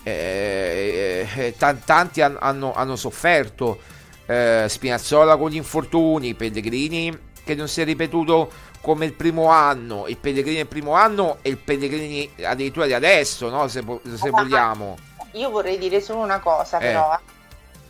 eh, 0.03 1.27
eh, 1.35 1.55
tan- 1.57 1.83
tanti 1.85 2.21
han- 2.21 2.37
hanno, 2.39 2.75
hanno 2.75 2.97
sofferto. 2.97 3.79
Eh, 4.27 4.67
Spinazzola 4.69 5.37
con 5.37 5.51
gli 5.51 5.57
infortuni 5.57 6.35
Pellegrini 6.35 7.17
che 7.47 7.55
non 7.55 7.69
si 7.69 7.81
è 7.81 7.85
ripetuto 7.85 8.51
come 8.81 9.05
il 9.05 9.13
primo 9.13 9.49
anno 9.51 10.07
il 10.09 10.17
Pellegrini 10.17 10.57
del 10.57 10.67
primo 10.67 10.95
anno 10.95 11.39
e 11.43 11.51
il 11.51 11.59
Pellegrini 11.59 12.29
addirittura 12.43 12.87
di 12.87 12.93
adesso 12.93 13.49
no? 13.49 13.69
se, 13.69 13.85
se 14.17 14.31
vogliamo 14.31 14.99
Io 15.33 15.51
vorrei 15.51 15.79
dire 15.79 16.01
solo 16.01 16.21
una 16.21 16.41
cosa, 16.41 16.79
Eh. 16.79 16.81
però, 16.81 17.13
eh, 17.13 17.19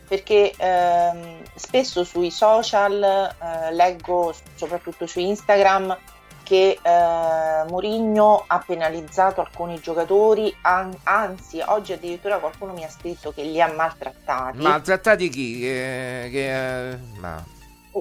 perché 0.09 0.53
ehm, 0.57 1.43
spesso 1.55 2.05
sui 2.05 2.31
social 2.31 3.03
eh, 3.03 3.73
leggo, 3.73 4.35
soprattutto 4.57 5.07
su 5.07 5.21
Instagram, 5.21 5.97
che 6.43 6.79
eh, 6.81 7.65
Mourinho 7.69 8.45
ha 8.47 8.63
penalizzato 8.65 9.41
alcuni 9.41 9.79
giocatori, 9.81 10.55
an- 10.63 10.97
anzi, 11.05 11.61
oggi 11.65 11.93
addirittura 11.93 12.39
qualcuno 12.39 12.73
mi 12.73 12.85
ha 12.85 12.91
scritto 12.91 13.33
che 13.33 13.43
li 13.43 13.61
ha 13.61 13.73
maltrattati. 13.73 14.59
ma 14.59 14.81
trattati 14.81 15.29
chi? 15.29 15.65
Eh, 15.69 16.29
che, 16.31 16.91
eh, 16.91 16.99
ma 17.19 17.43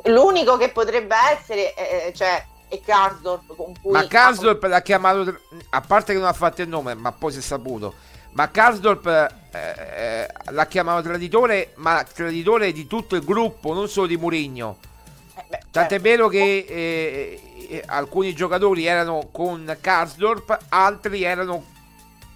L'unico 0.03 0.57
che 0.57 0.69
potrebbe 0.69 1.15
essere, 1.31 1.73
eh, 1.73 2.13
cioè, 2.13 2.45
è 2.67 2.79
Karsdorp 2.81 3.55
con 3.55 3.73
cui 3.81 3.91
Ma 3.91 4.05
Karsdorp 4.05 4.63
l'ha 4.63 4.81
chiamato, 4.81 5.39
a 5.69 5.81
parte 5.81 6.13
che 6.13 6.19
non 6.19 6.27
ha 6.27 6.33
fatto 6.33 6.61
il 6.61 6.67
nome, 6.67 6.93
ma 6.93 7.11
poi 7.11 7.31
si 7.31 7.39
è 7.39 7.41
saputo. 7.41 7.93
Ma 8.31 8.49
Karsdorp 8.49 9.05
eh, 9.05 9.29
eh, 9.53 10.27
l'ha 10.49 10.65
chiamato 10.65 11.01
traditore, 11.01 11.71
ma 11.75 12.03
traditore 12.03 12.73
di 12.73 12.85
tutto 12.85 13.15
il 13.15 13.23
gruppo, 13.23 13.73
non 13.73 13.87
solo 13.87 14.07
di 14.07 14.17
Mourinho. 14.17 14.77
Eh, 15.35 15.43
beh, 15.47 15.59
Tant'è 15.71 15.89
certo. 15.89 16.03
vero 16.03 16.27
che 16.27 16.65
eh, 16.67 17.41
eh, 17.69 17.83
alcuni 17.85 18.33
giocatori 18.33 18.85
erano 18.85 19.29
con 19.31 19.77
Karsdorp, 19.79 20.57
altri 20.69 21.23
erano 21.23 21.63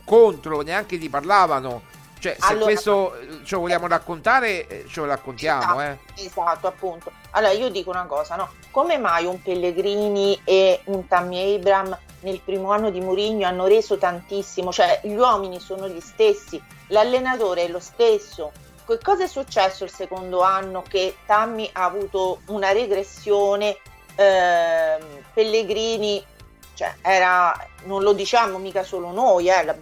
contro, 0.06 0.62
neanche 0.62 0.98
ti 0.98 1.10
parlavano. 1.10 1.82
Cioè, 2.20 2.36
se 2.38 2.46
Allora- 2.48 2.66
questo 2.66 3.16
eh, 3.16 3.40
ce 3.46 3.56
lo 3.56 3.62
vogliamo 3.62 3.88
raccontare, 3.88 4.68
eh, 4.68 4.86
ce 4.90 5.00
lo 5.00 5.06
raccontiamo, 5.06 5.82
eh. 5.82 5.98
Esatto, 6.16 6.68
appunto. 6.68 7.12
Allora 7.32 7.54
io 7.54 7.70
dico 7.70 7.90
una 7.92 8.06
cosa, 8.06 8.36
no? 8.36 8.50
Come 8.72 8.98
mai 8.98 9.26
un 9.26 9.42
Pellegrini 9.42 10.40
e 10.44 10.82
un 10.86 11.08
Tammy 11.08 11.56
Abram 11.56 11.98
nel 12.22 12.42
primo 12.42 12.72
anno 12.72 12.90
di 12.90 13.00
Mourinho 13.00 13.48
hanno 13.48 13.66
reso 13.68 13.98
tantissimo? 13.98 14.72
Cioè 14.72 15.00
gli 15.04 15.14
uomini 15.16 15.60
sono 15.62 15.88
gli 15.88 16.02
stessi, 16.02 16.62
l'allenatore 16.88 17.64
è 17.64 17.68
lo 17.70 17.80
stesso. 17.80 18.52
Che 18.86 19.00
cosa 19.02 19.24
è 19.24 19.28
successo 19.28 19.84
il 19.86 19.92
secondo 19.92 20.42
anno 20.42 20.82
che 20.82 21.18
Tammy 21.26 21.70
ha 21.74 21.84
avuto 21.86 22.42
una 22.48 22.72
regressione, 22.72 23.78
ehm, 24.16 25.02
Pellegrini, 25.34 26.26
cioè 26.74 26.96
era, 27.02 27.56
non 27.84 28.02
lo 28.04 28.14
diciamo 28.14 28.58
mica 28.58 28.84
solo 28.84 29.12
noi, 29.12 29.48
eh, 29.50 29.64
la- 29.64 29.76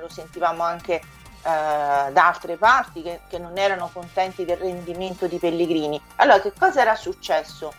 lo 0.00 0.08
sentivamo 0.08 0.62
anche 0.62 1.00
eh, 1.46 2.12
da 2.12 2.26
altre 2.26 2.56
parti 2.56 3.02
che, 3.02 3.20
che 3.28 3.38
non 3.38 3.58
erano 3.58 3.90
contenti 3.92 4.46
del 4.46 4.56
rendimento 4.56 5.26
di 5.26 5.36
Pellegrini. 5.36 6.00
Allora, 6.16 6.40
che 6.40 6.52
cosa 6.58 6.80
era 6.80 6.94
successo? 6.94 7.72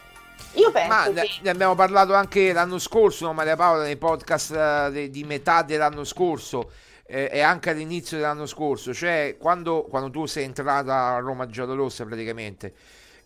Io 0.54 0.72
penso 0.72 0.88
Ma 0.88 1.22
che 1.22 1.30
ne, 1.42 1.50
abbiamo 1.50 1.76
parlato 1.76 2.14
anche 2.14 2.54
l'anno 2.54 2.78
scorso, 2.78 3.26
no, 3.26 3.34
Maria 3.34 3.56
Paola, 3.56 3.84
nei 3.84 3.98
podcast 3.98 4.52
eh, 4.52 4.90
de- 4.92 5.10
di 5.10 5.24
metà 5.24 5.64
dell'anno 5.64 6.04
scorso 6.04 6.72
eh, 7.08 7.30
e 7.32 7.42
anche 7.42 7.72
all'inizio 7.72 8.18
dell'anno 8.18 8.46
scorso, 8.46 8.94
cioè 8.94 9.36
quando, 9.40 9.84
quando 9.90 10.12
tu 10.12 10.26
sei 10.28 10.44
entrata 10.44 11.16
a 11.16 11.20
Roma 11.20 11.48
Giallorossa 11.48 12.06
praticamente, 12.06 12.74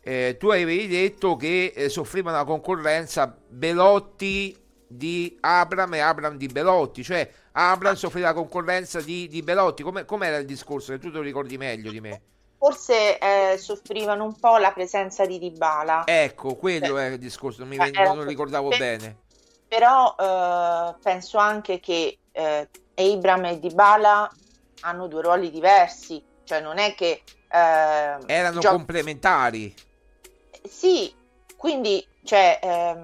eh, 0.01 0.37
tu 0.39 0.47
avevi 0.47 0.87
detto 0.87 1.35
che 1.35 1.73
eh, 1.75 1.89
soffrivano 1.89 2.37
la 2.37 2.45
concorrenza 2.45 3.35
Belotti 3.47 4.57
di 4.91 5.37
Abram 5.41 5.93
e 5.93 5.99
Abram 5.99 6.35
di 6.35 6.47
Belotti, 6.47 7.03
cioè 7.03 7.29
Abram 7.51 7.93
soffriva 7.93 8.29
la 8.29 8.33
concorrenza 8.33 8.99
di, 9.01 9.27
di 9.27 9.43
Belotti, 9.43 9.83
come 9.83 10.03
com'era 10.03 10.37
il 10.37 10.45
discorso? 10.45 10.91
Che 10.91 10.97
tu 10.97 11.11
te 11.11 11.17
lo 11.17 11.23
ricordi 11.23 11.57
meglio 11.57 11.91
di 11.91 12.01
me. 12.01 12.21
forse 12.57 13.17
eh, 13.19 13.57
soffrivano 13.57 14.23
un 14.25 14.37
po' 14.37 14.57
la 14.57 14.71
presenza 14.71 15.25
di 15.25 15.37
Dybala. 15.39 16.03
Ecco, 16.05 16.55
quello 16.55 16.97
è 16.97 17.05
il 17.05 17.17
discorso, 17.19 17.59
non, 17.59 17.69
mi, 17.69 17.77
Era- 17.77 18.03
non 18.03 18.17
lo 18.17 18.23
ricordavo 18.23 18.69
per- 18.69 18.79
bene. 18.79 19.17
Però 19.67 20.15
eh, 20.19 20.95
penso 21.01 21.37
anche 21.37 21.79
che 21.79 22.17
eh, 22.31 22.67
Abram 22.95 23.45
e 23.45 23.59
Dybala 23.59 24.29
hanno 24.81 25.07
due 25.07 25.21
ruoli 25.21 25.51
diversi, 25.51 26.21
cioè 26.43 26.59
non 26.59 26.79
è 26.79 26.95
che 26.95 27.21
eh, 27.51 28.17
Erano 28.25 28.59
gio- 28.59 28.71
complementari. 28.71 29.73
Sì, 30.67 31.13
quindi 31.55 32.05
cioè, 32.23 32.59
ehm, 32.61 33.01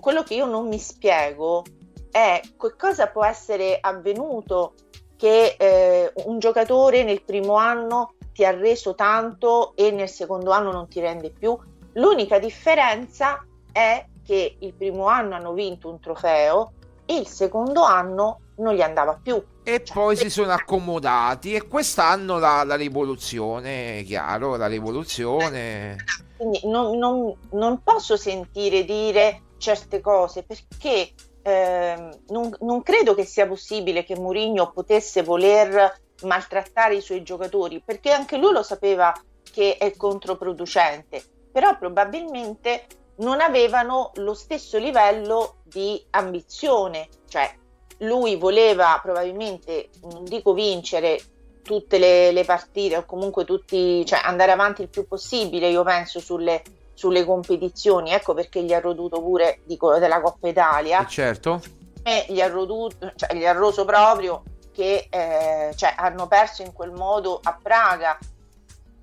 quello 0.00 0.22
che 0.22 0.34
io 0.34 0.46
non 0.46 0.66
mi 0.68 0.78
spiego 0.78 1.64
è 2.10 2.40
che 2.42 2.76
cosa 2.76 3.06
può 3.06 3.24
essere 3.24 3.78
avvenuto 3.80 4.74
che 5.16 5.54
eh, 5.58 6.12
un 6.24 6.38
giocatore 6.38 7.04
nel 7.04 7.22
primo 7.22 7.54
anno 7.54 8.14
ti 8.32 8.44
ha 8.44 8.50
reso 8.50 8.94
tanto 8.94 9.74
e 9.76 9.90
nel 9.90 10.08
secondo 10.08 10.50
anno 10.50 10.72
non 10.72 10.88
ti 10.88 11.00
rende 11.00 11.30
più. 11.30 11.56
L'unica 11.94 12.38
differenza 12.38 13.44
è 13.70 14.04
che 14.24 14.56
il 14.58 14.72
primo 14.74 15.06
anno 15.06 15.34
hanno 15.34 15.52
vinto 15.52 15.88
un 15.88 16.00
trofeo 16.00 16.72
e 17.04 17.16
il 17.16 17.26
secondo 17.26 17.82
anno 17.82 18.40
non 18.56 18.74
gli 18.74 18.80
andava 18.80 19.18
più. 19.22 19.42
E 19.62 19.84
Cioè, 19.84 19.94
poi 19.94 20.16
si 20.16 20.30
sono 20.30 20.52
accomodati 20.52 21.54
e 21.54 21.66
quest'anno 21.66 22.38
la, 22.38 22.64
la 22.64 22.76
rivoluzione, 22.76 24.02
chiaro, 24.04 24.56
la 24.56 24.66
rivoluzione. 24.66 25.96
Quindi 26.36 26.60
non, 26.64 26.96
non- 26.96 27.34
non 27.50 27.82
posso 27.82 28.16
sentire 28.16 28.84
dire 28.84 29.42
certe 29.60 30.00
cose 30.00 30.42
perché 30.42 31.12
ehm, 31.42 32.22
non, 32.28 32.52
non 32.60 32.82
credo 32.82 33.14
che 33.14 33.24
sia 33.24 33.46
possibile 33.46 34.02
che 34.02 34.18
Mourinho 34.18 34.72
potesse 34.72 35.22
voler 35.22 36.00
maltrattare 36.22 36.96
i 36.96 37.00
suoi 37.00 37.22
giocatori 37.22 37.80
perché 37.84 38.10
anche 38.10 38.36
lui 38.36 38.52
lo 38.52 38.62
sapeva 38.62 39.12
che 39.52 39.76
è 39.76 39.94
controproducente, 39.96 41.22
però 41.52 41.76
probabilmente 41.78 42.86
non 43.16 43.40
avevano 43.40 44.12
lo 44.14 44.34
stesso 44.34 44.78
livello 44.78 45.56
di 45.64 46.02
ambizione, 46.10 47.08
cioè 47.28 47.52
lui 47.98 48.36
voleva 48.36 48.98
probabilmente, 49.02 49.90
non 50.10 50.24
dico 50.24 50.54
vincere, 50.54 51.20
tutte 51.62 51.98
le, 51.98 52.32
le 52.32 52.44
partite 52.44 52.96
o 52.96 53.04
comunque 53.04 53.44
tutti, 53.44 54.04
cioè 54.06 54.20
andare 54.22 54.52
avanti 54.52 54.82
il 54.82 54.88
più 54.88 55.06
possibile, 55.06 55.68
io 55.68 55.82
penso, 55.82 56.18
sulle, 56.18 56.62
sulle 57.00 57.24
competizioni. 57.24 58.10
Ecco 58.10 58.34
perché 58.34 58.62
gli 58.62 58.74
ha 58.74 58.80
roduto 58.80 59.22
pure 59.22 59.60
dico, 59.64 59.98
della 59.98 60.20
Coppa 60.20 60.48
Italia. 60.48 61.00
Eh, 61.00 61.08
certo. 61.08 61.62
E 62.02 62.26
gli 62.28 62.42
ha, 62.42 62.48
roduto, 62.48 63.12
cioè, 63.16 63.34
gli 63.34 63.46
ha 63.46 63.52
roso 63.52 63.86
proprio 63.86 64.42
che 64.70 65.06
eh, 65.08 65.72
cioè, 65.74 65.94
hanno 65.96 66.26
perso 66.26 66.60
in 66.60 66.74
quel 66.74 66.92
modo 66.92 67.40
a 67.42 67.58
Praga. 67.60 68.18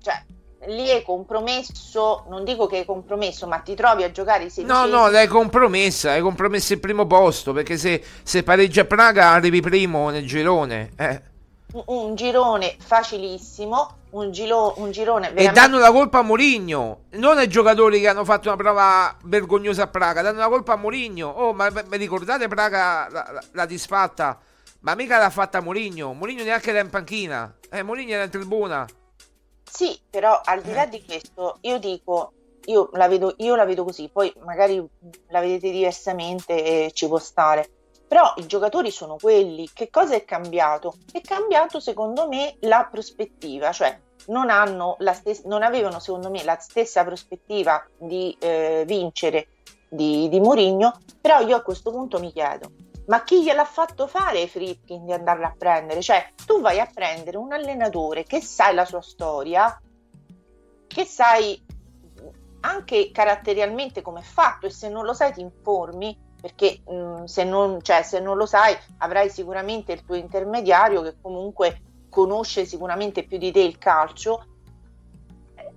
Cioè, 0.00 0.22
lì 0.66 0.86
è 0.86 1.02
compromesso, 1.02 2.24
non 2.28 2.44
dico 2.44 2.66
che 2.66 2.82
è 2.82 2.84
compromesso, 2.84 3.48
ma 3.48 3.58
ti 3.58 3.74
trovi 3.74 4.04
a 4.04 4.12
giocare 4.12 4.44
i 4.44 4.50
16 4.50 4.72
No, 4.72 4.86
no, 4.86 5.08
l'hai 5.08 5.26
compromessa, 5.26 6.12
hai 6.12 6.20
compromesso 6.20 6.74
il 6.74 6.80
primo 6.80 7.04
posto, 7.04 7.52
perché 7.52 7.76
se, 7.76 8.00
se 8.22 8.44
pareggia 8.44 8.84
Praga 8.84 9.30
arrivi 9.30 9.60
primo 9.60 10.10
nel 10.10 10.24
girone. 10.24 10.92
Eh. 10.96 11.22
Un, 11.72 12.14
girone 12.14 12.76
facilissimo, 12.78 13.96
un, 14.10 14.30
giro, 14.30 14.74
un 14.76 14.90
girone 14.90 15.28
E 15.28 15.32
veramente... 15.32 15.60
danno 15.60 15.78
la 15.78 15.92
colpa 15.92 16.18
a 16.18 16.22
Mourinho, 16.22 17.00
non 17.10 17.38
ai 17.38 17.48
giocatori 17.48 18.00
che 18.00 18.08
hanno 18.08 18.24
fatto 18.24 18.48
una 18.48 18.56
prova 18.56 19.16
vergognosa 19.24 19.84
a 19.84 19.86
Praga, 19.88 20.22
danno 20.22 20.38
la 20.38 20.48
colpa 20.48 20.74
a 20.74 20.76
Mourinho. 20.76 21.28
Oh, 21.28 21.52
ma 21.52 21.68
vi 21.68 21.96
ricordate 21.96 22.48
Praga 22.48 23.08
la, 23.10 23.28
la, 23.32 23.42
la 23.52 23.66
disfatta? 23.66 24.38
Ma 24.80 24.94
mica 24.94 25.18
l'ha 25.18 25.30
fatta 25.30 25.60
Mourinho, 25.60 26.12
Mourinho 26.12 26.44
neanche 26.44 26.70
era 26.70 26.80
in 26.80 26.88
panchina, 26.88 27.54
eh, 27.70 27.82
Mourinho 27.82 28.12
era 28.12 28.24
in 28.24 28.30
tribuna. 28.30 28.86
Sì, 29.70 29.98
però 30.08 30.40
al 30.42 30.62
di 30.62 30.72
là 30.72 30.86
di 30.86 31.04
questo, 31.04 31.58
io 31.62 31.78
dico, 31.78 32.32
io 32.66 32.88
la 32.92 33.08
vedo, 33.08 33.34
io 33.38 33.54
la 33.54 33.64
vedo 33.64 33.84
così, 33.84 34.08
poi 34.10 34.32
magari 34.44 34.82
la 35.28 35.40
vedete 35.40 35.70
diversamente 35.70 36.86
e 36.86 36.92
ci 36.92 37.06
può 37.06 37.18
stare. 37.18 37.70
Però 38.08 38.32
i 38.38 38.46
giocatori 38.46 38.90
sono 38.90 39.16
quelli. 39.20 39.68
Che 39.72 39.90
cosa 39.90 40.14
è 40.14 40.24
cambiato? 40.24 40.94
È 41.12 41.20
cambiato 41.20 41.78
secondo 41.78 42.26
me 42.26 42.56
la 42.60 42.88
prospettiva, 42.90 43.70
cioè 43.70 44.00
non, 44.28 44.48
stes- 45.12 45.44
non 45.44 45.62
avevano 45.62 46.00
secondo 46.00 46.30
me 46.30 46.42
la 46.42 46.56
stessa 46.58 47.04
prospettiva 47.04 47.86
di 47.96 48.34
eh, 48.40 48.84
vincere 48.86 49.48
di, 49.88 50.28
di 50.28 50.40
Mourinho, 50.40 50.98
però 51.20 51.40
io 51.40 51.56
a 51.56 51.62
questo 51.62 51.90
punto 51.90 52.18
mi 52.18 52.32
chiedo, 52.32 52.70
ma 53.06 53.22
chi 53.24 53.42
gliel'ha 53.42 53.64
fatto 53.64 54.06
fare 54.06 54.46
Fritkin 54.46 55.04
di 55.04 55.12
andarla 55.12 55.48
a 55.48 55.54
prendere? 55.56 56.00
Cioè, 56.00 56.32
tu 56.44 56.60
vai 56.60 56.78
a 56.80 56.88
prendere 56.92 57.36
un 57.36 57.52
allenatore 57.52 58.24
che 58.24 58.40
sai 58.40 58.74
la 58.74 58.84
sua 58.84 59.02
storia, 59.02 59.80
che 60.86 61.04
sai 61.04 61.64
anche 62.60 63.10
caratterialmente 63.10 64.02
come 64.02 64.20
è 64.20 64.24
fatto 64.24 64.66
e 64.66 64.70
se 64.70 64.88
non 64.88 65.04
lo 65.04 65.14
sai 65.14 65.32
ti 65.32 65.40
informi 65.40 66.26
perché 66.40 66.80
mh, 66.84 67.24
se, 67.24 67.44
non, 67.44 67.82
cioè, 67.82 68.02
se 68.02 68.20
non 68.20 68.36
lo 68.36 68.46
sai 68.46 68.76
avrai 68.98 69.30
sicuramente 69.30 69.92
il 69.92 70.04
tuo 70.04 70.14
intermediario 70.14 71.02
che 71.02 71.16
comunque 71.20 71.80
conosce 72.08 72.64
sicuramente 72.64 73.24
più 73.24 73.38
di 73.38 73.52
te 73.52 73.60
il 73.60 73.78
calcio. 73.78 74.44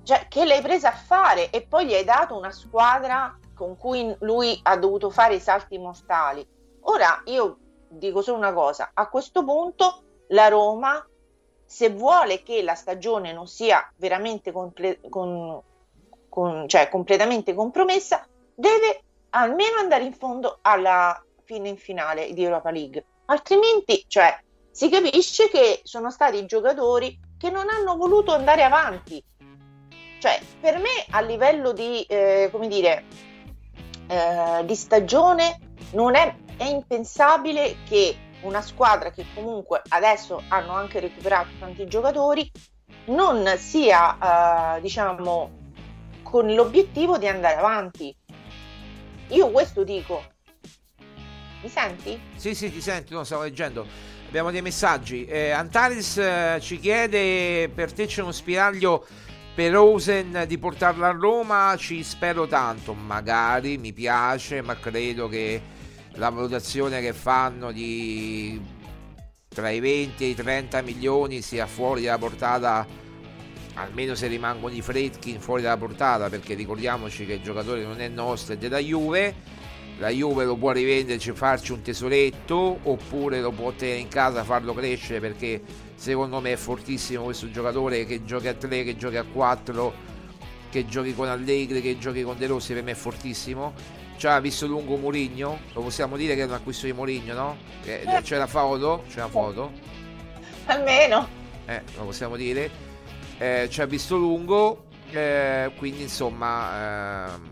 Cioè, 0.03 0.27
che 0.27 0.45
l'hai 0.45 0.61
presa 0.61 0.89
a 0.89 0.95
fare? 0.95 1.49
E 1.49 1.61
poi 1.61 1.85
gli 1.85 1.93
hai 1.93 2.03
dato 2.03 2.37
una 2.37 2.51
squadra 2.51 3.37
con 3.53 3.77
cui 3.77 4.15
lui 4.21 4.59
ha 4.63 4.77
dovuto 4.77 5.09
fare 5.09 5.35
i 5.35 5.39
salti 5.39 5.77
mortali. 5.77 6.47
Ora 6.81 7.21
io 7.25 7.57
dico 7.87 8.21
solo 8.21 8.37
una 8.37 8.53
cosa. 8.53 8.91
A 8.93 9.07
questo 9.09 9.43
punto 9.43 10.03
la 10.29 10.47
Roma 10.47 11.05
se 11.65 11.89
vuole 11.89 12.43
che 12.43 12.63
la 12.63 12.75
stagione 12.75 13.31
non 13.31 13.47
sia 13.47 13.89
veramente 13.95 14.51
comple- 14.51 14.99
con, 15.09 15.61
con, 16.27 16.67
cioè, 16.67 16.89
completamente 16.89 17.53
compromessa 17.53 18.25
deve 18.53 19.03
almeno 19.31 19.77
andare 19.77 20.03
in 20.03 20.13
fondo 20.13 20.59
alla 20.61 21.23
fine 21.43 21.69
in 21.69 21.77
finale 21.77 22.33
di 22.33 22.43
Europa 22.43 22.71
League. 22.71 23.05
Altrimenti, 23.25 24.05
cioè, 24.07 24.37
si 24.71 24.89
capisce 24.89 25.49
che 25.49 25.81
sono 25.83 26.09
stati 26.09 26.45
giocatori 26.45 27.19
che 27.37 27.49
non 27.49 27.67
hanno 27.69 27.95
voluto 27.97 28.33
andare 28.33 28.63
avanti. 28.63 29.23
Cioè, 30.19 30.39
per 30.59 30.77
me 30.77 31.05
a 31.09 31.21
livello 31.21 31.71
di, 31.71 32.03
eh, 32.03 32.49
come 32.51 32.67
dire, 32.67 33.05
eh, 34.07 34.63
di 34.65 34.75
stagione 34.75 35.73
non 35.93 36.15
è, 36.15 36.35
è 36.57 36.65
impensabile 36.65 37.77
che 37.87 38.15
una 38.41 38.61
squadra 38.61 39.11
che 39.11 39.25
comunque 39.33 39.81
adesso 39.89 40.43
hanno 40.49 40.73
anche 40.73 40.99
recuperato 40.99 41.49
tanti 41.59 41.85
giocatori 41.87 42.49
non 43.05 43.47
sia, 43.57 44.75
eh, 44.75 44.81
diciamo, 44.81 45.59
con 46.23 46.53
l'obiettivo 46.53 47.17
di 47.17 47.27
andare 47.27 47.55
avanti. 47.55 48.15
Io 49.31 49.49
questo 49.49 49.83
dico. 49.83 50.23
Mi 51.61 51.69
senti? 51.69 52.19
Sì, 52.35 52.55
sì, 52.55 52.71
ti 52.71 52.81
sento, 52.81 53.13
no, 53.13 53.23
stavo 53.23 53.43
leggendo. 53.43 53.85
Abbiamo 54.27 54.51
dei 54.51 54.61
messaggi. 54.61 55.25
Eh, 55.25 55.51
Antaris 55.51 56.17
eh, 56.17 56.57
ci 56.61 56.79
chiede 56.79 57.69
per 57.73 57.91
te 57.93 58.07
c'è 58.07 58.21
uno 58.21 58.31
spiraglio 58.31 59.05
per 59.53 59.71
Rosen 59.71 60.45
di 60.47 60.57
portarla 60.57 61.09
a 61.09 61.11
Roma, 61.11 61.75
ci 61.77 62.03
spero 62.03 62.47
tanto, 62.47 62.93
magari 62.93 63.77
mi 63.77 63.91
piace, 63.91 64.61
ma 64.61 64.77
credo 64.77 65.27
che 65.27 65.61
la 66.13 66.29
valutazione 66.29 67.01
che 67.01 67.13
fanno 67.13 67.71
di 67.71 68.79
tra 69.49 69.69
i 69.69 69.81
20 69.81 70.23
e 70.23 70.27
i 70.27 70.35
30 70.35 70.81
milioni 70.81 71.41
sia 71.41 71.67
fuori 71.67 72.03
dalla 72.03 72.17
portata 72.17 72.87
almeno 73.75 74.15
se 74.15 74.27
rimangono 74.27 74.73
i 74.73 74.81
Fredkin 74.81 75.39
fuori 75.39 75.61
dalla 75.61 75.77
portata 75.77 76.29
perché 76.29 76.53
ricordiamoci 76.53 77.25
che 77.25 77.33
il 77.33 77.41
giocatore 77.41 77.83
non 77.83 78.01
è 78.01 78.07
nostro 78.07 78.53
è 78.53 78.57
della 78.57 78.79
Juve. 78.79 79.59
La 79.97 80.09
Juve 80.09 80.45
lo 80.45 80.55
può 80.55 80.71
rivenderci 80.71 81.31
farci 81.31 81.73
un 81.73 81.81
tesoretto 81.81 82.79
oppure 82.83 83.39
lo 83.39 83.51
può 83.51 83.71
tenere 83.71 83.99
in 83.99 84.07
casa 84.07 84.43
farlo 84.43 84.73
crescere 84.73 85.19
perché 85.19 85.61
secondo 85.93 86.39
me 86.39 86.53
è 86.53 86.55
fortissimo 86.55 87.25
questo 87.25 87.51
giocatore 87.51 88.05
che 88.05 88.25
giochi 88.25 88.47
a 88.47 88.53
3 88.55 88.83
che 88.83 88.97
giochi 88.97 89.17
a 89.17 89.23
4 89.23 89.93
che 90.71 90.87
giochi 90.87 91.13
con 91.13 91.27
Allegri 91.27 91.81
che 91.81 91.99
giochi 91.99 92.23
con 92.23 92.35
De 92.37 92.47
Rossi 92.47 92.73
per 92.73 92.83
me 92.83 92.91
è 92.91 92.95
fortissimo. 92.95 93.73
Ci 94.17 94.27
ha 94.27 94.39
visto 94.39 94.65
lungo 94.65 94.97
Murigno 94.97 95.59
lo 95.73 95.81
possiamo 95.81 96.17
dire 96.17 96.35
che 96.35 96.41
è 96.41 96.45
un 96.45 96.53
acquisto 96.53 96.87
di 96.87 96.93
Murigno 96.93 97.33
no? 97.33 97.57
Che 97.83 98.03
c'è 98.23 98.37
la 98.37 98.47
foto 98.47 99.03
c'è 99.07 99.19
la 99.19 99.27
foto 99.27 99.71
Almeno. 100.65 101.27
eh, 101.65 101.81
lo 101.95 102.05
possiamo 102.05 102.35
dire 102.35 102.90
eh, 103.41 103.67
ci 103.71 103.81
ha 103.81 103.87
visto 103.87 104.17
lungo, 104.17 104.83
eh, 105.09 105.71
quindi 105.77 106.03
insomma, 106.03 107.25
ehm, 107.33 107.49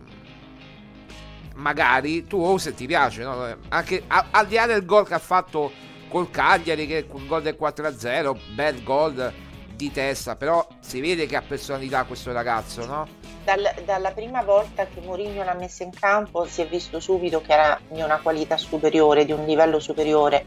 magari 1.56 2.28
tu 2.28 2.38
o 2.40 2.60
se 2.60 2.76
ti 2.76 2.86
piace, 2.86 3.24
no? 3.24 3.56
anche 3.70 4.04
a- 4.06 4.28
al 4.30 4.46
di 4.46 4.54
là 4.54 4.68
del 4.68 4.86
gol 4.86 5.08
che 5.08 5.16
ha 5.16 5.20
fatto 5.20 5.72
col 6.08 6.30
Cagliari, 6.30 6.86
che 6.86 7.08
il 7.12 7.26
gol 7.28 7.42
del 7.42 7.56
4-0, 7.56 8.38
bel 8.54 8.84
gol 8.84 9.34
di 9.76 9.92
testa, 9.92 10.36
però 10.36 10.66
si 10.80 11.02
vede 11.02 11.26
che 11.26 11.36
ha 11.36 11.42
personalità 11.42 12.04
questo 12.04 12.32
ragazzo, 12.32 12.86
no? 12.86 13.08
Dal- 13.44 13.74
dalla 13.84 14.12
prima 14.12 14.44
volta 14.44 14.86
che 14.86 15.02
Mourinho 15.02 15.44
l'ha 15.44 15.56
messa 15.56 15.84
in 15.84 15.92
campo 15.92 16.46
si 16.46 16.62
è 16.62 16.68
visto 16.68 17.00
subito 17.00 17.42
che 17.42 17.52
era 17.52 17.80
di 17.90 18.02
una 18.02 18.20
qualità 18.20 18.58
superiore, 18.58 19.26
di 19.26 19.32
un 19.32 19.44
livello 19.46 19.80
superiore. 19.80 20.46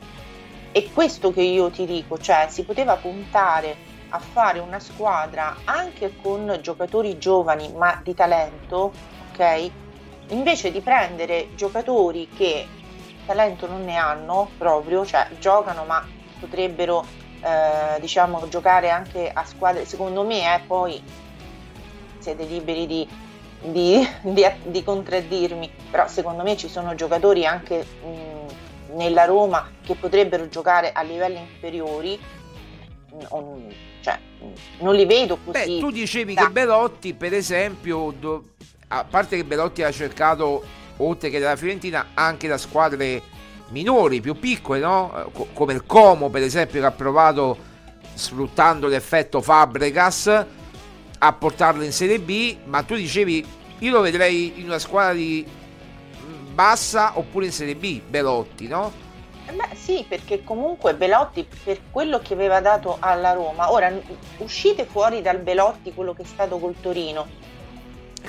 E 0.71 0.89
questo 0.93 1.33
che 1.33 1.43
io 1.43 1.69
ti 1.71 1.85
dico, 1.85 2.17
cioè 2.19 2.47
si 2.49 2.63
poteva 2.65 2.95
puntare 2.97 3.91
a 4.13 4.19
fare 4.19 4.59
una 4.59 4.79
squadra 4.79 5.57
anche 5.65 6.15
con 6.21 6.59
giocatori 6.61 7.19
giovani 7.19 7.73
ma 7.75 8.01
di 8.03 8.15
talento, 8.15 8.93
ok? 9.31 9.71
Invece 10.29 10.71
di 10.71 10.81
prendere 10.81 11.49
giocatori 11.55 12.29
che 12.29 12.67
talento 13.25 13.67
non 13.67 13.85
ne 13.85 13.97
hanno 13.97 14.51
proprio, 14.59 15.05
cioè 15.07 15.29
giocano 15.39 15.85
ma 15.85 16.07
potrebbero 16.39 17.05
eh, 17.41 17.99
diciamo 18.01 18.49
giocare 18.49 18.91
anche 18.91 19.31
a 19.33 19.45
squadre, 19.45 19.85
secondo 19.87 20.25
me 20.25 20.55
eh, 20.55 20.61
poi 20.67 21.03
siete 22.19 22.45
liberi 22.45 22.87
di, 22.87 23.09
di, 23.61 24.09
di, 24.23 24.45
di 24.65 24.85
contraddirmi, 24.85 25.71
però 25.91 26.07
secondo 26.07 26.43
me 26.43 26.57
ci 26.57 26.69
sono 26.69 26.95
giocatori 26.95 27.47
anche 27.47 27.85
mh, 27.85 28.95
nella 28.95 29.25
Roma 29.25 29.71
che 29.83 29.95
potrebbero 29.95 30.49
giocare 30.49 30.93
a 30.93 31.03
livelli 31.03 31.39
inferiori. 31.39 32.19
Non, 33.31 33.67
cioè, 34.03 34.19
non 34.81 34.95
li 34.95 35.07
vedo 35.07 35.39
così. 35.45 35.77
Beh, 35.77 35.79
tu 35.79 35.91
dicevi 35.91 36.35
da- 36.35 36.45
che 36.47 36.51
Belotti, 36.51 37.15
per 37.15 37.33
esempio, 37.33 38.13
do- 38.19 38.45
a 38.89 39.05
parte 39.05 39.37
che 39.37 39.45
Belotti 39.45 39.83
ha 39.83 39.91
cercato, 39.91 40.63
oltre 40.99 41.31
che 41.31 41.39
dalla 41.39 41.57
Fiorentina, 41.57 42.09
anche 42.15 42.49
da 42.49 42.59
squadre 42.59 43.23
minori, 43.71 44.21
più 44.21 44.35
piccole, 44.39 44.81
no? 44.81 45.31
Co- 45.33 45.49
come 45.55 45.73
il 45.73 45.85
Como, 45.87 46.29
per 46.29 46.43
esempio, 46.43 46.81
che 46.81 46.87
ha 46.87 46.91
provato, 46.91 47.57
sfruttando 48.15 48.89
l'effetto 48.89 49.41
Fabregas, 49.41 50.47
a 51.19 51.33
portarlo 51.33 51.83
in 51.85 51.93
Serie 51.93 52.19
B, 52.19 52.57
ma 52.65 52.83
tu 52.83 52.95
dicevi, 52.97 53.47
io 53.79 53.91
lo 53.93 54.01
vedrei 54.01 54.55
in 54.57 54.65
una 54.67 54.79
squadra 54.79 55.15
di 55.15 55.47
mm, 55.47 56.55
bassa 56.55 57.17
oppure 57.17 57.47
in 57.47 57.53
Serie 57.53 57.77
B, 57.77 58.01
Belotti, 58.07 58.67
no? 58.67 58.93
Eh 59.47 59.53
Beh, 59.53 59.75
sì, 59.75 60.05
perché 60.09 60.45
comunque 60.45 60.95
Belotti, 60.95 61.47
per 61.65 61.81
quello 61.91 62.21
che 62.21 62.35
aveva 62.35 62.61
dato 62.61 62.97
alla 63.01 63.33
Roma, 63.33 63.73
ora 63.73 63.93
uscite 64.39 64.85
fuori 64.85 65.21
dal 65.21 65.39
Belotti 65.39 65.93
quello 65.93 66.15
che 66.15 66.23
è 66.23 66.27
stato 66.27 66.59
col 66.59 66.75
Torino. 66.81 67.41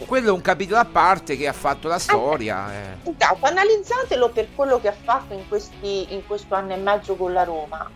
Quello 0.07 0.29
è 0.29 0.31
un 0.31 0.41
capitolo 0.41 0.79
a 0.79 0.85
parte 0.85 1.37
che 1.37 1.47
ha 1.47 1.53
fatto 1.53 1.87
la 1.87 1.99
storia. 1.99 2.73
eh. 2.73 2.97
Intanto, 3.03 3.45
analizzatelo 3.45 4.29
per 4.29 4.47
quello 4.55 4.81
che 4.81 4.87
ha 4.87 4.95
fatto 5.03 5.33
in, 5.33 5.47
questi, 5.47 6.13
in 6.13 6.25
questo 6.25 6.55
anno 6.55 6.73
e 6.73 6.77
mezzo 6.77 7.15
con 7.15 7.31
la 7.31 7.43
Roma. 7.43 7.89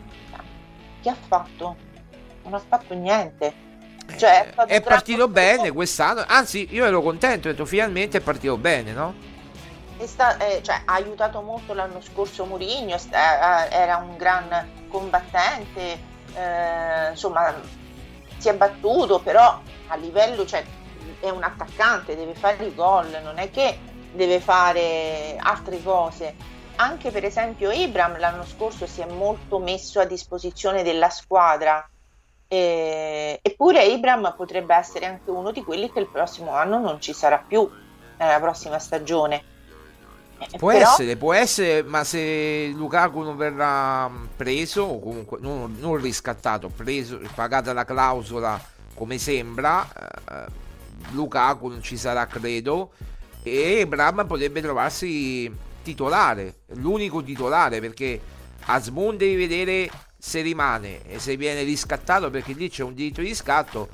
Che 1.01 1.09
ha 1.09 1.15
fatto? 1.27 1.87
non 2.47 2.53
ha 2.53 2.63
fatto 2.65 2.93
niente. 2.93 3.65
Cioè, 4.17 4.53
è, 4.53 4.65
è 4.65 4.81
partito 4.81 5.27
bene 5.27 5.71
quest'anno, 5.71 6.23
anzi 6.25 6.67
io 6.71 6.85
ero 6.85 7.01
contento, 7.01 7.49
ho 7.49 7.51
detto 7.51 7.65
finalmente 7.65 8.19
è 8.19 8.21
partito 8.21 8.55
bene, 8.57 8.93
no? 8.93 9.13
Sta- 10.05 10.37
eh, 10.37 10.61
cioè, 10.61 10.81
ha 10.85 10.93
aiutato 10.93 11.41
molto 11.41 11.73
l'anno 11.73 12.01
scorso 12.01 12.45
Mourinho, 12.45 12.95
eh, 12.95 13.09
era 13.71 13.97
un 13.97 14.15
gran 14.17 14.85
combattente, 14.87 15.99
eh, 16.35 17.09
insomma 17.09 17.55
si 18.37 18.49
è 18.49 18.53
battuto, 18.53 19.19
però 19.19 19.59
a 19.87 19.95
livello, 19.95 20.45
cioè, 20.45 20.63
è 21.19 21.29
un 21.29 21.43
attaccante, 21.43 22.15
deve 22.15 22.35
fare 22.35 22.63
i 22.65 22.75
gol, 22.75 23.19
non 23.23 23.39
è 23.39 23.49
che 23.49 23.79
deve 24.11 24.39
fare 24.39 25.35
altre 25.39 25.81
cose. 25.81 26.35
Anche 26.75 27.09
per 27.09 27.25
esempio 27.25 27.71
Ibram 27.71 28.19
l'anno 28.19 28.45
scorso 28.45 28.85
si 28.85 29.01
è 29.01 29.05
molto 29.07 29.57
messo 29.57 29.99
a 29.99 30.05
disposizione 30.05 30.83
della 30.83 31.09
squadra, 31.09 31.89
eh, 32.47 33.39
eppure 33.41 33.83
Ibram 33.85 34.35
potrebbe 34.37 34.75
essere 34.75 35.07
anche 35.07 35.31
uno 35.31 35.51
di 35.51 35.63
quelli 35.63 35.91
che 35.91 35.99
il 35.99 36.09
prossimo 36.09 36.51
anno 36.51 36.77
non 36.77 37.01
ci 37.01 37.13
sarà 37.13 37.39
più, 37.39 37.67
nella 38.17 38.39
prossima 38.39 38.79
stagione. 38.79 39.43
Eh, 40.39 40.57
Può 40.57 40.71
però- 40.71 40.91
essere, 40.91 41.15
può 41.15 41.33
essere, 41.33 41.83
ma 41.83 42.03
se 42.03 42.71
Lukaku 42.75 43.21
non 43.21 43.37
verrà 43.37 44.09
preso, 44.35 44.83
o 44.83 44.99
comunque 44.99 45.39
non, 45.41 45.75
non 45.79 45.97
riscattato, 45.97 46.69
preso, 46.69 47.19
pagata 47.33 47.73
la 47.73 47.85
clausola 47.85 48.61
come 48.93 49.17
sembra, 49.17 49.87
eh, 50.29 50.45
Lukaku 51.11 51.67
non 51.69 51.81
ci 51.81 51.97
sarà 51.97 52.25
credo 52.27 52.91
e 53.43 53.85
Bram 53.87 54.25
potrebbe 54.27 54.61
trovarsi 54.61 55.51
titolare, 55.83 56.61
l'unico 56.73 57.23
titolare 57.23 57.79
perché 57.79 58.19
Asmun 58.65 59.15
devi 59.17 59.35
vedere 59.35 59.89
se 60.17 60.41
rimane 60.41 61.03
e 61.07 61.19
se 61.19 61.37
viene 61.37 61.63
riscattato 61.63 62.29
perché 62.29 62.53
lì 62.53 62.69
c'è 62.69 62.83
un 62.83 62.93
diritto 62.93 63.21
di 63.21 63.27
riscatto 63.27 63.87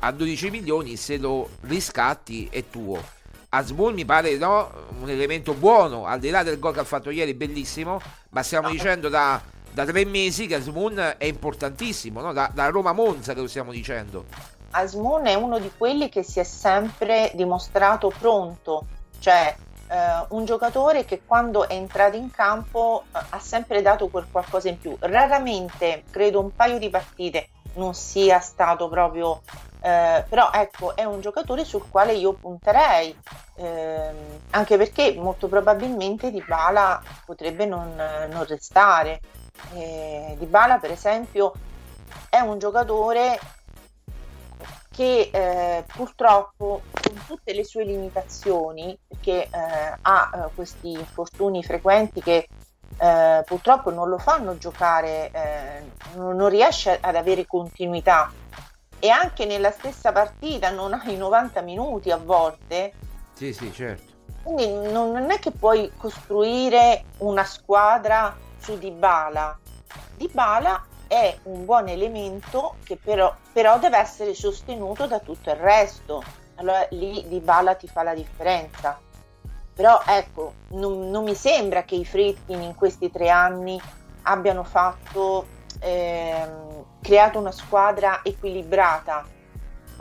a 0.00 0.10
12 0.12 0.50
milioni 0.50 0.96
se 0.96 1.18
lo 1.18 1.48
riscatti 1.62 2.48
è 2.50 2.64
tuo. 2.70 3.14
Asmun 3.50 3.94
mi 3.94 4.04
pare 4.04 4.36
no, 4.36 4.70
un 5.00 5.08
elemento 5.08 5.54
buono, 5.54 6.06
al 6.06 6.18
di 6.18 6.30
là 6.30 6.42
del 6.42 6.58
gol 6.58 6.74
che 6.74 6.80
ha 6.80 6.84
fatto 6.84 7.10
ieri, 7.10 7.34
bellissimo, 7.34 8.00
ma 8.30 8.42
stiamo 8.42 8.68
No. 8.68 8.72
dicendo 8.72 9.08
da, 9.08 9.40
da 9.72 9.84
tre 9.84 10.04
mesi 10.04 10.46
che 10.46 10.56
Asmun 10.56 11.14
è 11.16 11.24
importantissimo, 11.24 12.20
no? 12.20 12.32
da, 12.32 12.50
da 12.52 12.68
Roma 12.68 12.92
Monza 12.92 13.34
che 13.34 13.40
lo 13.40 13.46
stiamo 13.46 13.70
dicendo. 13.70 14.24
Asmun 14.70 15.26
è 15.26 15.34
uno 15.34 15.58
di 15.58 15.70
quelli 15.76 16.08
che 16.08 16.22
si 16.22 16.38
è 16.40 16.44
sempre 16.44 17.30
dimostrato 17.34 18.12
pronto, 18.18 18.84
cioè 19.20 19.54
eh, 19.88 19.94
un 20.30 20.44
giocatore 20.44 21.04
che 21.04 21.22
quando 21.24 21.66
è 21.68 21.74
entrato 21.74 22.16
in 22.16 22.30
campo 22.30 23.04
eh, 23.14 23.18
ha 23.30 23.38
sempre 23.38 23.80
dato 23.80 24.08
quel 24.08 24.26
qualcosa 24.30 24.68
in 24.68 24.78
più. 24.78 24.96
Raramente, 24.98 26.02
credo 26.10 26.40
un 26.40 26.54
paio 26.54 26.78
di 26.78 26.90
partite, 26.90 27.48
non 27.74 27.94
sia 27.94 28.40
stato 28.40 28.88
proprio... 28.88 29.40
eh, 29.80 30.24
però 30.28 30.50
ecco, 30.52 30.96
è 30.96 31.04
un 31.04 31.20
giocatore 31.20 31.64
sul 31.64 31.88
quale 31.88 32.14
io 32.14 32.32
punterei, 32.32 33.16
ehm, 33.56 34.16
anche 34.50 34.76
perché 34.76 35.14
molto 35.14 35.48
probabilmente 35.48 36.30
Dybala 36.30 37.02
potrebbe 37.24 37.66
non, 37.66 37.94
non 37.94 38.44
restare. 38.46 39.20
Eh, 39.74 40.34
Dybala, 40.38 40.78
per 40.78 40.90
esempio, 40.90 41.52
è 42.28 42.40
un 42.40 42.58
giocatore 42.58 43.38
che 44.96 45.28
eh, 45.30 45.84
purtroppo 45.86 46.80
con 46.90 47.22
tutte 47.26 47.52
le 47.52 47.64
sue 47.64 47.84
limitazioni, 47.84 48.98
perché 49.06 49.44
eh, 49.44 49.98
ha 50.00 50.30
eh, 50.32 50.54
questi 50.54 50.90
infortuni 50.92 51.62
frequenti 51.62 52.22
che 52.22 52.48
eh, 52.98 53.42
purtroppo 53.44 53.90
non 53.90 54.08
lo 54.08 54.16
fanno 54.16 54.56
giocare, 54.56 55.30
eh, 55.30 55.82
non, 56.14 56.34
non 56.34 56.48
riesce 56.48 56.98
ad 56.98 57.14
avere 57.14 57.46
continuità 57.46 58.30
e 58.98 59.08
anche 59.10 59.44
nella 59.44 59.70
stessa 59.70 60.12
partita 60.12 60.70
non 60.70 60.92
ha 60.92 61.02
i 61.06 61.16
90 61.16 61.60
minuti 61.60 62.10
a 62.10 62.16
volte, 62.16 62.92
Sì, 63.34 63.52
sì, 63.52 63.72
certo. 63.72 64.12
quindi 64.42 64.90
non, 64.90 65.12
non 65.12 65.30
è 65.30 65.38
che 65.38 65.50
puoi 65.50 65.92
costruire 65.96 67.04
una 67.18 67.44
squadra 67.44 68.34
su 68.58 68.78
Dybala. 68.78 69.58
Dybala 70.16 70.84
è 71.06 71.36
un 71.44 71.64
buon 71.64 71.88
elemento 71.88 72.76
che 72.82 72.96
però, 72.96 73.32
però 73.52 73.78
deve 73.78 73.98
essere 73.98 74.34
sostenuto 74.34 75.06
da 75.06 75.20
tutto 75.20 75.50
il 75.50 75.56
resto. 75.56 76.22
Allora 76.56 76.86
lì 76.90 77.24
Dybala 77.28 77.74
ti 77.74 77.86
fa 77.86 78.02
la 78.02 78.14
differenza. 78.14 78.98
Però 79.74 80.00
ecco, 80.06 80.54
non, 80.70 81.10
non 81.10 81.22
mi 81.24 81.34
sembra 81.34 81.84
che 81.84 81.96
i 81.96 82.04
Fritkin 82.06 82.62
in 82.62 82.74
questi 82.74 83.10
tre 83.10 83.28
anni 83.28 83.78
abbiano 84.22 84.64
fatto, 84.64 85.46
ehm, 85.80 86.84
creato 87.02 87.38
una 87.38 87.52
squadra 87.52 88.20
equilibrata. 88.22 89.24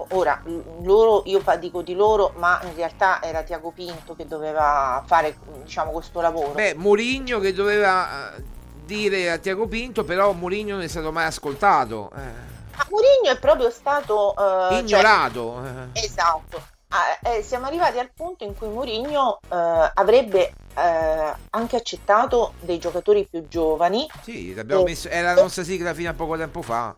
Ora, 0.10 0.42
loro, 0.82 1.24
io 1.26 1.42
dico 1.58 1.82
di 1.82 1.94
loro, 1.96 2.34
ma 2.36 2.60
in 2.64 2.76
realtà 2.76 3.22
era 3.24 3.44
Tiago 3.44 3.72
Pinto 3.72 4.14
che 4.14 4.28
doveva 4.28 5.02
fare 5.06 5.38
diciamo, 5.64 5.92
questo 5.92 6.20
lavoro. 6.20 6.52
Beh, 6.52 6.74
Mourinho 6.76 7.40
che 7.40 7.54
doveva 7.54 8.36
eh, 8.36 8.44
dire 8.84 9.32
a 9.32 9.38
Tiago 9.38 9.68
Pinto, 9.68 10.04
però 10.04 10.34
Mourinho 10.34 10.76
non 10.76 10.84
è 10.84 10.88
stato 10.88 11.14
mai 11.14 11.26
ascoltato, 11.28 12.12
eh, 12.14 12.54
Mourinho 12.90 13.32
è 13.32 13.40
proprio 13.40 13.70
stato 13.70 14.32
eh, 14.34 14.70
cioè- 14.70 14.80
ignorato. 14.80 15.64
eh. 15.94 16.04
esatto. 16.04 16.74
Ah, 16.98 17.20
eh, 17.30 17.42
siamo 17.42 17.66
arrivati 17.66 18.00
al 18.00 18.10
punto 18.16 18.46
in 18.46 18.56
cui 18.56 18.70
Mourinho 18.70 19.40
eh, 19.52 19.92
avrebbe 19.96 20.54
eh, 20.76 21.34
anche 21.50 21.76
accettato 21.76 22.54
dei 22.62 22.78
giocatori 22.78 23.28
più 23.30 23.46
giovani, 23.50 24.08
Sì, 24.24 24.54
l'abbiamo 24.54 24.82
Eh, 24.84 24.86
messo, 24.86 25.10
era 25.10 25.34
la 25.34 25.42
nostra 25.42 25.64
sigla 25.64 25.94
fino 25.94 26.10
a 26.10 26.14
poco 26.14 26.38
tempo 26.38 26.62
fa. 26.62 26.96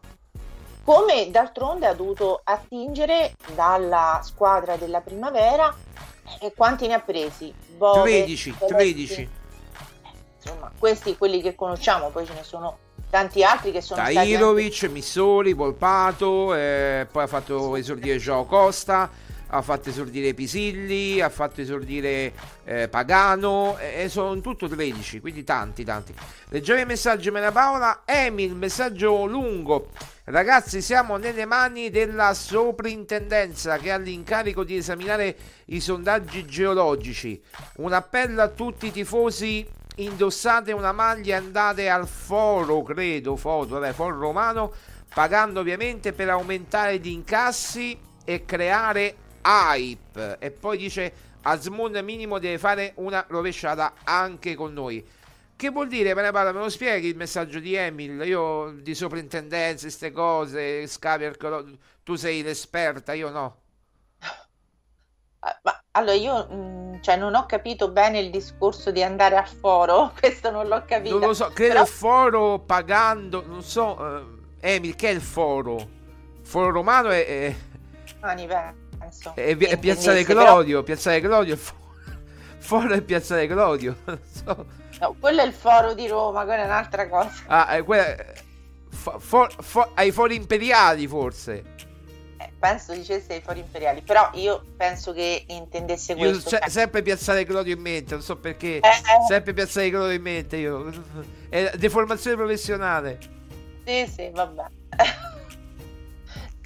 come 0.83 1.31
d'altronde 1.31 1.87
ha 1.87 1.93
dovuto 1.93 2.41
attingere 2.43 3.33
dalla 3.55 4.21
squadra 4.23 4.75
della 4.77 5.01
primavera. 5.01 5.75
E 6.39 6.53
quanti 6.55 6.85
ne 6.87 6.93
ha 6.93 6.99
presi? 6.99 7.51
Bove, 7.77 8.01
13, 8.01 8.51
Spalletti. 8.51 8.75
13. 8.75 9.29
Insomma, 10.43 10.71
questi 10.77 11.17
quelli 11.17 11.41
che 11.41 11.55
conosciamo, 11.55 12.09
poi 12.09 12.25
ce 12.25 12.33
ne 12.33 12.43
sono 12.43 12.77
tanti 13.09 13.43
altri 13.43 13.71
che 13.71 13.81
sono 13.81 14.01
stati 14.01 14.17
anche- 14.17 14.31
Tairovic, 14.31 14.83
Missori, 14.83 15.53
Volpato, 15.53 16.53
eh, 16.53 17.07
poi 17.11 17.23
ha 17.23 17.27
fatto 17.27 17.75
esordire 17.77 18.17
Joao 18.17 18.45
Costa, 18.45 19.09
ha 19.49 19.61
fatto 19.61 19.89
esordire 19.89 20.33
Pisilli, 20.33 21.21
ha 21.21 21.29
fatto 21.29 21.61
esordire 21.61 22.33
eh, 22.65 22.87
Pagano, 22.87 23.77
e 23.77 24.09
sono 24.09 24.33
in 24.33 24.41
tutto 24.41 24.67
13, 24.67 25.19
quindi 25.19 25.43
tanti, 25.43 25.83
tanti. 25.83 26.13
Leggiamo 26.49 26.81
i 26.81 26.85
messaggi, 26.85 27.31
Mena 27.31 27.51
Paola. 27.51 28.01
Emil, 28.05 28.55
messaggio 28.55 29.25
lungo. 29.25 29.89
Ragazzi, 30.25 30.81
siamo 30.81 31.15
nelle 31.15 31.45
mani 31.45 31.89
della 31.89 32.33
soprintendenza 32.33 33.77
che 33.77 33.91
ha 33.91 33.97
l'incarico 33.97 34.65
di 34.65 34.75
esaminare 34.75 35.35
i 35.65 35.79
sondaggi 35.79 36.45
geologici. 36.45 37.41
Un 37.77 37.93
appello 37.93 38.41
a 38.41 38.49
tutti 38.49 38.87
i 38.87 38.91
tifosi 38.91 39.65
indossate 39.95 40.73
una 40.73 40.91
maglia 40.91 41.35
e 41.35 41.37
andate 41.37 41.89
al 41.89 42.07
foro, 42.07 42.83
credo, 42.83 43.35
foro, 43.35 43.79
vabbè, 43.79 43.93
foro 43.93 44.19
romano, 44.19 44.73
pagando 45.13 45.61
ovviamente 45.61 46.11
per 46.11 46.29
aumentare 46.29 46.97
gli 46.99 47.07
incassi 47.07 47.97
e 48.25 48.43
creare 48.45 49.15
hype. 49.43 50.37
E 50.39 50.51
poi 50.51 50.77
dice 50.77 51.13
Asmun 51.41 51.99
minimo 52.03 52.39
deve 52.39 52.57
fare 52.57 52.93
una 52.95 53.25
rovesciata 53.27 53.93
anche 54.03 54.55
con 54.55 54.73
noi. 54.73 55.05
Che 55.55 55.69
vuol 55.69 55.87
dire, 55.87 56.13
me 56.13 56.21
ne 56.21 56.31
parla, 56.31 56.51
me 56.51 56.59
lo 56.59 56.69
spieghi 56.69 57.07
il 57.07 57.15
messaggio 57.15 57.59
di 57.59 57.73
Emil? 57.73 58.21
Io 58.25 58.75
di 58.79 58.93
soprintendenze, 58.93 59.85
queste 59.85 60.11
cose, 60.11 60.85
scavi 60.85 61.35
tu 62.03 62.15
sei 62.15 62.43
l'esperta, 62.43 63.13
io 63.13 63.29
no. 63.29 63.57
Ah, 65.39 65.59
Ma 65.63 65.81
allora 65.91 66.13
io 66.13 66.45
mh, 66.45 67.01
cioè, 67.01 67.15
non 67.15 67.33
ho 67.33 67.45
capito 67.47 67.89
bene 67.91 68.19
il 68.19 68.29
discorso 68.29 68.91
di 68.91 69.01
andare 69.01 69.35
al 69.35 69.47
foro, 69.47 70.11
questo 70.19 70.51
non 70.51 70.67
l'ho 70.67 70.83
capito. 70.85 71.17
Non 71.17 71.29
lo 71.29 71.33
so, 71.33 71.49
credo 71.49 71.73
Però- 71.73 71.83
il 71.85 71.89
foro 71.89 72.59
pagando, 72.59 73.43
non 73.45 73.63
so, 73.63 74.17
eh, 74.59 74.75
Emil, 74.75 74.95
che 74.95 75.09
è 75.09 75.13
il 75.13 75.21
foro? 75.21 75.95
Foro 76.43 76.71
romano 76.71 77.09
è, 77.09 77.25
è, 77.25 77.55
Mani, 78.21 78.47
penso. 79.09 79.31
è, 79.35 79.55
via- 79.55 79.67
è 79.67 79.71
che 79.71 79.77
Piazzale 79.77 80.23
Clodio, 80.23 80.83
Piazzale 80.83 81.19
Clodio, 81.21 81.53
il 81.53 81.59
foro, 81.59 81.79
foro 82.59 82.93
è 82.93 83.01
Piazzale 83.01 83.47
Clodio, 83.47 83.95
non 84.05 84.19
so. 84.31 84.43
però- 84.43 84.65
no, 84.99 85.15
quello 85.19 85.41
è 85.41 85.45
il 85.45 85.53
foro 85.53 85.93
di 85.93 86.07
Roma, 86.07 86.43
quella 86.45 86.63
è 86.63 86.65
un'altra 86.65 87.07
cosa. 87.07 87.31
Ah, 87.47 87.67
è 87.67 87.83
quella, 87.83 88.15
fo- 88.89 89.19
fo- 89.19 89.49
fo- 89.59 89.91
ai 89.95 90.11
fori 90.11 90.35
imperiali 90.35 91.07
forse. 91.07 91.75
Eh, 92.39 92.51
penso 92.59 92.93
dicesse 92.93 93.33
i 93.35 93.41
fori 93.41 93.59
imperiali, 93.59 94.01
però 94.01 94.29
io 94.33 94.63
penso 94.77 95.11
che 95.11 95.43
intendesse 95.47 96.15
questo. 96.15 96.49
cioè- 96.51 96.69
sempre 96.69 97.01
Piazzale 97.01 97.45
Clodio 97.45 97.73
in 97.73 97.81
mente, 97.81 98.13
non 98.13 98.21
so 98.23 98.35
perché. 98.37 98.75
Eh, 98.75 98.87
eh, 98.87 99.25
Sempre 99.27 99.53
Piazzale 99.53 99.89
Clodio 99.89 100.11
in 100.15 100.21
mente 100.21 100.57
io. 100.57 100.91
È 101.49 101.71
deformazione 101.77 102.35
professionale. 102.37 103.17
Sì, 103.85 104.05
sì, 104.05 104.29
vabbè. 104.33 104.63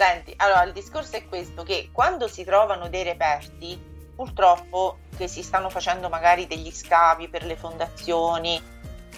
Senti, 0.01 0.33
allora 0.37 0.63
il 0.63 0.73
discorso 0.73 1.15
è 1.15 1.27
questo, 1.27 1.61
che 1.61 1.89
quando 1.91 2.27
si 2.27 2.43
trovano 2.43 2.89
dei 2.89 3.03
reperti, 3.03 3.79
purtroppo 4.15 4.97
che 5.15 5.27
si 5.27 5.43
stanno 5.43 5.69
facendo 5.69 6.09
magari 6.09 6.47
degli 6.47 6.71
scavi 6.71 7.27
per 7.27 7.45
le 7.45 7.55
fondazioni 7.55 8.59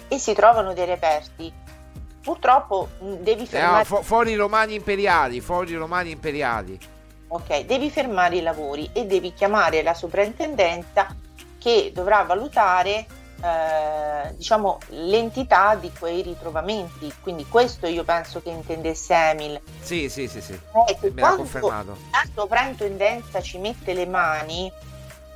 e 0.08 0.18
si 0.18 0.34
trovano 0.34 0.74
dei 0.74 0.84
reperti, 0.84 1.50
purtroppo 2.20 2.90
mh, 3.00 3.12
devi 3.14 3.44
Eh, 3.44 3.46
fermare, 3.46 3.80
ah, 3.80 3.84
fu- 3.84 4.02
fuori 4.02 4.32
i 4.32 4.36
romani 4.36 4.74
imperiali, 4.74 5.40
fuori 5.40 5.72
i 5.72 5.76
romani 5.76 6.10
imperiali. 6.10 6.78
ok, 7.28 7.60
devi 7.64 7.88
fermare 7.90 8.36
i 8.36 8.42
lavori 8.42 8.90
e 8.92 9.06
devi 9.06 9.32
chiamare 9.32 9.82
la 9.82 9.94
soprintendenza 9.94 11.16
che 11.58 11.92
dovrà 11.94 12.22
valutare 12.24 13.06
eh, 13.44 14.34
diciamo 14.36 14.78
l'entità 14.88 15.74
di 15.74 15.92
quei 15.98 16.22
ritrovamenti. 16.22 17.12
Quindi 17.20 17.46
questo 17.46 17.86
io 17.86 18.04
penso 18.04 18.40
che 18.42 18.48
intendesse 18.50 19.14
Emil. 19.14 19.60
Sì, 19.80 20.08
sì, 20.08 20.26
sì, 20.28 20.40
sì. 20.40 20.58
Eh, 20.88 20.96
che 20.98 21.10
Me 21.12 21.20
l'ha 21.22 21.34
confermato. 21.36 21.96
la 22.10 22.24
soprintendenza 22.34 23.40
ci 23.42 23.58
mette 23.58 23.92
le 23.92 24.06
mani, 24.06 24.72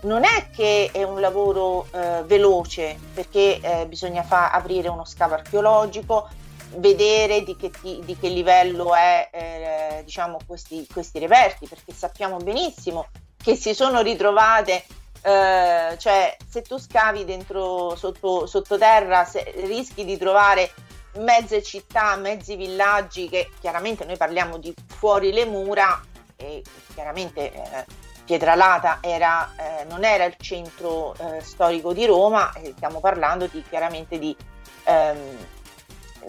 non 0.01 0.25
è 0.25 0.49
che 0.55 0.91
è 0.93 1.03
un 1.03 1.21
lavoro 1.21 1.87
eh, 1.93 2.23
veloce, 2.25 2.99
perché 3.13 3.59
eh, 3.61 3.87
bisogna 3.87 4.23
fa- 4.23 4.51
aprire 4.53 4.89
uno 4.89 5.05
scavo 5.05 5.35
archeologico, 5.35 6.29
vedere 6.77 7.43
di 7.43 7.57
che, 7.57 7.71
ti- 7.71 8.01
di 8.05 8.17
che 8.17 8.29
livello 8.29 8.95
è 8.95 9.29
eh, 9.33 10.03
diciamo 10.05 10.39
questi, 10.47 10.87
questi 10.93 11.19
reperti, 11.19 11.67
perché 11.67 11.93
sappiamo 11.93 12.37
benissimo 12.39 13.07
che 13.37 13.55
si 13.57 13.75
sono 13.75 14.01
ritrovate, 14.01 14.85
eh, 15.23 15.97
cioè 15.99 16.37
se 16.49 16.63
tu 16.63 16.79
scavi 16.79 17.25
dentro 17.25 17.95
sotto, 17.97 18.47
sottoterra 18.47 19.25
se- 19.25 19.53
rischi 19.65 20.05
di 20.05 20.17
trovare 20.17 20.73
mezze 21.19 21.63
città, 21.63 22.17
mezzi 22.17 22.57
villaggi 22.57 23.29
che 23.29 23.51
chiaramente 23.61 24.05
noi 24.05 24.17
parliamo 24.17 24.59
di 24.59 24.75
fuori 24.87 25.33
le 25.33 25.45
mura 25.45 26.01
e 26.37 26.63
chiaramente 26.95 27.53
eh, 27.53 28.07
Pietralata 28.29 28.99
era, 29.01 29.55
eh, 29.57 29.85
non 29.85 30.05
era 30.05 30.25
il 30.25 30.35
centro 30.37 31.15
eh, 31.15 31.41
storico 31.41 31.95
di 31.95 32.05
Roma, 32.05 32.53
stiamo 32.77 33.01
parlando 33.01 33.47
di, 33.47 33.65
chiaramente 33.67 34.19
di, 34.19 34.37
ehm, 34.85 35.37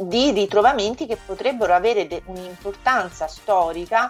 di 0.03 0.31
ritrovamenti 0.31 1.05
che 1.05 1.17
potrebbero 1.17 1.73
avere 1.73 2.07
de- 2.07 2.21
un'importanza 2.27 3.27
storica 3.27 4.09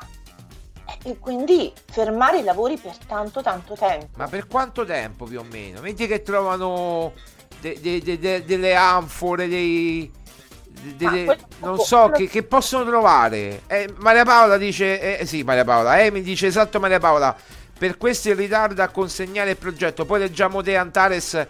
e 1.04 1.18
quindi 1.20 1.72
fermare 1.92 2.40
i 2.40 2.44
lavori 2.44 2.78
per 2.78 2.96
tanto 3.08 3.42
tanto 3.42 3.76
tempo. 3.76 4.08
Ma 4.18 4.28
per 4.28 4.48
quanto 4.48 4.86
tempo 4.86 5.26
più 5.26 5.40
o 5.40 5.46
meno? 5.50 5.82
Metti 5.82 6.08
che 6.08 6.22
trovano 6.22 7.14
de- 7.62 7.78
de- 7.82 8.02
de- 8.02 8.20
de- 8.20 8.46
delle 8.46 8.76
anfore, 8.76 9.48
dei... 9.48 10.12
de- 10.96 11.38
non 11.60 11.78
so 11.80 12.10
che, 12.10 12.28
che 12.28 12.44
possono 12.44 12.86
trovare. 12.86 13.62
Eh, 13.68 13.94
Maria 13.98 14.24
Paola 14.24 14.58
dice, 14.58 15.20
eh, 15.20 15.26
sì 15.26 15.44
Maria 15.44 15.64
Paola, 15.66 16.00
eh, 16.00 16.12
mi 16.12 16.22
dice 16.22 16.48
esatto 16.48 16.80
Maria 16.80 17.00
Paola, 17.00 17.36
per 17.78 17.98
questo 17.98 18.30
il 18.30 18.36
ritardo 18.36 18.82
a 18.82 18.88
consegnare 18.88 19.52
il 19.52 19.58
progetto. 19.58 20.06
Poi 20.06 20.20
leggiamo 20.20 20.62
te 20.62 20.76
Antares 20.78 21.46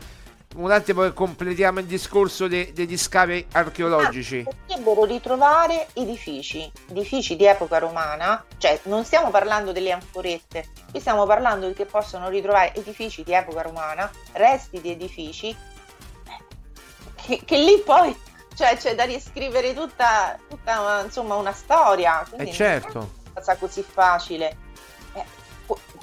un 0.56 0.72
attimo 0.72 1.04
che 1.04 1.14
completiamo 1.14 1.80
il 1.80 1.86
discorso 1.86 2.48
de- 2.48 2.72
degli 2.74 2.98
scavi 2.98 3.48
archeologici. 3.52 4.44
Potrebbero 4.44 5.06
ritrovare 5.06 5.88
edifici, 5.94 6.72
edifici 6.90 7.36
di 7.36 7.46
epoca 7.46 7.78
romana, 7.78 8.44
cioè 8.58 8.80
non 8.84 9.06
stiamo 9.06 9.30
parlando 9.30 9.72
delle 9.72 9.92
anforette, 9.92 10.70
qui 10.90 11.00
stiamo 11.00 11.26
parlando 11.26 11.68
di 11.68 11.74
che 11.74 11.86
possono 11.86 12.30
ritrovare 12.30 12.74
edifici 12.74 13.24
di 13.24 13.34
epoca 13.34 13.62
romana, 13.62 14.10
resti 14.34 14.82
di 14.82 14.92
edifici, 14.92 15.56
che, 17.16 17.42
che 17.46 17.58
lì 17.58 17.80
poi 17.86 18.16
cioè, 18.56 18.76
c'è 18.76 18.94
da 18.94 19.06
riscrivere 19.06 19.74
tutta, 19.74 20.38
tutta 20.50 20.82
una, 20.82 21.04
insomma, 21.04 21.36
una 21.36 21.54
storia. 21.54 22.26
quindi 22.28 22.50
Eh 22.50 22.54
certo. 22.54 23.00
non 23.00 23.04
è 23.04 23.20
una 23.24 23.32
cosa 23.36 23.56
così 23.56 23.84
facile. 23.84 24.58
Eh, 25.14 25.24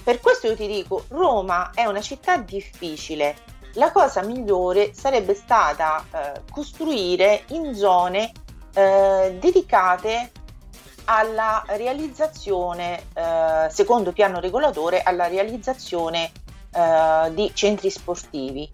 per 0.03 0.20
questo 0.20 0.47
io 0.47 0.57
ti 0.57 0.66
dico, 0.66 1.05
Roma 1.09 1.72
è 1.74 1.84
una 1.84 2.01
città 2.01 2.38
difficile. 2.38 3.36
La 3.77 3.93
cosa 3.93 4.22
migliore 4.22 4.93
sarebbe 4.95 5.35
stata 5.35 6.05
eh, 6.11 6.41
costruire 6.51 7.45
in 7.49 7.74
zone 7.74 8.33
eh, 8.74 9.37
dedicate 9.39 10.31
alla 11.05 11.62
realizzazione, 11.68 13.03
eh, 13.14 13.68
secondo 13.70 14.12
piano 14.12 14.41
regolatore, 14.41 15.03
alla 15.03 15.27
realizzazione 15.27 16.31
eh, 16.74 17.31
di 17.35 17.51
centri 17.55 17.91
sportivi. 17.91 18.68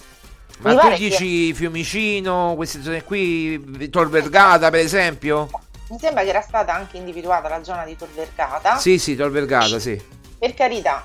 Ma 0.59 0.70
Mi 0.70 0.76
tu 0.76 0.82
pare 0.82 0.96
che- 0.96 1.09
dici 1.09 1.53
Fiumicino, 1.53 2.55
queste 2.55 2.80
zone 2.82 3.03
qui, 3.03 3.88
Tor 3.90 4.09
Vergata 4.09 4.70
per 4.70 4.80
esempio? 4.80 5.50
Mi 5.88 5.98
sembra 5.98 6.22
che 6.22 6.28
era 6.28 6.40
stata 6.40 6.72
anche 6.72 6.96
individuata 6.96 7.48
la 7.48 7.64
zona 7.64 7.84
di 7.84 7.96
Tor 7.96 8.09
Vergata. 8.14 8.78
Sì, 8.78 8.98
sì, 8.98 9.16
Tor 9.16 9.30
Vergata, 9.30 9.78
sì. 9.80 10.00
Per 10.38 10.55
carità, 10.55 11.05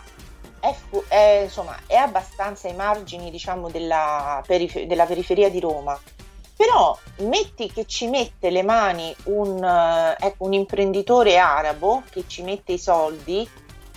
è, 0.69 0.73
fu- 0.73 1.03
è, 1.07 1.41
insomma, 1.43 1.77
è 1.85 1.95
abbastanza 1.95 2.67
ai 2.67 2.75
margini 2.75 3.29
diciamo, 3.31 3.69
della, 3.69 4.41
perif- 4.45 4.83
della 4.83 5.05
periferia 5.05 5.49
di 5.49 5.59
Roma. 5.59 5.99
Però 6.55 6.97
metti 7.17 7.71
che 7.71 7.85
ci 7.85 8.07
mette 8.07 8.49
le 8.49 8.63
mani 8.63 9.15
un, 9.25 9.63
ecco, 10.19 10.43
un 10.45 10.53
imprenditore 10.53 11.37
arabo 11.37 12.01
che 12.09 12.23
ci 12.25 12.41
mette 12.41 12.73
i 12.73 12.79
soldi, 12.79 13.47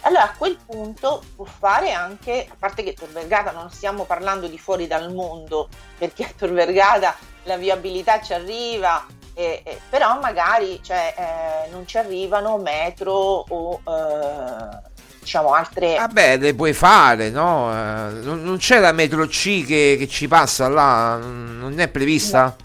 allora 0.03 0.25
a 0.25 0.35
quel 0.37 0.59
punto 0.67 1.23
può 1.37 1.45
fare 1.45 1.93
anche, 1.93 2.47
a 2.51 2.55
parte 2.59 2.83
che 2.83 2.93
Tor 2.93 3.09
Vergata 3.09 3.51
non 3.51 3.71
stiamo 3.71 4.05
parlando 4.05 4.47
di 4.47 4.59
fuori 4.59 4.87
dal 4.87 5.13
mondo, 5.13 5.69
perché 5.97 6.25
a 6.25 6.33
Tor 6.37 6.53
Vergata 6.53 7.17
la 7.45 7.57
viabilità 7.57 8.21
ci 8.21 8.35
arriva, 8.35 9.07
eh, 9.35 9.63
eh, 9.65 9.81
però 9.89 10.19
magari 10.21 10.83
cioè, 10.83 11.15
eh, 11.17 11.71
non 11.71 11.87
ci 11.87 11.97
arrivano 11.97 12.59
metro 12.59 13.45
o 13.49 13.81
eh, 13.87 14.90
diciamo 15.21 15.53
altre... 15.53 15.97
Vabbè, 15.97 16.39
le 16.39 16.55
puoi 16.55 16.73
fare, 16.73 17.31
no? 17.31 17.71
Eh, 17.71 18.13
non, 18.23 18.43
non 18.43 18.57
c'è 18.57 18.79
la 18.81 18.93
metro 18.93 19.27
C 19.27 19.65
che, 19.65 19.97
che 19.99 20.09
ci 20.09 20.27
passa 20.29 20.69
là? 20.69 21.17
Non 21.17 21.79
è 21.79 21.89
prevista? 21.89 22.57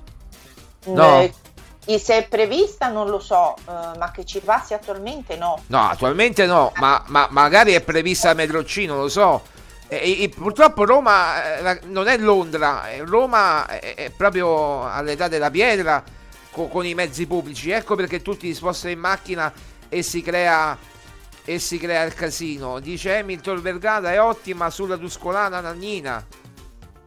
no. 0.85 1.21
Eh, 1.21 1.99
se 1.99 2.17
è 2.17 2.27
prevista 2.27 2.87
non 2.87 3.09
lo 3.09 3.19
so, 3.19 3.55
eh, 3.67 3.97
ma 3.97 4.09
che 4.11 4.25
ci 4.25 4.39
passi 4.39 4.73
attualmente 4.73 5.37
no. 5.37 5.61
No, 5.67 5.89
attualmente 5.89 6.47
no, 6.47 6.71
ma, 6.77 7.03
ma 7.07 7.27
magari 7.29 7.73
è 7.73 7.81
prevista 7.81 8.29
la 8.29 8.33
metro 8.33 8.63
C, 8.63 8.85
non 8.87 8.97
lo 8.97 9.07
so. 9.07 9.43
E, 9.87 10.23
e 10.23 10.29
purtroppo 10.29 10.83
Roma 10.83 11.59
eh, 11.59 11.79
non 11.83 12.07
è 12.07 12.17
Londra, 12.17 12.89
eh, 12.89 13.03
Roma 13.05 13.67
è, 13.67 13.93
è 13.93 14.09
proprio 14.09 14.89
all'età 14.89 15.27
della 15.27 15.51
pietra 15.51 16.03
co- 16.49 16.67
con 16.67 16.85
i 16.87 16.95
mezzi 16.95 17.27
pubblici. 17.27 17.69
Ecco 17.69 17.95
perché 17.95 18.21
tutti 18.21 18.47
si 18.47 18.55
spostano 18.55 18.93
in 18.93 18.99
macchina 18.99 19.53
e 19.87 20.01
si 20.01 20.23
crea, 20.23 20.75
e 21.45 21.59
si 21.59 21.77
crea 21.77 22.03
il 22.03 22.13
casino. 22.13 22.79
Dice 22.79 23.17
Hamilton 23.17 23.61
Vergata 23.61 24.11
è 24.11 24.19
ottima 24.19 24.69
sulla 24.69 24.97
Tuscolana 24.97 25.61
Nannina. 25.61 26.25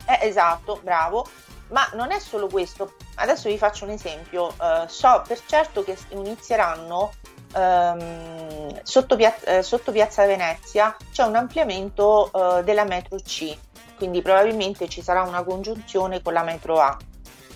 Eh, 0.06 0.26
esatto, 0.26 0.80
bravo. 0.82 1.26
Ma 1.70 1.86
non 1.94 2.12
è 2.12 2.18
solo 2.18 2.46
questo. 2.46 2.94
Adesso 3.16 3.48
vi 3.48 3.58
faccio 3.58 3.84
un 3.84 3.90
esempio. 3.90 4.50
Eh, 4.50 4.84
so 4.86 5.22
per 5.26 5.40
certo 5.44 5.84
che 5.84 5.98
inizieranno 6.10 7.12
ehm, 7.54 8.80
sotto, 8.82 9.16
pia- 9.16 9.38
eh, 9.42 9.62
sotto 9.62 9.92
Piazza 9.92 10.24
Venezia 10.24 10.96
c'è 11.12 11.24
un 11.24 11.36
ampliamento 11.36 12.30
eh, 12.32 12.62
della 12.62 12.84
metro 12.84 13.18
C, 13.18 13.54
quindi 13.96 14.22
probabilmente 14.22 14.88
ci 14.88 15.02
sarà 15.02 15.22
una 15.22 15.42
congiunzione 15.42 16.22
con 16.22 16.32
la 16.32 16.42
metro 16.42 16.80
A. 16.80 16.96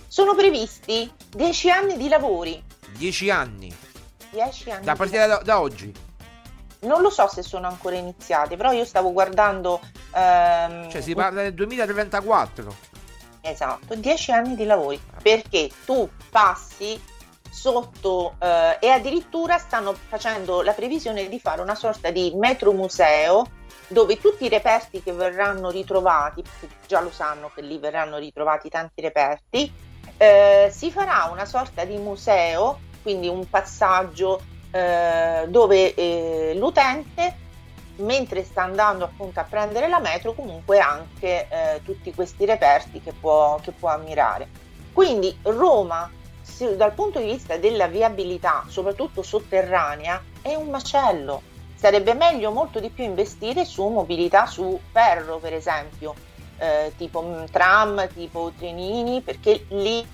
Sono 0.07 0.35
previsti 0.35 1.11
10 1.29 1.71
anni 1.71 1.97
di 1.97 2.07
lavori. 2.07 2.63
10 2.97 3.31
anni. 3.31 3.75
10 4.29 4.71
anni 4.71 4.85
Da 4.85 4.95
partire 4.95 5.25
da, 5.25 5.37
da 5.37 5.59
oggi. 5.59 6.02
Non 6.83 7.01
lo 7.01 7.09
so 7.09 7.27
se 7.27 7.41
sono 7.43 7.67
ancora 7.67 7.95
iniziate, 7.95 8.55
però 8.55 8.71
io 8.71 8.85
stavo 8.85 9.11
guardando. 9.11 9.79
ehm, 10.13 10.89
Cioè 10.89 11.01
si 11.01 11.13
parla 11.13 11.41
del 11.41 11.53
2034. 11.53 12.75
Esatto, 13.41 13.95
10 13.95 14.31
anni 14.31 14.55
di 14.55 14.63
lavori 14.63 15.01
perché 15.21 15.69
tu 15.85 16.09
passi 16.29 17.01
sotto 17.49 18.35
eh, 18.39 18.77
e 18.79 18.89
addirittura 18.89 19.57
stanno 19.57 19.93
facendo 19.93 20.61
la 20.61 20.71
previsione 20.71 21.27
di 21.27 21.39
fare 21.39 21.61
una 21.61 21.75
sorta 21.75 22.09
di 22.09 22.31
metro 22.35 22.71
museo 22.71 23.45
dove 23.89 24.17
tutti 24.17 24.45
i 24.45 24.49
reperti 24.49 25.03
che 25.03 25.11
verranno 25.11 25.69
ritrovati, 25.69 26.41
già 26.87 26.99
lo 27.01 27.11
sanno 27.11 27.51
che 27.53 27.61
lì 27.61 27.77
verranno 27.77 28.17
ritrovati 28.17 28.69
tanti 28.69 29.01
reperti, 29.01 29.71
eh, 30.17 30.69
si 30.73 30.89
farà 30.89 31.29
una 31.31 31.45
sorta 31.45 31.83
di 31.85 31.97
museo, 31.97 32.79
quindi 33.01 33.27
un 33.27 33.47
passaggio 33.47 34.41
eh, 34.73 35.45
dove 35.49 35.93
eh, 35.93 36.53
l'utente 36.55 37.41
mentre 37.97 38.43
sta 38.43 38.63
andando 38.63 39.05
appunto 39.05 39.39
a 39.39 39.43
prendere 39.43 39.87
la 39.87 39.99
metro 39.99 40.33
comunque 40.33 40.79
anche 40.79 41.47
eh, 41.47 41.81
tutti 41.83 42.11
questi 42.11 42.43
reperti 42.45 42.99
che 42.99 43.13
può, 43.13 43.59
che 43.61 43.71
può 43.71 43.89
ammirare. 43.89 44.49
Quindi 44.91 45.37
Roma 45.43 46.09
se- 46.41 46.75
dal 46.75 46.93
punto 46.93 47.19
di 47.19 47.25
vista 47.25 47.57
della 47.57 47.87
viabilità, 47.87 48.65
soprattutto 48.67 49.21
sotterranea, 49.21 50.21
è 50.41 50.55
un 50.55 50.69
macello. 50.69 51.41
Sarebbe 51.75 52.13
meglio 52.13 52.51
molto 52.51 52.79
di 52.79 52.89
più 52.89 53.03
investire 53.03 53.65
su 53.65 53.87
mobilità 53.87 54.45
su 54.45 54.79
ferro, 54.91 55.37
per 55.37 55.53
esempio, 55.53 56.13
eh, 56.57 56.93
tipo 56.97 57.21
mm, 57.21 57.43
tram, 57.51 58.07
tipo 58.13 58.51
trenini, 58.57 59.21
perché 59.21 59.65
lì 59.69 60.05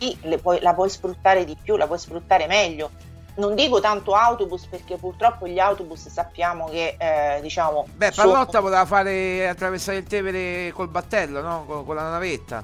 puoi- 0.41 0.59
la 0.61 0.73
puoi 0.73 0.89
sfruttare 0.89 1.45
di 1.45 1.55
più, 1.61 1.77
la 1.77 1.87
puoi 1.87 1.99
sfruttare 1.99 2.47
meglio 2.47 2.91
non 3.39 3.55
dico 3.55 3.79
tanto 3.79 4.13
autobus 4.13 4.65
perché 4.67 4.97
purtroppo 4.97 5.47
gli 5.47 5.57
autobus 5.59 6.07
sappiamo 6.09 6.67
che 6.69 6.95
eh, 6.99 7.39
diciamo 7.41 7.87
Beh, 7.95 8.11
sono- 8.11 8.31
Pallotta 8.33 8.59
voleva 8.59 8.85
fare 8.85 9.47
attraversare 9.47 9.97
il 9.97 10.03
Tevere 10.03 10.71
col 10.73 10.89
battello, 10.89 11.41
no? 11.41 11.63
Con, 11.65 11.85
con 11.85 11.95
la 11.95 12.09
navetta. 12.09 12.63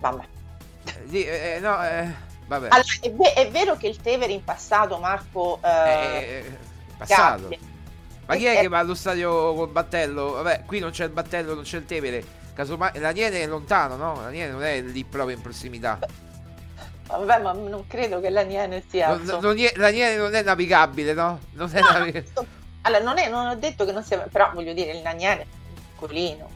vabbè. 0.00 0.22
Eh, 0.84 1.02
di- 1.04 1.24
eh, 1.24 1.58
no, 1.60 1.84
eh, 1.84 2.06
vabbè. 2.46 2.68
Allora, 2.70 2.88
è, 3.00 3.10
ve- 3.12 3.32
è 3.34 3.50
vero 3.50 3.76
che 3.76 3.88
il 3.88 4.00
Tevere 4.00 4.32
in 4.32 4.44
passato, 4.44 4.98
Marco... 4.98 5.58
Eh, 5.62 5.68
Eh, 5.68 6.22
eh, 6.46 6.58
passato. 6.96 7.42
Gabbia. 7.42 7.58
Ma 8.26 8.36
chi 8.36 8.44
è 8.44 8.56
Eh, 8.58 8.60
che 8.60 8.68
va 8.68 8.78
allo 8.78 8.94
stadio 8.94 9.54
col 9.54 9.68
battello? 9.68 10.32
Vabbè, 10.32 10.62
qui 10.66 10.78
non 10.80 10.90
c'è 10.90 11.04
il 11.04 11.10
battello, 11.10 11.54
non 11.54 11.64
c'è 11.64 11.78
il 11.78 11.86
Tevere. 11.86 12.24
Casomai 12.54 12.98
l'Aniene 12.98 13.40
è 13.42 13.46
lontano, 13.46 13.96
no? 13.96 14.20
L'Aniene 14.20 14.50
non 14.52 14.62
è 14.62 14.80
lì 14.80 15.04
proprio 15.04 15.36
in 15.36 15.42
prossimità. 15.42 15.98
Vabbè, 17.08 17.40
ma 17.42 17.52
non 17.52 17.86
credo 17.86 18.20
che 18.20 18.28
la 18.30 18.42
Niene 18.42 18.82
sia... 18.88 19.16
Non, 19.16 19.40
non 19.40 19.58
è- 19.58 19.72
L'Aniene 19.76 20.16
non 20.16 20.34
è 20.34 20.42
navigabile, 20.42 21.14
no? 21.14 21.40
Non 21.52 21.70
è 21.72 21.80
No, 21.80 21.90
navigabile. 21.90 22.32
allora, 22.82 23.02
non, 23.02 23.18
è- 23.18 23.28
non 23.30 23.46
ho 23.46 23.54
detto 23.56 23.84
che 23.84 23.92
non 23.92 24.02
sia... 24.04 24.18
Però 24.30 24.50
voglio 24.52 24.72
dire, 24.74 24.92
il 24.92 25.02
Niene 25.16 25.40
è 25.42 25.46
piccolino. 25.94 26.50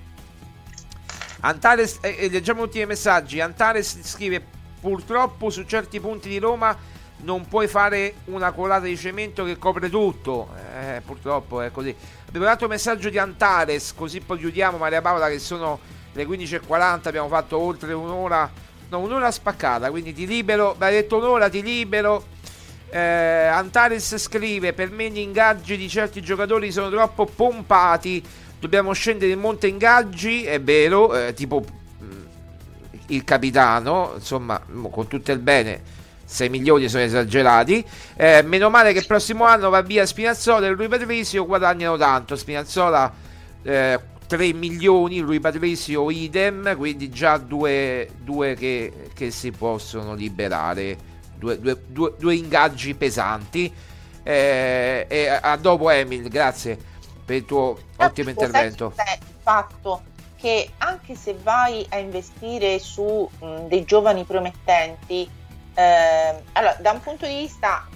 Antares, 1.40 1.98
eh, 2.02 2.16
eh, 2.18 2.28
leggiamo 2.28 2.62
ultimi 2.62 2.86
messaggi. 2.86 3.40
Antares 3.40 3.98
scrive: 4.02 4.40
Purtroppo 4.80 5.50
su 5.50 5.64
certi 5.64 5.98
punti 5.98 6.28
di 6.28 6.38
Roma 6.38 6.76
non 7.18 7.46
puoi 7.48 7.66
fare 7.66 8.14
una 8.26 8.52
colata 8.52 8.84
di 8.84 8.96
cemento 8.96 9.44
che 9.44 9.58
copre 9.58 9.90
tutto. 9.90 10.50
Eh, 10.80 11.00
purtroppo 11.04 11.60
è 11.60 11.70
così. 11.72 11.94
Abbiamo 12.28 12.46
un 12.46 12.52
altro 12.52 12.68
messaggio 12.68 13.10
di 13.10 13.18
Antares, 13.18 13.92
così 13.94 14.20
poi 14.20 14.38
chiudiamo. 14.38 14.76
Maria 14.78 15.00
Paola, 15.02 15.28
che 15.28 15.40
sono 15.40 15.80
le 16.12 16.24
15.40. 16.26 17.08
Abbiamo 17.08 17.28
fatto 17.28 17.58
oltre 17.58 17.92
un'ora, 17.92 18.48
no, 18.92 19.00
un'ora 19.00 19.30
spaccata. 19.30 19.90
Quindi 19.90 20.12
ti 20.12 20.26
libero. 20.26 20.76
Mi 20.78 20.86
hai 20.86 20.92
detto 20.92 21.16
un'ora, 21.16 21.48
ti 21.48 21.62
libero. 21.62 22.26
Eh, 22.90 22.98
Antares 22.98 24.16
scrive: 24.18 24.72
Per 24.72 24.90
me 24.90 25.10
gli 25.10 25.18
ingaggi 25.18 25.76
di 25.76 25.88
certi 25.88 26.20
giocatori 26.20 26.70
sono 26.70 26.90
troppo 26.90 27.24
pompati. 27.24 28.22
Dobbiamo 28.58 28.92
scendere 28.92 29.32
in 29.32 29.40
monte 29.40 29.66
ingaggi. 29.66 30.44
È 30.44 30.60
vero, 30.60 31.14
eh, 31.14 31.32
tipo 31.34 31.64
mh, 31.98 32.04
il 33.06 33.24
capitano, 33.24 34.12
insomma, 34.16 34.60
con 34.90 35.08
tutto 35.08 35.32
il 35.32 35.38
bene. 35.38 36.00
6 36.24 36.48
milioni 36.48 36.88
sono 36.88 37.02
esagerati. 37.02 37.84
Eh, 38.16 38.42
meno 38.42 38.70
male 38.70 38.92
che 38.92 39.00
il 39.00 39.06
prossimo 39.06 39.44
anno 39.44 39.68
va 39.68 39.82
via 39.82 40.06
Spinazzola 40.06 40.66
e 40.66 40.70
Lui 40.70 40.88
Patrizio 40.88 41.44
guadagnano 41.44 41.96
tanto. 41.96 42.36
Spinazzola 42.36 43.12
eh, 43.62 44.00
3 44.32 44.54
milioni, 44.54 45.18
Lui 45.18 45.40
Patrizio 45.40 46.08
idem, 46.08 46.74
quindi 46.78 47.10
già 47.10 47.36
due, 47.36 48.08
due 48.16 48.54
che, 48.54 49.10
che 49.12 49.30
si 49.30 49.50
possono 49.50 50.14
liberare, 50.14 50.96
due, 51.36 51.60
due- 51.60 51.82
due- 51.86 52.34
ingaggi 52.34 52.94
pesanti. 52.94 53.70
Eh, 54.22 55.04
e 55.06 55.28
a, 55.28 55.54
dopo 55.58 55.90
Emil, 55.90 56.28
grazie 56.28 56.78
per 57.22 57.36
il 57.36 57.44
tuo 57.44 57.76
ottimo 57.96 58.32
Però, 58.32 58.46
intervento. 58.46 58.94
Il 58.96 59.34
fatto 59.42 60.02
che 60.36 60.70
anche 60.78 61.14
se 61.14 61.36
vai 61.42 61.84
a 61.90 61.98
investire 61.98 62.78
su 62.78 63.28
mh, 63.38 63.66
dei 63.66 63.84
giovani 63.84 64.24
promettenti, 64.24 65.28
ehm, 65.74 66.36
allora 66.52 66.76
da 66.80 66.92
un 66.92 67.02
punto 67.02 67.26
di 67.26 67.36
vista 67.36 67.86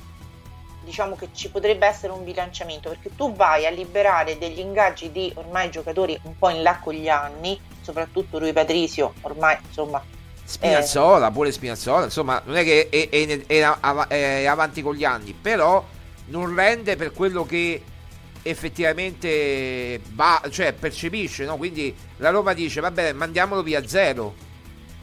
diciamo 0.86 1.16
che 1.16 1.30
ci 1.32 1.50
potrebbe 1.50 1.84
essere 1.84 2.12
un 2.12 2.22
bilanciamento 2.22 2.88
perché 2.88 3.10
tu 3.16 3.34
vai 3.34 3.66
a 3.66 3.70
liberare 3.70 4.38
degli 4.38 4.60
ingaggi 4.60 5.10
di 5.10 5.32
ormai 5.34 5.68
giocatori 5.68 6.16
un 6.22 6.38
po' 6.38 6.48
in 6.48 6.62
là 6.62 6.78
con 6.78 6.94
gli 6.94 7.08
anni, 7.08 7.60
soprattutto 7.82 8.38
Rui 8.38 8.52
Patrizio, 8.52 9.12
ormai 9.22 9.58
insomma 9.66 10.00
Spinazzola, 10.44 11.32
pure 11.32 11.50
Spinazzola, 11.50 12.04
insomma, 12.04 12.40
non 12.44 12.56
è 12.56 12.62
che 12.62 12.88
è, 12.88 13.08
è- 13.08 13.46
è 13.46 14.06
è 14.06 14.44
avanti 14.46 14.80
con 14.80 14.94
gli 14.94 15.04
anni, 15.04 15.32
però 15.32 15.84
non 16.26 16.54
rende 16.54 16.94
per 16.94 17.12
quello 17.12 17.44
che 17.44 17.82
effettivamente 18.42 20.00
va, 20.12 20.40
cioè 20.50 20.72
percepisce, 20.72 21.44
no? 21.44 21.56
Quindi 21.56 21.92
la 22.18 22.30
Roma 22.30 22.52
dice, 22.52 22.80
vabbè, 22.80 23.12
mandiamolo 23.12 23.64
via 23.64 23.84
zero. 23.88 24.34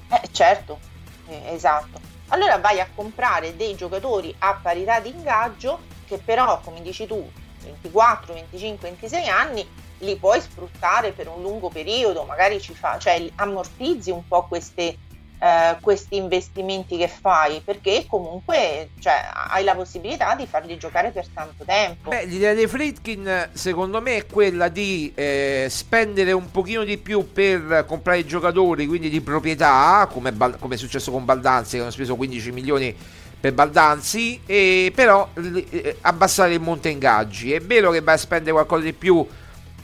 Eh, 0.09 0.29
certo, 0.31 0.79
eh, 1.27 1.41
esatto. 1.53 1.99
Allora 2.29 2.57
vai 2.57 2.79
a 2.79 2.87
comprare 2.93 3.55
dei 3.55 3.75
giocatori 3.75 4.33
a 4.39 4.59
parità 4.61 4.99
di 4.99 5.09
ingaggio 5.09 5.79
che 6.05 6.17
però, 6.17 6.59
come 6.61 6.81
dici 6.81 7.05
tu, 7.05 7.29
24, 7.63 8.33
25, 8.33 8.89
26 8.89 9.27
anni 9.27 9.67
li 9.99 10.17
puoi 10.17 10.41
sfruttare 10.41 11.11
per 11.11 11.27
un 11.27 11.41
lungo 11.41 11.69
periodo, 11.69 12.23
magari 12.23 12.59
ci 12.59 12.73
fa, 12.73 12.97
cioè 12.97 13.29
ammortizzi 13.35 14.11
un 14.11 14.27
po' 14.27 14.45
queste, 14.47 14.97
eh, 15.43 15.75
questi 15.81 16.15
investimenti 16.15 16.95
che 16.95 17.09
fai, 17.09 17.61
perché 17.65 18.05
comunque 18.07 18.91
cioè, 19.01 19.29
hai 19.49 19.65
la 19.65 19.75
possibilità 19.75 20.35
di 20.35 20.47
farli 20.47 20.77
giocare 20.77 21.11
per 21.11 21.27
tanto 21.33 21.65
tempo. 21.65 22.11
Beh, 22.11 22.23
l'idea 22.23 22.53
dei 22.53 22.65
Fritkin 22.65 23.49
secondo 23.51 23.99
me 24.01 24.15
è 24.15 24.25
quella 24.25 24.69
di 24.69 25.11
eh, 25.13 25.67
spendere 25.69 26.31
un 26.31 26.49
pochino 26.49 26.85
di 26.85 26.97
più 26.97 27.33
per 27.33 27.83
comprare 27.85 28.19
i 28.19 28.25
giocatori, 28.25 28.87
quindi 28.87 29.09
di 29.09 29.19
proprietà, 29.19 30.07
come, 30.09 30.33
come 30.59 30.75
è 30.75 30.77
successo 30.77 31.11
con 31.11 31.25
Baldanzi 31.25 31.75
che 31.75 31.81
hanno 31.81 31.91
speso 31.91 32.15
15 32.15 32.51
milioni 32.53 32.95
per 33.37 33.51
Baldanzi, 33.51 34.39
e 34.45 34.93
però 34.95 35.27
eh, 35.33 35.97
abbassare 35.99 36.53
il 36.53 36.61
monte 36.61 36.87
ingaggi. 36.87 37.51
È 37.51 37.59
vero 37.59 37.91
che 37.91 37.99
vai 37.99 38.15
a 38.15 38.17
spendere 38.17 38.53
qualcosa 38.53 38.83
di 38.83 38.93
più, 38.93 39.27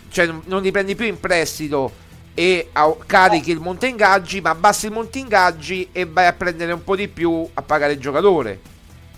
cioè 0.10 0.30
non 0.46 0.62
li 0.62 0.72
prendi 0.72 0.96
più 0.96 1.06
in 1.06 1.20
prestito 1.20 2.08
e 2.34 2.70
carichi 3.06 3.52
il 3.52 3.60
monte 3.60 3.88
ingaggi, 3.88 4.42
ma 4.42 4.52
abbassi 4.52 4.86
il 4.86 4.92
monte 4.94 5.20
ingaggi 5.20 5.90
e 5.92 6.06
vai 6.06 6.26
a 6.28 6.34
prendere 6.34 6.72
un 6.72 6.84
po' 6.84 6.96
di 6.96 7.08
più 7.08 7.48
a 7.54 7.62
pagare 7.62 7.94
il 7.94 8.00
giocatore. 8.00 8.60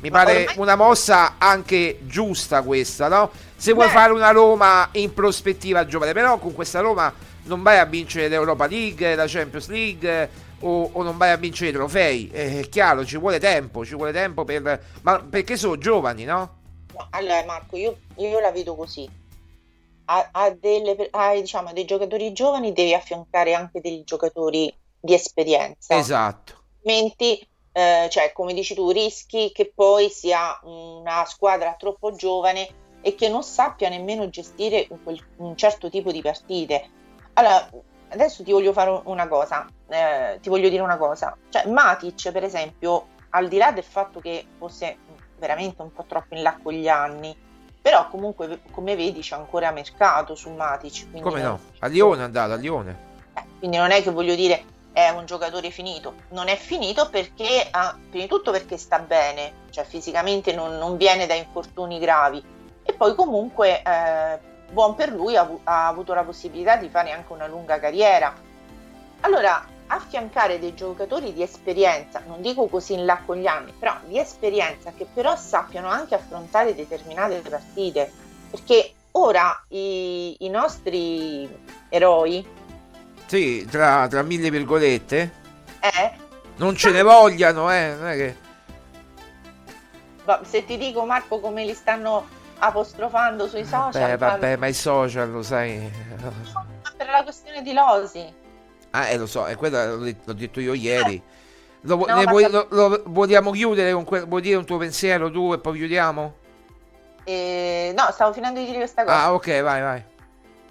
Mi 0.01 0.09
Ma 0.09 0.24
pare 0.24 0.39
ormai- 0.39 0.55
una 0.57 0.76
mossa 0.76 1.36
anche 1.38 1.99
giusta 2.01 2.64
questa, 2.64 3.07
no? 3.07 3.30
Se 3.55 3.74
vuoi 3.74 3.86
Beh. 3.86 3.91
fare 3.91 4.14
una 4.14 4.32
Roma 4.32 4.89
in 4.93 5.14
prospettiva 5.14 5.86
giovane, 5.86 6.14
però 6.14 6.39
con 6.39 6.53
questa 6.55 6.80
Roma 6.80 7.14
non 7.43 7.62
vai 7.62 7.78
a 7.78 7.86
vincere 7.86 8.28
l'Europa 8.28 8.66
League, 8.66 9.14
la 9.14 9.26
Champions 9.28 9.68
League 9.68 10.30
o, 10.62 10.89
o 10.93 11.03
non 11.03 11.18
vai 11.18 11.30
a 11.30 11.38
vincere 11.38 11.70
i 11.70 11.74
trofei. 11.74 12.30
Eh, 12.32 12.62
È 12.62 12.70
chiaro, 12.70 13.05
ci 13.05 13.18
vuole 13.18 13.39
tempo, 13.39 13.86
ci 13.86 13.93
vuole 13.93 14.12
tempo 14.12 14.43
per... 14.43 14.84
Ma 15.01 15.20
perché 15.20 15.55
sono 15.57 15.78
giovani, 15.78 16.24
no? 16.24 16.57
No, 16.95 17.07
allora 17.12 17.43
Marco, 17.45 17.78
io, 17.78 17.97
io 18.18 18.39
la 18.39 18.51
vedo 18.51 18.76
così. 18.76 19.07
A, 20.14 20.30
a 20.32 20.49
delle, 20.49 21.07
a, 21.12 21.34
diciamo, 21.36 21.72
dei 21.72 21.86
giocatori 21.86 22.34
giovani 22.34 22.74
devi 22.74 22.93
affiancare 22.93 23.53
anche 23.53 23.80
dei 23.80 24.03
giocatori 24.03 24.74
di 24.99 25.14
esperienza. 25.14 25.95
Esatto. 25.95 26.64
Altrimenti, 26.84 27.47
eh, 27.72 28.07
cioè, 28.09 28.34
come 28.34 28.53
dici 28.53 28.76
tu, 28.76 28.91
rischi 28.91 29.53
che 29.53 29.72
poi 29.74 30.09
sia 30.09 30.59
una 30.64 31.24
squadra 31.26 31.76
troppo 31.78 32.14
giovane 32.14 32.68
e 33.01 33.16
che 33.16 33.30
non 33.30 33.41
sappia 33.41 33.88
nemmeno 33.88 34.28
gestire 34.28 34.86
un, 34.89 35.18
un 35.38 35.55
certo 35.55 35.89
tipo 35.89 36.12
di 36.12 36.22
partite. 36.22 36.89
Allora, 37.34 37.70
adesso 38.09 38.43
ti 38.43 38.51
voglio 38.51 38.74
fare 38.74 39.01
una 39.05 39.30
cosa, 39.30 39.66
eh, 39.88 40.39
ti 40.41 40.49
voglio 40.49 40.68
dire 40.68 40.82
una 40.82 40.97
cosa. 40.97 41.38
Cioè, 41.49 41.68
Matic, 41.68 42.32
per 42.34 42.43
esempio, 42.43 43.07
al 43.30 43.47
di 43.47 43.55
là 43.55 43.72
del 43.72 43.86
fatto 43.86 44.20
che 44.20 44.45
fosse 44.57 44.97
veramente 45.39 45.82
un 45.82 45.93
po' 45.93 46.03
troppo 46.03 46.36
in 46.36 46.41
là 46.41 46.59
con 46.62 46.74
gli 46.74 46.89
anni, 46.89 47.34
però 47.82 48.07
comunque, 48.07 48.61
come 48.71 48.95
vedi, 48.95 49.21
c'è 49.21 49.36
ancora 49.36 49.71
mercato 49.71 50.36
su 50.36 50.49
Matic. 50.51 51.19
Come 51.21 51.41
no? 51.41 51.59
A 51.79 51.88
Lione 51.88 52.21
è 52.21 52.25
andato, 52.25 52.53
a 52.53 52.55
Lione. 52.55 53.09
eh, 53.34 53.43
quindi 53.57 53.77
non 53.77 53.91
è 53.91 54.03
che 54.03 54.11
voglio 54.11 54.36
dire 54.36 54.65
è 54.93 55.09
un 55.09 55.25
giocatore 55.25 55.71
finito, 55.71 56.15
non 56.29 56.49
è 56.49 56.55
finito 56.57 57.09
perché, 57.09 57.65
ah, 57.71 57.97
prima 58.09 58.25
di 58.25 58.29
tutto 58.29 58.51
perché 58.51 58.77
sta 58.77 58.99
bene, 58.99 59.53
cioè 59.69 59.86
fisicamente 59.86 60.53
non, 60.53 60.77
non 60.77 60.97
viene 60.97 61.25
da 61.25 61.34
infortuni 61.34 61.97
gravi 61.97 62.43
e 62.84 62.93
poi 62.93 63.15
comunque 63.15 63.82
eh, 63.82 64.39
buon 64.69 64.95
per 64.95 65.13
lui 65.13 65.38
ha, 65.38 65.49
ha 65.63 65.88
avuto 65.88 66.13
la 66.13 66.23
possibilità 66.23 66.75
di 66.75 66.89
fare 66.89 67.11
anche 67.11 67.32
una 67.32 67.47
lunga 67.47 67.79
carriera. 67.79 68.34
Allora, 69.21 69.65
affiancare 69.93 70.59
dei 70.59 70.73
giocatori 70.73 71.33
di 71.33 71.41
esperienza, 71.43 72.21
non 72.25 72.41
dico 72.41 72.67
così 72.67 72.93
in 72.93 73.05
là 73.05 73.21
con 73.25 73.37
gli 73.37 73.47
anni, 73.47 73.73
però 73.77 73.95
di 74.05 74.17
esperienza 74.19 74.91
che 74.95 75.05
però 75.11 75.35
sappiano 75.35 75.87
anche 75.89 76.15
affrontare 76.15 76.73
determinate 76.75 77.39
partite, 77.47 78.11
perché 78.49 78.93
ora 79.11 79.63
i, 79.69 80.35
i 80.39 80.49
nostri 80.49 81.49
eroi 81.89 82.45
Sì, 83.25 83.65
tra, 83.69 84.07
tra 84.07 84.21
mille 84.23 84.49
virgolette. 84.49 85.31
eh, 85.79 86.11
Non 86.57 86.75
ce 86.75 86.91
ne 86.91 87.01
vogliano, 87.01 87.71
eh. 87.71 87.95
Non 87.95 88.07
è 88.07 88.15
che... 88.15 88.35
Va- 90.23 90.41
Se 90.43 90.63
ti 90.65 90.77
dico 90.77 91.05
Marco 91.05 91.39
come 91.39 91.65
li 91.65 91.73
stanno 91.73 92.25
apostrofando 92.59 93.47
sui 93.47 93.65
social, 93.65 93.91
Beh, 94.11 94.17
va- 94.17 94.27
vabbè, 94.31 94.55
ma 94.57 94.67
i 94.67 94.73
social, 94.73 95.29
lo 95.31 95.41
sai. 95.41 95.91
per 96.95 97.09
la 97.09 97.23
questione 97.23 97.61
di 97.63 97.73
Losi. 97.73 98.39
Ah, 98.91 99.07
eh, 99.09 99.17
lo 99.17 99.25
so, 99.25 99.45
è 99.45 99.55
quello 99.55 99.95
l'ho 99.95 100.33
detto, 100.33 100.59
io 100.59 100.73
ieri. 100.73 101.21
Lo, 101.81 101.97
vu- 101.97 102.05
No, 102.07 102.23
vuoi, 102.25 102.49
lo, 102.49 102.67
lo- 102.69 103.03
vogliamo 103.07 103.51
chiudere 103.51 103.91
con 103.93 104.03
que- 104.03 104.21
vuoi 104.25 104.41
dire 104.41 104.55
un 104.57 104.65
tuo 104.65 104.77
pensiero 104.77 105.31
tu 105.31 105.53
e 105.53 105.57
poi 105.59 105.77
chiudiamo? 105.77 106.33
Eh, 107.23 107.93
no, 107.95 108.09
stavo 108.11 108.33
finendo 108.33 108.59
di 108.59 108.65
dire 108.65 108.77
questa 108.79 109.03
cosa. 109.03 109.23
Ah, 109.23 109.33
ok, 109.33 109.61
vai, 109.61 109.81
vai. 109.81 110.03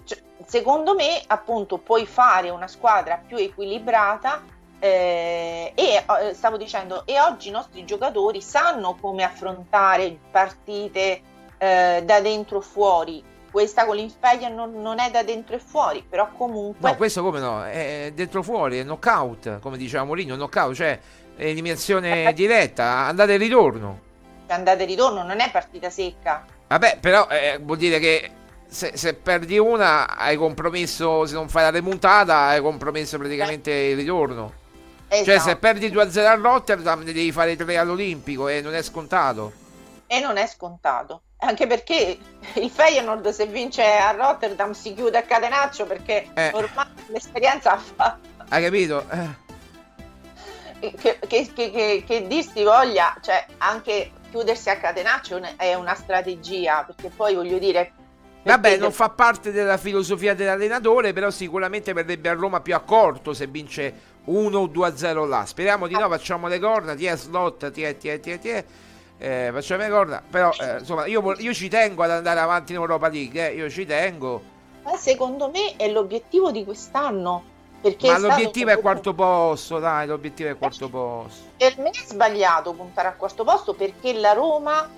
Cioè, 0.03 0.19
secondo 0.45 0.93
me, 0.95 1.21
appunto, 1.27 1.77
puoi 1.77 2.05
fare 2.05 2.49
una 2.49 2.67
squadra 2.67 3.21
più 3.25 3.37
equilibrata. 3.37 4.41
eh, 4.83 5.73
e 5.75 6.03
eh, 6.21 6.33
stavo 6.33 6.57
dicendo, 6.57 7.05
e 7.05 7.19
oggi 7.21 7.49
i 7.49 7.51
nostri 7.51 7.85
giocatori 7.85 8.41
sanno 8.41 8.97
come 8.99 9.23
affrontare 9.23 10.17
partite 10.31 11.21
eh, 11.59 12.01
da 12.03 12.19
dentro 12.19 12.61
fuori. 12.61 13.23
Questa 13.51 13.85
con 13.85 13.97
l'Infeia 13.97 14.47
non, 14.47 14.81
non, 14.81 14.99
è 14.99 15.11
da 15.11 15.23
dentro 15.23 15.55
e 15.55 15.59
fuori, 15.59 16.03
però 16.07 16.29
comunque... 16.35 16.89
No, 16.89 16.95
questo 16.95 17.21
come 17.21 17.39
no, 17.39 17.65
è 17.65 18.11
dentro 18.15 18.41
fuori, 18.41 18.79
è 18.79 18.83
knockout, 18.83 19.59
come 19.59 19.77
diceva 19.77 20.05
Mourinho, 20.05 20.35
knockout, 20.35 20.73
cioè 20.73 20.99
eliminazione 21.35 22.29
eh, 22.29 22.33
diretta, 22.33 22.83
andate 22.83 23.33
e 23.33 23.37
ritorno. 23.37 23.99
Andate 24.47 24.83
e 24.83 24.85
ritorno, 24.85 25.23
non 25.23 25.39
è 25.39 25.51
partita 25.51 25.89
secca. 25.89 26.45
Vabbè, 26.67 26.97
però 26.99 27.27
eh, 27.29 27.59
vuol 27.61 27.77
dire 27.77 27.99
che 27.99 28.31
se, 28.67 28.93
se, 28.95 29.13
perdi 29.13 29.57
una 29.57 30.17
hai 30.17 30.37
compromesso, 30.37 31.25
se 31.25 31.33
non 31.33 31.49
fai 31.49 31.63
la 31.63 31.71
remontata, 31.71 32.37
hai 32.47 32.61
compromesso 32.61 33.17
praticamente 33.17 33.71
il 33.71 33.97
ritorno. 33.97 34.59
Esatto. 35.09 35.29
Cioè, 35.29 35.39
se 35.39 35.55
perdi 35.57 35.89
2-0 35.89 36.25
a 36.25 36.35
Rotterdam, 36.35 36.99
ne 36.99 37.11
devi 37.11 37.33
fare 37.33 37.57
3 37.57 37.77
all'Olimpico 37.77 38.47
e 38.47 38.61
non 38.61 38.73
è 38.73 38.81
scontato. 38.81 39.51
E 40.07 40.21
non 40.21 40.37
è 40.37 40.47
scontato. 40.47 41.23
Anche 41.43 41.65
perché 41.65 42.19
il 42.53 42.69
Feyenoord 42.69 43.29
se 43.29 43.47
vince 43.47 43.83
a 43.83 44.11
Rotterdam 44.11 44.73
si 44.73 44.93
chiude 44.93 45.17
a 45.17 45.23
catenaccio 45.23 45.85
perché 45.85 46.27
eh. 46.35 46.51
ormai 46.53 46.85
l'esperienza 47.07 47.73
ha 47.73 47.77
fatto. 47.77 48.29
Hai 48.49 48.63
capito? 48.63 49.03
Eh. 49.09 49.49
Che, 50.97 51.19
che, 51.27 51.51
che, 51.53 52.03
che 52.05 52.27
dirsi 52.27 52.63
voglia, 52.63 53.15
cioè 53.21 53.45
anche 53.57 54.11
chiudersi 54.31 54.69
a 54.69 54.77
catenaccio 54.77 55.39
è 55.57 55.73
una 55.73 55.95
strategia, 55.95 56.83
perché 56.83 57.09
poi 57.09 57.35
voglio 57.35 57.59
dire... 57.59 57.93
Vabbè, 58.43 58.77
non 58.77 58.91
fa 58.91 59.09
parte 59.09 59.51
della 59.51 59.77
filosofia 59.77 60.33
dell'allenatore, 60.33 61.13
però 61.13 61.29
sicuramente 61.29 61.93
verrebbe 61.93 62.29
a 62.29 62.33
Roma 62.33 62.61
più 62.61 62.73
accorto 62.73 63.33
se 63.33 63.45
vince 63.45 63.93
1 64.25 64.57
o 64.57 64.65
2-0 64.65 65.27
là. 65.27 65.45
Speriamo 65.45 65.85
di 65.85 65.93
no, 65.93 66.07
facciamo 66.09 66.47
le 66.47 66.59
corna, 66.59 66.95
ti 66.95 67.05
è 67.05 67.15
slot, 67.15 67.69
ti 67.71 67.83
è, 67.83 67.97
ti 67.97 68.07
è, 68.07 68.19
ti 68.19 68.31
è, 68.31 68.39
ti 68.39 68.49
è. 68.49 68.65
Eh, 69.21 69.51
facciamo 69.53 69.83
le 69.83 69.89
corna, 69.89 70.23
però 70.27 70.49
eh, 70.59 70.79
insomma 70.79 71.05
io, 71.05 71.35
io, 71.37 71.53
ci 71.53 71.69
tengo 71.69 72.01
ad 72.01 72.09
andare 72.09 72.39
avanti 72.39 72.71
in 72.71 72.79
Europa 72.79 73.07
League, 73.07 73.51
eh, 73.51 73.53
io 73.53 73.69
ci 73.69 73.85
tengo. 73.85 74.41
Ma 74.81 74.97
secondo 74.97 75.51
me 75.51 75.75
è 75.75 75.91
l'obiettivo 75.91 76.49
di 76.49 76.65
quest'anno 76.65 77.43
perché 77.81 78.09
Ma 78.09 78.17
l'obiettivo 78.17 78.71
è 78.71 78.79
quarto 78.79 79.13
posto, 79.13 79.77
dai, 79.77 80.07
l'obiettivo 80.07 80.49
è 80.49 80.57
quarto 80.57 80.89
posto. 80.89 81.49
Per 81.55 81.77
me 81.77 81.91
è 81.91 82.03
sbagliato 82.03 82.73
puntare 82.73 83.09
al 83.09 83.17
quarto 83.17 83.43
posto 83.43 83.75
perché 83.75 84.13
la 84.13 84.33
Roma 84.33 84.89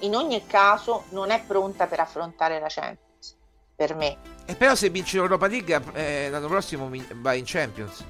in 0.00 0.16
ogni 0.16 0.44
caso 0.46 1.04
non 1.10 1.30
è 1.30 1.40
pronta 1.46 1.86
per 1.86 2.00
affrontare 2.00 2.58
la 2.58 2.68
Champions. 2.68 3.36
Per 3.76 3.94
me. 3.94 4.16
E 4.46 4.56
però 4.56 4.74
se 4.74 4.90
vince 4.90 5.16
l'Europa 5.16 5.46
League 5.46 5.80
eh, 5.92 6.28
l'anno 6.28 6.48
prossimo 6.48 6.90
va 7.14 7.34
in 7.34 7.44
Champions. 7.46 8.04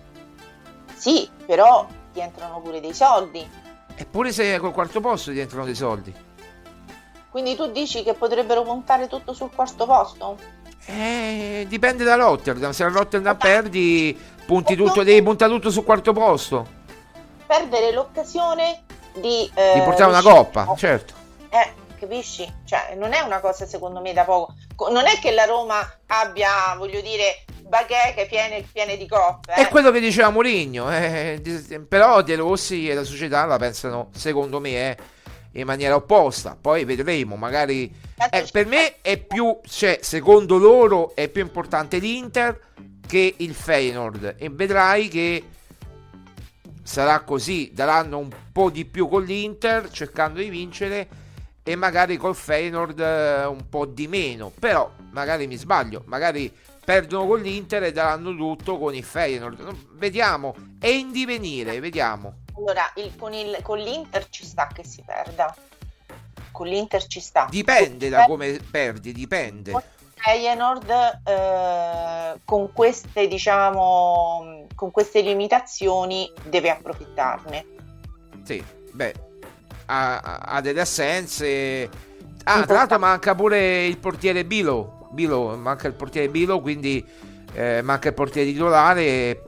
Sì, 0.95 1.29
però 1.45 1.87
ti 2.15 2.21
entrano 2.21 2.61
pure 2.61 2.81
dei 2.81 2.95
soldi. 2.95 3.61
Eppure 3.95 4.33
se 4.33 4.59
col 4.59 4.73
quarto 4.73 5.01
posto 5.01 5.31
ti 5.33 5.41
entrano 5.41 5.65
dei 5.65 5.75
soldi. 5.75 6.15
Quindi 7.31 7.57
tu 7.57 7.71
dici 7.71 8.03
che 8.03 8.15
potrebbero 8.15 8.63
puntare 8.63 9.09
tutto 9.09 9.33
sul 9.33 9.51
quarto 9.55 9.87
posto? 9.87 10.37
Eh, 10.87 11.65
dipende 11.69 12.05
da 12.05 12.17
Rotterdam. 12.17 12.73
Se 12.73 12.85
a 12.85 12.89
Rotterdam 12.89 13.37
perdi, 13.37 14.19
punti 14.45 14.75
tutto, 14.77 15.03
devi 15.03 15.23
puntare 15.23 15.51
tutto 15.53 15.71
sul 15.71 15.85
quarto 15.85 16.13
posto. 16.13 16.67
Perdere 17.47 17.93
l'occasione 17.93 18.85
di, 19.15 19.51
eh, 19.55 19.73
di 19.75 19.81
portare 19.81 20.11
una 20.11 20.23
coppa, 20.23 20.75
certo. 20.77 21.15
Eh, 21.49 21.73
capisci? 21.99 22.51
Cioè, 22.65 22.95
non 22.97 23.13
è 23.13 23.21
una 23.21 23.41
cosa 23.41 23.67
secondo 23.67 24.01
me 24.01 24.13
da 24.13 24.25
poco. 24.25 24.55
Non 24.91 25.07
è 25.07 25.19
che 25.19 25.31
la 25.31 25.45
Roma 25.45 25.79
abbia, 26.07 26.75
voglio 26.77 27.01
dire, 27.01 27.45
bacheche 27.73 28.27
piene, 28.27 28.63
piene 28.71 28.99
di 28.99 29.09
coppe. 29.09 29.55
Eh. 29.55 29.63
È 29.63 29.69
quello 29.69 29.91
che 29.91 29.99
diceva 29.99 30.29
Mourinho. 30.29 30.93
Eh, 30.93 31.41
però 31.89 32.21
De 32.21 32.37
Rossi 32.37 32.91
e 32.91 32.93
la 32.93 33.03
società 33.03 33.47
la 33.47 33.57
pensano, 33.57 34.11
secondo 34.15 34.61
me, 34.61 34.91
eh, 34.91 34.97
in 35.53 35.65
maniera 35.65 35.95
opposta. 35.95 36.55
Poi 36.61 36.85
vedremo, 36.85 37.37
magari 37.37 37.91
eh, 38.31 38.47
per 38.53 38.67
me 38.67 39.01
è 39.01 39.17
più, 39.17 39.59
cioè, 39.67 40.01
secondo 40.03 40.59
loro 40.59 41.15
è 41.15 41.29
più 41.29 41.41
importante 41.41 41.97
l'Inter 41.97 42.61
che 43.07 43.37
il 43.39 43.55
Feyenoord 43.55 44.35
e 44.39 44.51
vedrai 44.51 45.09
che 45.09 45.43
sarà 46.83 47.21
così, 47.21 47.71
daranno 47.73 48.19
un 48.19 48.31
po' 48.53 48.69
di 48.69 48.85
più 48.85 49.09
con 49.09 49.23
l'Inter 49.25 49.89
cercando 49.91 50.41
di 50.41 50.51
vincere 50.51 51.09
e 51.63 51.75
magari 51.77 52.19
col 52.19 52.35
Feyenoord 52.35 53.01
eh, 53.01 53.45
un 53.47 53.69
po' 53.71 53.87
di 53.87 54.09
meno, 54.09 54.53
però 54.59 54.91
magari 55.13 55.47
mi 55.47 55.57
sbaglio, 55.57 56.03
magari 56.07 56.53
perdono 56.85 57.27
con 57.27 57.41
l'Inter 57.41 57.85
e 57.85 57.93
daranno 57.93 58.35
tutto 58.35 58.79
con 58.79 58.95
il 58.95 59.05
Feyenoord. 59.05 59.93
Vediamo, 59.93 60.55
è 60.79 60.89
in 60.89 61.13
divenire, 61.13 61.81
vediamo. 61.81 62.41
Allora, 62.57 62.91
il, 62.97 63.15
con, 63.17 63.33
il, 63.33 63.59
con 63.63 63.79
l'Inter 63.79 64.29
ci 64.29 64.45
sta 64.45 64.69
che 64.73 64.85
si 64.85 65.03
perda. 65.05 65.55
Con 66.51 66.67
l'Inter 66.67 67.07
ci 67.07 67.21
sta. 67.21 67.47
Dipende 67.51 68.09
da 68.09 68.25
come 68.25 68.61
perdi, 68.71 69.13
dipende. 69.13 69.73
Feyenoord 70.15 71.21
eh, 71.25 72.39
con 72.45 72.73
queste 72.73 73.27
diciamo 73.27 74.67
con 74.77 74.93
queste 74.93 75.21
limitazioni 75.21 76.31
deve 76.45 76.71
approfittarne. 76.71 77.67
Sì, 78.45 78.65
beh, 78.93 79.15
ha, 79.87 80.19
ha 80.21 80.61
delle 80.61 80.83
assenze. 80.83 81.89
Ah, 82.45 82.65
tra 82.65 82.75
l'altro 82.75 82.99
manca 82.99 83.35
pure 83.35 83.87
il 83.87 83.99
portiere 83.99 84.45
Bilo. 84.45 85.02
Bilo 85.13 85.57
manca 85.57 85.87
il 85.87 85.95
portiere 85.95 86.29
Bilo, 86.29 86.61
quindi 86.61 87.07
eh, 87.55 87.83
manca 87.83 88.09
il 88.09 88.15
portiere 88.15 88.51
titolare 88.51 89.43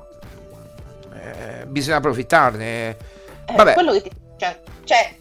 eh, 1.12 1.66
bisogna 1.66 1.96
approfittarne. 1.96 2.90
Eh, 3.46 3.54
Vabbè. 3.54 3.74
quello 3.74 3.92
che 3.92 4.02
ti 4.02 4.10
cioè, 4.36 4.60
cioè 4.84 5.16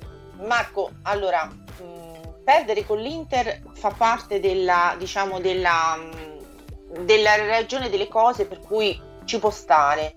Marco, 0.45 0.91
allora 1.03 1.45
mh, 1.45 2.43
perdere 2.43 2.85
con 2.85 2.99
l'Inter 2.99 3.61
fa 3.73 3.89
parte 3.89 4.39
della, 4.39 4.95
diciamo, 4.97 5.39
della, 5.39 5.95
mh, 5.95 7.03
della 7.05 7.35
ragione 7.45 7.89
delle 7.89 8.07
cose 8.07 8.45
per 8.45 8.59
cui 8.59 8.99
ci 9.25 9.39
può 9.39 9.49
stare. 9.49 10.15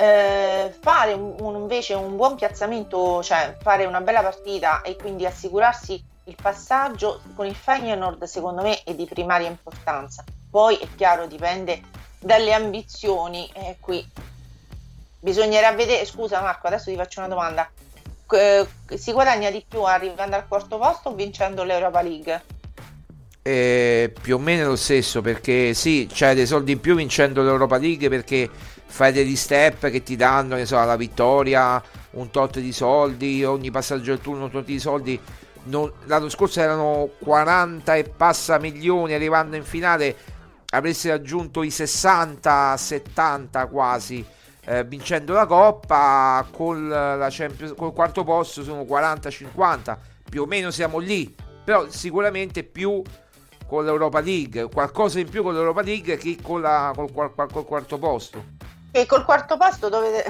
Eh, 0.00 0.72
fare 0.78 1.12
un, 1.12 1.56
invece 1.56 1.94
un 1.94 2.14
buon 2.14 2.36
piazzamento, 2.36 3.20
cioè 3.22 3.56
fare 3.60 3.84
una 3.84 4.00
bella 4.00 4.22
partita 4.22 4.82
e 4.82 4.94
quindi 4.94 5.26
assicurarsi 5.26 6.00
il 6.28 6.36
passaggio 6.40 7.20
con 7.34 7.46
il 7.46 7.54
Feyenoord 7.54 8.24
secondo 8.24 8.62
me 8.62 8.82
è 8.84 8.94
di 8.94 9.06
primaria 9.06 9.48
importanza. 9.48 10.24
Poi 10.50 10.76
è 10.76 10.86
chiaro, 10.94 11.26
dipende 11.26 11.82
dalle 12.20 12.52
ambizioni, 12.52 13.50
eh, 13.52 13.76
qui 13.80 14.06
Bisognerà 15.20 15.72
vedere, 15.72 16.04
scusa 16.04 16.40
Marco, 16.40 16.68
adesso 16.68 16.90
ti 16.90 16.96
faccio 16.96 17.18
una 17.18 17.28
domanda. 17.28 17.68
Eh, 18.30 18.66
si 18.94 19.12
guadagna 19.12 19.50
di 19.50 19.64
più 19.66 19.82
arrivando 19.82 20.36
al 20.36 20.46
quarto 20.46 20.78
posto 20.78 21.08
o 21.08 21.14
vincendo 21.14 21.64
l'Europa 21.64 22.00
League? 22.02 22.42
Eh, 23.42 24.12
più 24.20 24.36
o 24.36 24.38
meno 24.38 24.68
lo 24.68 24.76
stesso 24.76 25.20
perché 25.20 25.74
sì, 25.74 26.08
c'hai 26.12 26.34
dei 26.34 26.46
soldi 26.46 26.72
in 26.72 26.80
più 26.80 26.94
vincendo 26.94 27.42
l'Europa 27.42 27.78
League 27.78 28.08
perché 28.08 28.48
fai 28.84 29.10
degli 29.10 29.34
step 29.34 29.90
che 29.90 30.02
ti 30.02 30.14
danno 30.14 30.54
ne 30.54 30.66
so, 30.66 30.82
la 30.84 30.96
vittoria, 30.96 31.82
un 32.10 32.30
tot 32.30 32.60
di 32.60 32.72
soldi, 32.72 33.44
ogni 33.44 33.70
passaggio 33.70 34.12
del 34.12 34.20
turno 34.20 34.44
un 34.44 34.50
tot 34.50 34.64
di 34.64 34.78
soldi. 34.78 35.20
Non, 35.64 35.92
l'anno 36.04 36.28
scorso 36.28 36.60
erano 36.60 37.10
40 37.18 37.94
e 37.96 38.04
passa 38.04 38.58
milioni 38.58 39.12
arrivando 39.12 39.56
in 39.56 39.64
finale 39.64 40.16
avresti 40.70 41.08
raggiunto 41.08 41.62
i 41.62 41.70
60 41.70 42.76
70 42.76 43.66
quasi 43.66 44.24
eh, 44.64 44.84
vincendo 44.84 45.32
la 45.32 45.46
Coppa 45.46 46.46
con 46.50 46.88
la 46.88 47.28
Champions, 47.30 47.74
col 47.76 47.92
quarto 47.92 48.22
posto 48.24 48.62
sono 48.62 48.82
40-50 48.82 49.96
più 50.28 50.42
o 50.42 50.46
meno 50.46 50.70
siamo 50.70 50.98
lì 50.98 51.34
però 51.64 51.88
sicuramente 51.88 52.64
più 52.64 53.02
con 53.66 53.84
l'Europa 53.84 54.20
League 54.20 54.68
qualcosa 54.68 55.20
in 55.20 55.28
più 55.28 55.42
con 55.42 55.52
l'Europa 55.52 55.82
League 55.82 56.16
che 56.16 56.38
con 56.42 56.62
la, 56.62 56.92
col, 56.94 57.12
col, 57.12 57.50
col 57.52 57.64
quarto 57.66 57.98
posto. 57.98 58.44
E 58.90 59.04
col 59.04 59.24
quarto 59.24 59.58
posto 59.58 59.90
dove 59.90 60.24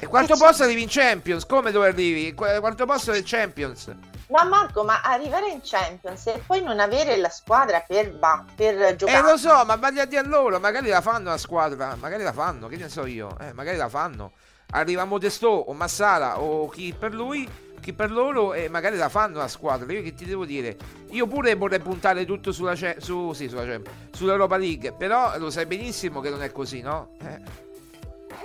il 0.00 0.06
quarto 0.08 0.36
posto 0.36 0.62
arrivi 0.62 0.82
in 0.82 0.88
Champions 0.88 1.44
come 1.44 1.72
dove 1.72 1.88
arrivi? 1.88 2.28
il 2.28 2.34
quarto 2.34 2.86
posto 2.86 3.10
del 3.10 3.24
Champions 3.24 3.92
ma 4.28 4.44
Marco, 4.44 4.84
ma 4.84 5.00
arrivare 5.02 5.48
in 5.50 5.60
Champions 5.62 6.26
e 6.26 6.42
poi 6.46 6.62
non 6.62 6.80
avere 6.80 7.16
la 7.16 7.28
squadra 7.28 7.80
per, 7.86 8.16
ba- 8.16 8.44
per 8.54 8.96
giocare. 8.96 9.18
Eh 9.18 9.30
lo 9.30 9.36
so, 9.36 9.64
ma 9.64 9.76
vai 9.76 9.98
a 9.98 10.06
dire 10.06 10.26
loro, 10.26 10.58
magari 10.58 10.88
la 10.88 11.00
fanno 11.00 11.30
la 11.30 11.38
squadra, 11.38 11.96
magari 11.98 12.22
la 12.22 12.32
fanno, 12.32 12.68
che 12.68 12.76
ne 12.76 12.88
so 12.88 13.04
io, 13.06 13.36
eh, 13.40 13.52
magari 13.52 13.76
la 13.76 13.88
fanno. 13.88 14.32
Arriva 14.70 15.04
Modesto 15.04 15.48
o 15.48 15.72
Massara 15.72 16.40
o 16.40 16.68
chi 16.68 16.94
per 16.98 17.12
lui, 17.12 17.48
chi 17.80 17.92
per 17.92 18.10
loro 18.10 18.54
e 18.54 18.68
magari 18.68 18.96
la 18.96 19.08
fanno 19.08 19.38
la 19.38 19.48
squadra. 19.48 19.92
Io 19.92 20.02
che 20.02 20.14
ti 20.14 20.24
devo 20.24 20.44
dire? 20.44 20.76
Io 21.10 21.26
pure 21.26 21.54
vorrei 21.54 21.80
puntare 21.80 22.24
tutto 22.24 22.50
sulla, 22.50 22.74
ce- 22.74 22.96
su, 22.98 23.32
sì, 23.34 23.48
sulla 23.48 23.78
sull'Europa 24.10 24.56
League, 24.56 24.92
però 24.94 25.36
lo 25.38 25.50
sai 25.50 25.66
benissimo 25.66 26.20
che 26.20 26.30
non 26.30 26.42
è 26.42 26.50
così, 26.50 26.80
no? 26.80 27.10
Eh. 27.20 27.40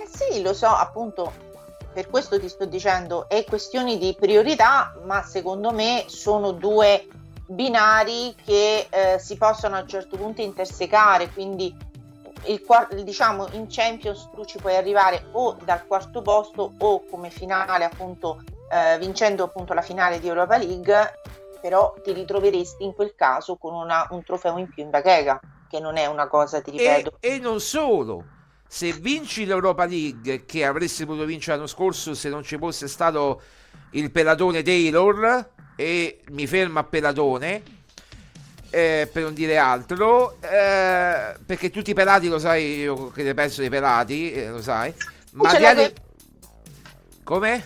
eh 0.02 0.08
sì, 0.08 0.42
lo 0.42 0.52
so, 0.52 0.68
appunto 0.68 1.48
per 1.92 2.08
questo 2.08 2.38
ti 2.38 2.48
sto 2.48 2.66
dicendo, 2.66 3.28
è 3.28 3.44
questione 3.44 3.96
di 3.98 4.14
priorità, 4.18 4.92
ma 5.04 5.22
secondo 5.22 5.72
me 5.72 6.04
sono 6.06 6.52
due 6.52 7.06
binari 7.44 8.34
che 8.36 8.88
eh, 8.90 9.18
si 9.18 9.36
possono 9.36 9.76
a 9.76 9.80
un 9.80 9.88
certo 9.88 10.16
punto 10.16 10.40
intersecare, 10.40 11.32
quindi 11.32 11.74
il, 12.46 12.62
diciamo 13.04 13.48
in 13.52 13.66
Champions 13.68 14.30
tu 14.32 14.44
ci 14.44 14.58
puoi 14.60 14.76
arrivare 14.76 15.28
o 15.32 15.56
dal 15.60 15.84
quarto 15.86 16.22
posto 16.22 16.74
o 16.78 17.04
come 17.08 17.30
finale 17.30 17.84
appunto 17.84 18.42
eh, 18.68 18.98
vincendo 18.98 19.44
appunto 19.44 19.74
la 19.74 19.82
finale 19.82 20.20
di 20.20 20.28
Europa 20.28 20.56
League 20.56 21.12
però 21.60 21.92
ti 22.02 22.12
ritroveresti 22.12 22.84
in 22.84 22.94
quel 22.94 23.14
caso 23.14 23.56
con 23.56 23.74
una- 23.74 24.06
un 24.10 24.22
trofeo 24.22 24.56
in 24.56 24.68
più 24.68 24.82
in 24.82 24.90
bacheca, 24.90 25.38
che 25.68 25.78
non 25.78 25.96
è 25.98 26.06
una 26.06 26.26
cosa, 26.26 26.62
ti 26.62 26.70
E, 26.70 26.76
ripeto. 26.78 27.18
e 27.20 27.38
non 27.38 27.60
solo, 27.60 28.24
se 28.72 28.92
vinci 28.92 29.46
l'Europa 29.46 29.84
League, 29.84 30.44
che 30.44 30.64
avresti 30.64 31.04
potuto 31.04 31.24
vincere 31.24 31.56
l'anno 31.56 31.66
scorso 31.66 32.14
se 32.14 32.28
non 32.28 32.44
ci 32.44 32.56
fosse 32.56 32.86
stato 32.86 33.42
il 33.90 34.12
pelatone 34.12 34.62
Taylor, 34.62 35.50
e 35.74 36.20
mi 36.30 36.46
fermo 36.46 36.78
a 36.78 36.84
pelatone, 36.84 37.62
eh, 38.70 39.10
per 39.12 39.24
non 39.24 39.34
dire 39.34 39.58
altro, 39.58 40.36
eh, 40.40 41.34
perché 41.44 41.70
tutti 41.70 41.90
i 41.90 41.94
pelati 41.94 42.28
lo 42.28 42.38
sai, 42.38 42.76
io 42.82 43.10
che 43.10 43.24
ne 43.24 43.34
penso 43.34 43.60
dei 43.60 43.70
pelati, 43.70 44.30
eh, 44.30 44.50
lo 44.50 44.62
sai, 44.62 44.94
ma 45.32 45.50
ce 45.50 45.56
di 45.56 45.62
l'hai 45.62 45.76
altri- 45.76 45.92
coi- 45.92 46.08
Come? 47.24 47.64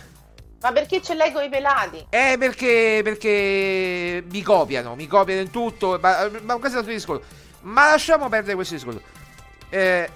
Ma 0.63 0.73
perché 0.73 1.03
ce 1.03 1.13
l'hai 1.13 1.33
con 1.33 1.43
i 1.43 1.51
pelati? 1.51 2.07
Eh, 2.09 2.37
perché, 2.39 3.03
perché 3.05 4.25
mi 4.27 4.41
copiano, 4.41 4.95
mi 4.95 5.07
copiano 5.07 5.43
in 5.43 5.51
tutto, 5.51 5.99
ma, 6.01 6.31
ma 6.41 6.57
questo 6.57 6.79
è 6.79 6.81
un 6.81 6.89
altro 6.89 6.93
discorso. 6.95 7.25
Ma 7.61 7.91
lasciamo 7.91 8.31
perdere 8.31 8.55
questo 8.55 8.73
discorso. 8.73 9.03
Eh, 9.69 10.09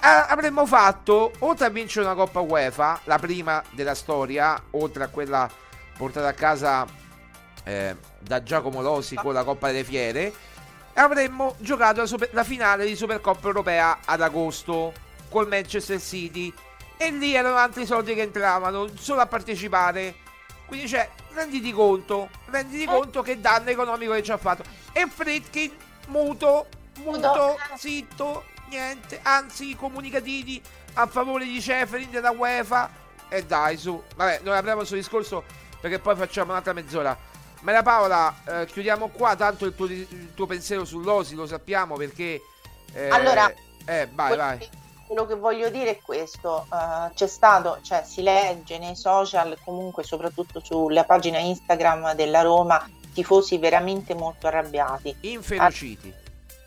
avremmo 0.00 0.66
fatto, 0.66 1.32
oltre 1.40 1.66
a 1.66 1.70
vincere 1.70 2.06
una 2.06 2.14
Coppa 2.14 2.40
UEFA, 2.40 3.00
la 3.04 3.18
prima 3.18 3.62
della 3.70 3.94
storia, 3.94 4.60
oltre 4.72 5.04
a 5.04 5.08
quella 5.08 5.48
portata 5.96 6.28
a 6.28 6.32
casa 6.32 6.86
eh, 7.64 7.96
da 8.20 8.42
Giacomo 8.42 8.82
Losi 8.82 9.14
con 9.16 9.32
la 9.32 9.44
Coppa 9.44 9.68
delle 9.68 9.84
Fiere, 9.84 10.32
avremmo 10.94 11.56
giocato 11.58 12.00
la, 12.00 12.06
super- 12.06 12.30
la 12.32 12.44
finale 12.44 12.86
di 12.86 12.96
Supercoppa 12.96 13.46
Europea 13.46 13.98
ad 14.04 14.20
agosto 14.22 14.92
col 15.28 15.48
Manchester 15.48 16.00
City 16.00 16.52
e 16.96 17.10
lì 17.10 17.34
erano 17.34 17.56
altri 17.56 17.84
soldi 17.84 18.14
che 18.14 18.22
entravano 18.22 18.88
solo 18.96 19.20
a 19.20 19.26
partecipare. 19.26 20.14
Quindi 20.66 20.88
cioè, 20.88 21.08
renditi 21.32 21.72
conto, 21.72 22.28
renditi 22.46 22.86
conto 22.86 23.22
che 23.22 23.40
danno 23.40 23.70
economico 23.70 24.12
che 24.12 24.22
ci 24.22 24.32
ha 24.32 24.36
fatto. 24.36 24.64
E 24.92 25.06
Fritkin 25.06 25.70
muto, 26.08 26.66
muto, 26.98 27.18
Muto. 27.18 27.58
zitto, 27.76 28.44
niente, 28.68 29.20
anzi 29.22 29.74
comunicativi 29.76 30.60
a 30.94 31.06
favore 31.06 31.44
di 31.44 31.60
Ceferin 31.60 32.10
della 32.10 32.30
UEFA. 32.30 33.04
E 33.28 33.44
dai, 33.44 33.76
su. 33.76 34.00
Vabbè, 34.14 34.40
noi 34.42 34.56
apriamo 34.56 34.78
questo 34.78 34.94
discorso 34.94 35.42
perché 35.80 35.98
poi 35.98 36.14
facciamo 36.16 36.52
un'altra 36.52 36.72
mezz'ora. 36.72 37.16
Maria 37.60 37.82
Paola, 37.82 38.34
eh, 38.44 38.66
chiudiamo 38.66 39.08
qua, 39.08 39.34
tanto 39.34 39.64
il 39.66 39.74
tuo, 39.74 39.86
il 39.86 40.32
tuo 40.34 40.46
pensiero 40.46 40.84
sull'Osi 40.84 41.34
lo 41.34 41.46
sappiamo 41.46 41.96
perché... 41.96 42.40
eh, 42.92 43.08
Allora, 43.08 43.52
Eh, 43.84 44.08
vai, 44.12 44.28
quello 44.28 44.42
vai. 44.42 44.68
Quello 45.06 45.26
che 45.26 45.34
voglio 45.36 45.70
dire 45.70 45.90
è 45.90 46.00
questo, 46.00 46.66
eh, 46.72 47.12
c'è 47.14 47.26
stato, 47.26 47.78
cioè 47.82 48.02
si 48.04 48.22
legge 48.22 48.78
nei 48.78 48.94
social, 48.96 49.56
comunque 49.64 50.02
soprattutto 50.04 50.60
sulla 50.62 51.04
pagina 51.04 51.38
Instagram 51.38 52.14
della 52.14 52.42
Roma, 52.42 52.88
tifosi 53.12 53.58
veramente 53.58 54.14
molto 54.14 54.46
arrabbiati, 54.48 55.16
Inferociti. 55.20 56.12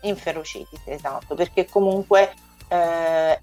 Inferociti, 0.02 0.78
esatto, 0.84 1.34
perché 1.34 1.66
comunque 1.66 2.32
eh, 2.68 3.40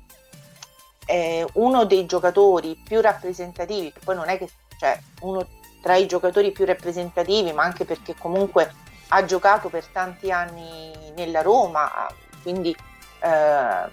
è 1.05 1.45
uno 1.53 1.85
dei 1.85 2.05
giocatori 2.05 2.75
più 2.83 3.01
rappresentativi, 3.01 3.91
che 3.91 3.99
poi 4.03 4.15
non 4.15 4.29
è 4.29 4.37
che, 4.37 4.49
cioè, 4.79 4.99
uno 5.21 5.45
tra 5.81 5.95
i 5.95 6.05
giocatori 6.07 6.51
più 6.51 6.65
rappresentativi, 6.65 7.53
ma 7.53 7.63
anche 7.63 7.85
perché 7.85 8.15
comunque 8.15 8.73
ha 9.09 9.23
giocato 9.23 9.69
per 9.69 9.85
tanti 9.85 10.31
anni 10.31 10.91
nella 11.15 11.41
Roma, 11.41 12.07
quindi 12.41 12.75
eh, 13.21 13.89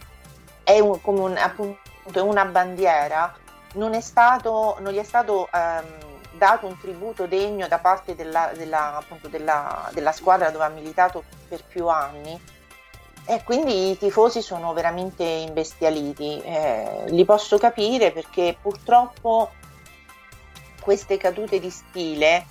è 0.65 0.78
un- 0.81 1.01
come 1.01 1.20
un- 1.20 1.36
appunto 1.36 2.24
una 2.24 2.45
bandiera, 2.47 3.32
non, 3.74 3.95
è 3.95 4.01
stato, 4.01 4.77
non 4.81 4.93
gli 4.93 4.99
è 4.99 5.05
stato 5.05 5.49
ehm, 5.53 6.12
dato 6.32 6.66
un 6.66 6.77
tributo 6.78 7.27
degno 7.27 7.69
da 7.69 7.78
parte 7.78 8.15
della, 8.16 8.51
della- 8.57 9.03
della- 9.28 9.89
della 9.93 10.12
squadra 10.12 10.51
dove 10.51 10.65
ha 10.65 10.69
militato 10.69 11.23
per 11.49 11.62
più 11.65 11.86
anni. 11.89 12.41
E 13.27 13.43
quindi 13.43 13.91
i 13.91 13.99
tifosi 13.99 14.43
sono 14.43 14.73
veramente 14.73 15.25
imbestialiti. 15.25 16.41
Eh, 16.43 17.05
li 17.09 17.25
posso 17.25 17.57
capire 17.59 18.13
perché 18.13 18.57
purtroppo 18.61 19.51
queste 20.81 21.17
cadute 21.17 21.59
di 21.59 21.71
stile 21.71 22.47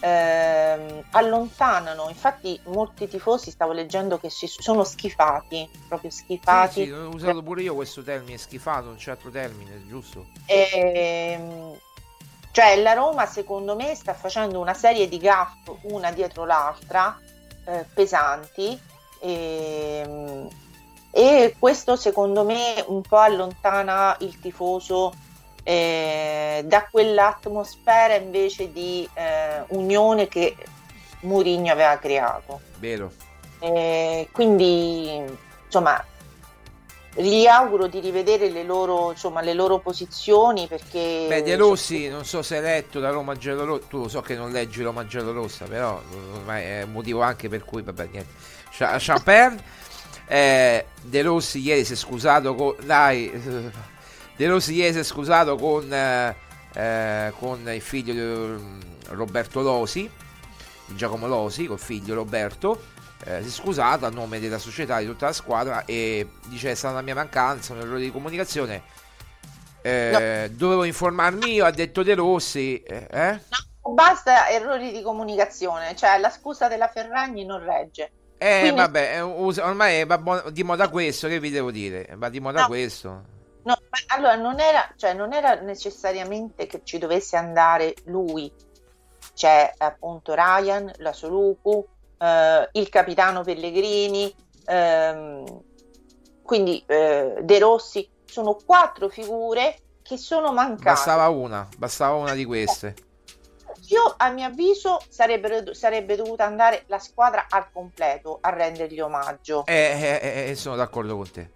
ehm, 0.00 1.04
allontanano. 1.12 2.08
Infatti, 2.08 2.60
molti 2.64 3.08
tifosi 3.08 3.50
stavo 3.50 3.72
leggendo 3.72 4.18
che 4.18 4.28
si 4.28 4.46
sono 4.46 4.84
schifati, 4.84 5.68
proprio 5.88 6.10
schifati. 6.10 6.80
Sì, 6.80 6.84
sì, 6.84 6.90
ho 6.90 7.08
usato 7.08 7.42
pure 7.42 7.62
io 7.62 7.74
questo 7.74 8.02
termine, 8.02 8.36
schifato, 8.36 8.86
non 8.86 8.96
c'è 8.96 9.12
altro 9.12 9.30
termine, 9.30 9.82
giusto? 9.86 10.26
Ehm, 10.46 11.78
cioè 12.50 12.76
la 12.82 12.92
Roma 12.92 13.24
secondo 13.24 13.74
me 13.74 13.94
sta 13.94 14.12
facendo 14.12 14.60
una 14.60 14.74
serie 14.74 15.08
di 15.08 15.16
gaff 15.16 15.70
una 15.82 16.12
dietro 16.12 16.44
l'altra 16.44 17.18
eh, 17.64 17.86
pesanti 17.94 18.78
ehm, 19.22 20.48
e 21.10 21.54
questo 21.58 21.96
secondo 21.96 22.44
me 22.44 22.82
un 22.86 23.02
po' 23.02 23.18
allontana 23.18 24.16
il 24.20 24.40
tifoso 24.40 25.12
eh, 25.62 26.62
da 26.64 26.88
quell'atmosfera 26.90 28.14
invece 28.14 28.72
di 28.72 29.08
eh, 29.14 29.62
unione 29.68 30.26
che 30.26 30.56
Mourinho 31.20 31.70
aveva 31.70 31.96
creato. 31.98 32.60
Vero. 32.78 33.12
Eh, 33.60 34.28
quindi 34.32 35.22
insomma 35.64 36.04
gli 37.14 37.44
auguro 37.46 37.88
di 37.88 38.00
rivedere 38.00 38.48
le 38.48 38.64
loro, 38.64 39.10
insomma, 39.10 39.42
le 39.42 39.52
loro 39.52 39.78
posizioni 39.78 40.66
perché 40.66 41.26
Beh, 41.28 41.42
De 41.42 41.56
Rossi, 41.56 42.08
non 42.08 42.24
so 42.24 42.42
se 42.42 42.56
hai 42.56 42.62
letto 42.62 43.00
la 43.00 43.10
Roma 43.10 43.36
giallorossa, 43.36 43.86
tu 43.88 43.98
lo 43.98 44.08
so 44.08 44.22
che 44.22 44.34
non 44.34 44.50
leggi 44.50 44.82
Roma 44.82 45.06
giallorossa, 45.06 45.66
però 45.66 46.00
ormai 46.34 46.64
è 46.64 46.82
un 46.82 46.92
motivo 46.92 47.20
anche 47.20 47.50
per 47.50 47.64
cui, 47.64 47.82
vabbè, 47.82 48.08
niente. 48.10 48.51
Cha- 48.72 48.96
Champern, 48.98 49.60
eh, 50.26 50.86
De 51.02 51.22
Rossi 51.22 51.60
ieri 51.60 51.84
si 51.84 51.92
è 51.92 51.96
scusato 51.96 52.54
con... 52.54 52.74
Dai, 52.84 53.30
eh, 53.30 53.70
De 54.36 54.46
Rossi 54.46 54.74
ieri 54.74 54.92
si 54.92 54.98
è 55.00 55.02
scusato 55.02 55.56
con, 55.56 55.92
eh, 55.92 56.34
eh, 56.74 57.32
con 57.38 57.68
il 57.68 57.80
figlio 57.82 58.12
di 58.12 58.20
mm, 58.62 58.80
Roberto 59.08 59.60
Losi, 59.60 60.10
Giacomo 60.86 61.26
Losi, 61.26 61.66
col 61.66 61.78
figlio 61.78 62.14
Roberto, 62.14 62.82
eh, 63.24 63.42
si 63.42 63.48
è 63.48 63.50
scusato 63.50 64.06
a 64.06 64.10
nome 64.10 64.40
della 64.40 64.58
società, 64.58 64.98
di 64.98 65.06
tutta 65.06 65.26
la 65.26 65.32
squadra 65.32 65.84
e 65.84 66.28
dice 66.46 66.70
è 66.70 66.74
stata 66.74 66.94
una 66.94 67.02
mia 67.02 67.14
mancanza, 67.14 67.72
un 67.72 67.80
errore 67.80 68.00
di 68.00 68.10
comunicazione. 68.10 68.82
Eh, 69.82 70.50
Dovevo 70.52 70.84
informarmi 70.84 71.54
io, 71.54 71.64
ha 71.64 71.70
detto 71.70 72.02
De 72.02 72.14
Rossi. 72.14 72.80
eh, 72.82 73.06
eh? 73.10 73.40
basta 73.94 74.48
errori 74.48 74.92
di 74.92 75.02
comunicazione, 75.02 75.94
cioè 75.96 76.18
la 76.18 76.30
scusa 76.30 76.68
della 76.68 76.88
Ferragni 76.88 77.44
non 77.44 77.64
regge. 77.64 78.12
Eh, 78.42 78.60
Quindi- 78.60 78.80
vabbè, 78.80 79.22
ormai 79.24 80.04
va- 80.04 80.44
di 80.50 80.62
moda 80.64 80.88
questo, 80.88 81.28
che 81.28 81.38
vi 81.40 81.50
devo 81.50 81.70
dire? 81.70 82.08
Va 82.16 82.28
di 82.28 82.40
moda 82.40 82.62
No. 82.62 82.66
questo. 82.66 83.22
No, 83.64 83.76
allora 84.08 84.34
non 84.34 84.58
era, 84.58 84.92
cioè, 84.96 85.12
non 85.14 85.32
era 85.32 85.54
necessariamente 85.60 86.66
che 86.66 86.80
ci 86.82 86.98
dovesse 86.98 87.36
andare 87.36 87.94
lui, 88.06 88.52
c'è 89.34 89.72
appunto 89.78 90.34
Ryan, 90.34 90.90
la 90.96 91.12
Soluku, 91.12 91.86
eh, 92.18 92.68
il 92.72 92.88
capitano 92.88 93.42
Pellegrini, 93.44 94.34
ehm, 94.66 95.44
quindi 96.42 96.82
eh, 96.86 97.36
De 97.40 97.58
Rossi, 97.60 98.08
sono 98.24 98.56
quattro 98.66 99.08
figure 99.08 99.76
che 100.02 100.16
sono 100.16 100.52
mancate. 100.52 100.82
Bastava 100.82 101.28
una, 101.28 101.68
bastava 101.76 102.14
una 102.16 102.34
di 102.34 102.44
queste. 102.44 102.94
Io, 103.92 104.14
a 104.16 104.30
mio 104.30 104.46
avviso, 104.46 105.00
sarebbe, 105.08 105.74
sarebbe 105.74 106.16
dovuta 106.16 106.44
andare 106.44 106.84
la 106.86 106.98
squadra 106.98 107.46
al 107.50 107.66
completo 107.70 108.38
a 108.40 108.48
rendergli 108.48 109.00
omaggio. 109.00 109.64
Eh, 109.66 110.18
eh, 110.22 110.50
eh, 110.50 110.54
sono 110.54 110.76
d'accordo 110.76 111.14
con 111.16 111.30
te. 111.30 111.50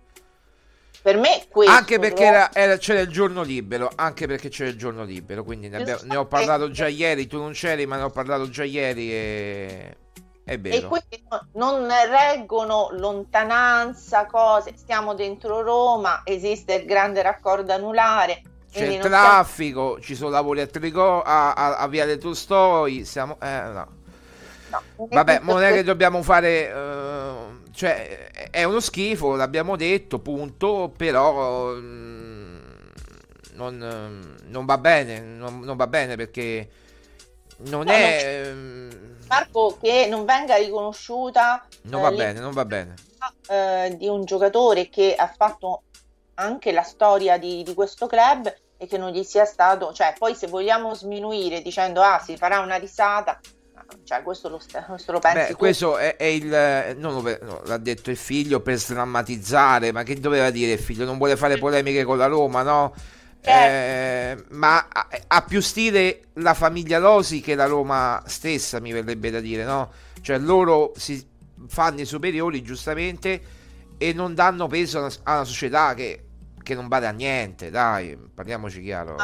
Per 1.00 1.16
me 1.16 1.46
questo 1.48 1.72
Anche 1.72 1.98
perché 1.98 2.24
doveva- 2.24 2.50
era- 2.50 2.52
era- 2.52 2.76
c'era 2.78 3.00
il 3.00 3.08
giorno 3.08 3.42
libero, 3.42 3.90
anche 3.94 4.26
perché 4.26 4.48
c'era 4.50 4.68
il 4.68 4.76
giorno 4.76 5.04
libero, 5.04 5.44
quindi 5.44 5.68
ne, 5.68 5.78
abbiamo- 5.78 6.00
ne 6.02 6.16
ho 6.16 6.26
parlato 6.26 6.70
già 6.70 6.88
ieri, 6.88 7.26
tu 7.26 7.38
non 7.38 7.52
c'eri, 7.52 7.86
ma 7.86 7.96
ne 7.96 8.02
ho 8.02 8.10
parlato 8.10 8.50
già 8.50 8.64
ieri 8.64 9.12
e 9.12 9.96
è 10.44 10.52
E 10.52 10.58
quindi 10.60 11.24
no- 11.28 11.46
non 11.54 11.88
reggono 12.08 12.88
lontananza, 12.92 14.26
cose. 14.26 14.72
Stiamo 14.76 15.14
dentro 15.14 15.62
Roma, 15.62 16.22
esiste 16.24 16.74
il 16.74 16.84
grande 16.86 17.22
raccordo 17.22 17.72
anulare. 17.72 18.42
C'è 18.76 18.84
quindi 18.84 18.94
il 18.96 19.00
traffico, 19.00 19.98
ci 20.00 20.14
sono 20.14 20.30
lavori 20.30 20.60
a 20.60 20.66
Tricò, 20.66 21.22
a, 21.22 21.52
a, 21.54 21.76
a 21.78 21.88
Viale 21.88 22.18
Tolstoi, 22.18 23.04
siamo... 23.04 23.38
Eh, 23.40 23.60
no. 23.72 23.88
no, 24.68 24.84
Vabbè, 25.10 25.40
non 25.42 25.62
è 25.62 25.72
che 25.72 25.82
dobbiamo 25.82 26.22
fare. 26.22 26.68
eh, 26.70 27.34
cioè, 27.72 28.30
è- 28.50 28.64
uno 28.64 28.80
schifo, 28.80 29.34
l'abbiamo 29.36 29.76
detto, 29.76 30.18
punto. 30.20 30.92
Però. 30.96 31.72
mm, 31.74 32.58
non, 33.54 33.82
eh, 33.82 34.44
non 34.48 34.64
va 34.66 34.78
bene. 34.78 35.20
Non, 35.20 35.60
non 35.60 35.76
va 35.76 35.86
bene 35.86 36.16
perché. 36.16 36.68
Non 37.58 37.88
No, 37.88 37.92
è. 37.92 38.42
ehm, 38.48 39.14
Marco, 39.28 39.78
che 39.80 40.06
non 40.08 40.24
venga 40.24 40.56
riconosciuta 40.56 41.68
non 41.84 42.00
eh, 42.00 42.02
va 42.02 42.10
l'identità, 42.10 42.12
bene, 42.12 42.40
non 42.40 42.52
va 42.52 42.64
bene. 42.66 42.94
eh, 43.46 43.94
di 43.96 44.08
un 44.08 44.24
giocatore 44.24 44.88
che 44.88 45.14
ha 45.14 45.28
fatto 45.28 45.84
anche 46.34 46.72
la 46.72 46.82
storia 46.82 47.38
di, 47.38 47.62
di 47.62 47.74
questo 47.74 48.06
club 48.06 48.52
e 48.78 48.86
che 48.86 48.98
non 48.98 49.10
gli 49.10 49.22
sia 49.22 49.44
stato, 49.44 49.92
cioè 49.92 50.14
poi 50.18 50.34
se 50.34 50.46
vogliamo 50.46 50.94
sminuire 50.94 51.62
dicendo 51.62 52.02
ah 52.02 52.18
si 52.18 52.36
farà 52.36 52.60
una 52.60 52.76
risata, 52.76 53.40
cioè, 54.04 54.22
questo, 54.22 54.48
lo, 54.48 54.60
questo 54.86 55.12
lo 55.12 55.18
pensi 55.18 55.52
Beh, 55.52 55.54
questo 55.54 55.96
è, 55.96 56.16
è 56.16 56.24
il. 56.24 56.96
Non 56.98 57.14
lo, 57.14 57.38
no, 57.42 57.62
l'ha 57.64 57.76
detto 57.78 58.10
il 58.10 58.16
figlio 58.16 58.60
per 58.60 58.76
sdrammatizzare, 58.76 59.92
ma 59.92 60.02
che 60.02 60.18
doveva 60.18 60.50
dire 60.50 60.72
il 60.72 60.78
figlio? 60.78 61.04
Non 61.04 61.18
vuole 61.18 61.36
fare 61.36 61.58
polemiche 61.58 62.04
con 62.04 62.18
la 62.18 62.26
Roma, 62.26 62.62
no? 62.62 62.94
Eh, 63.40 64.36
ma 64.50 64.88
ha, 64.90 65.08
ha 65.28 65.42
più 65.42 65.60
stile 65.60 66.22
la 66.34 66.54
famiglia 66.54 66.98
Losi 66.98 67.40
che 67.40 67.54
la 67.54 67.66
Roma 67.66 68.20
stessa, 68.26 68.80
mi 68.80 68.90
verrebbe 68.90 69.30
da 69.30 69.40
dire, 69.40 69.62
no? 69.62 69.90
Cioè 70.20 70.38
loro 70.38 70.92
si 70.96 71.24
fanno 71.68 72.00
i 72.00 72.04
superiori 72.04 72.62
giustamente 72.62 73.40
e 73.98 74.12
non 74.12 74.34
danno 74.34 74.66
peso 74.66 74.98
a 74.98 75.00
una, 75.02 75.14
a 75.22 75.34
una 75.34 75.44
società 75.44 75.94
che, 75.94 76.25
che 76.66 76.74
non 76.74 76.88
vale 76.88 77.06
a 77.06 77.12
niente, 77.12 77.70
dai, 77.70 78.16
parliamoci 78.16 78.82
chiaro. 78.82 79.14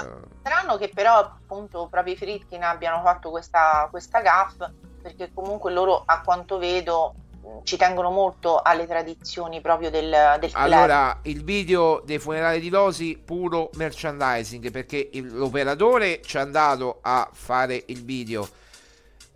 Strano 0.42 0.76
che 0.76 0.90
però 0.94 1.16
appunto 1.16 1.88
proprio 1.90 2.14
i 2.14 2.16
Fritkin 2.16 2.62
abbiano 2.62 3.02
fatto 3.02 3.30
questa, 3.30 3.88
questa 3.90 4.20
gaff 4.20 4.62
perché 5.02 5.32
comunque 5.34 5.72
loro 5.72 6.04
a 6.06 6.20
quanto 6.20 6.58
vedo 6.58 7.14
mh, 7.42 7.64
ci 7.64 7.76
tengono 7.76 8.10
molto 8.10 8.62
alle 8.62 8.86
tradizioni 8.86 9.60
proprio 9.60 9.90
del, 9.90 10.36
del. 10.38 10.50
Allora, 10.52 11.18
il 11.22 11.42
video 11.42 12.00
dei 12.04 12.20
funerali 12.20 12.60
di 12.60 12.68
Losi, 12.68 13.20
puro 13.22 13.70
merchandising, 13.74 14.70
perché 14.70 15.10
il- 15.14 15.34
l'operatore 15.34 16.22
ci 16.22 16.36
è 16.36 16.40
andato 16.40 17.00
a 17.02 17.28
fare 17.32 17.82
il 17.86 18.04
video 18.04 18.48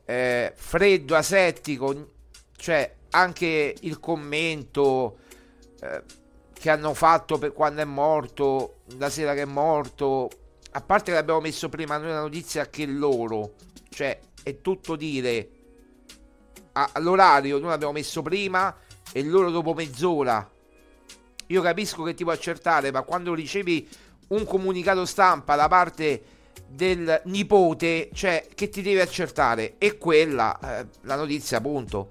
eh, 0.04 0.52
freddo, 0.54 1.16
asettico, 1.16 2.10
cioè 2.56 2.94
anche 3.10 3.74
il 3.80 3.98
commento 3.98 5.16
eh, 5.80 6.02
che 6.66 6.72
hanno 6.72 6.94
fatto 6.94 7.38
per 7.38 7.52
quando 7.52 7.80
è 7.80 7.84
morto, 7.84 8.78
la 8.98 9.09
sera 9.09 9.34
che 9.34 9.43
è 9.43 9.44
morto, 9.44 10.28
a 10.72 10.80
parte 10.80 11.12
che 11.12 11.16
l'abbiamo 11.16 11.40
messo 11.40 11.68
prima 11.68 11.97
noi 11.97 12.09
la 12.09 12.22
notizia 12.22 12.68
che 12.68 12.86
loro, 12.86 13.52
cioè 13.88 14.18
è 14.43 14.60
tutto 14.60 14.97
dire 14.97 15.51
all'orario 16.72 17.59
noi 17.59 17.68
l'abbiamo 17.68 17.93
messo 17.93 18.20
prima 18.20 18.76
e 19.12 19.22
loro 19.22 19.51
dopo 19.51 19.74
mezz'ora 19.74 20.51
io 21.47 21.62
capisco 21.62 22.02
che 22.02 22.14
ti 22.14 22.24
può 22.24 22.32
accertare, 22.32 22.90
ma 22.90 23.02
quando 23.02 23.32
ricevi 23.32 23.88
un 24.28 24.44
comunicato 24.44 25.05
stampa 25.05 25.55
da 25.55 25.68
parte 25.68 26.20
del 26.66 27.22
nipote, 27.26 28.10
cioè 28.12 28.48
che 28.52 28.68
ti 28.68 28.82
deve 28.82 29.02
accertare? 29.02 29.76
E 29.78 29.98
quella, 29.98 30.59
eh, 30.80 30.86
la 31.02 31.14
notizia, 31.14 31.59
appunto, 31.59 32.10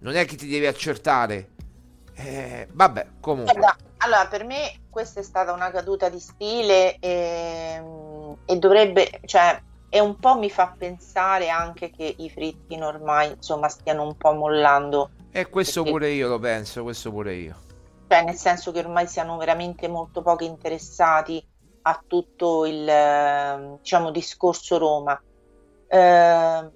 non 0.00 0.14
è 0.14 0.26
che 0.26 0.36
ti 0.36 0.46
deve 0.46 0.66
accertare. 0.66 1.52
Eh, 2.20 2.66
vabbè, 2.72 3.06
comunque. 3.20 3.52
Guarda, 3.54 3.76
allora 3.98 4.26
per 4.26 4.44
me 4.44 4.72
questa 4.90 5.20
è 5.20 5.22
stata 5.22 5.52
una 5.52 5.70
caduta 5.70 6.08
di 6.08 6.18
stile 6.18 6.98
e, 6.98 7.80
e 8.44 8.56
dovrebbe, 8.56 9.20
cioè, 9.24 9.60
e 9.88 10.00
un 10.00 10.18
po' 10.18 10.36
mi 10.36 10.50
fa 10.50 10.74
pensare 10.76 11.48
anche 11.48 11.90
che 11.90 12.12
i 12.18 12.28
Fritkin 12.28 12.82
ormai 12.82 13.30
insomma 13.30 13.68
stiano 13.68 14.02
un 14.02 14.16
po' 14.16 14.32
mollando, 14.32 15.10
E 15.30 15.48
questo 15.48 15.82
perché- 15.82 15.96
pure 15.98 16.10
io 16.10 16.28
lo 16.28 16.38
penso, 16.40 16.82
questo 16.82 17.10
pure 17.12 17.34
io. 17.34 17.56
cioè 18.08 18.24
nel 18.24 18.34
senso 18.34 18.72
che 18.72 18.80
ormai 18.80 19.06
siano 19.06 19.36
veramente 19.36 19.86
molto 19.86 20.20
poco 20.22 20.42
interessati 20.44 21.42
a 21.82 22.02
tutto 22.06 22.66
il 22.66 22.86
eh, 22.88 23.76
diciamo 23.78 24.10
discorso 24.10 24.76
Roma. 24.76 25.18
Eh, 25.86 26.70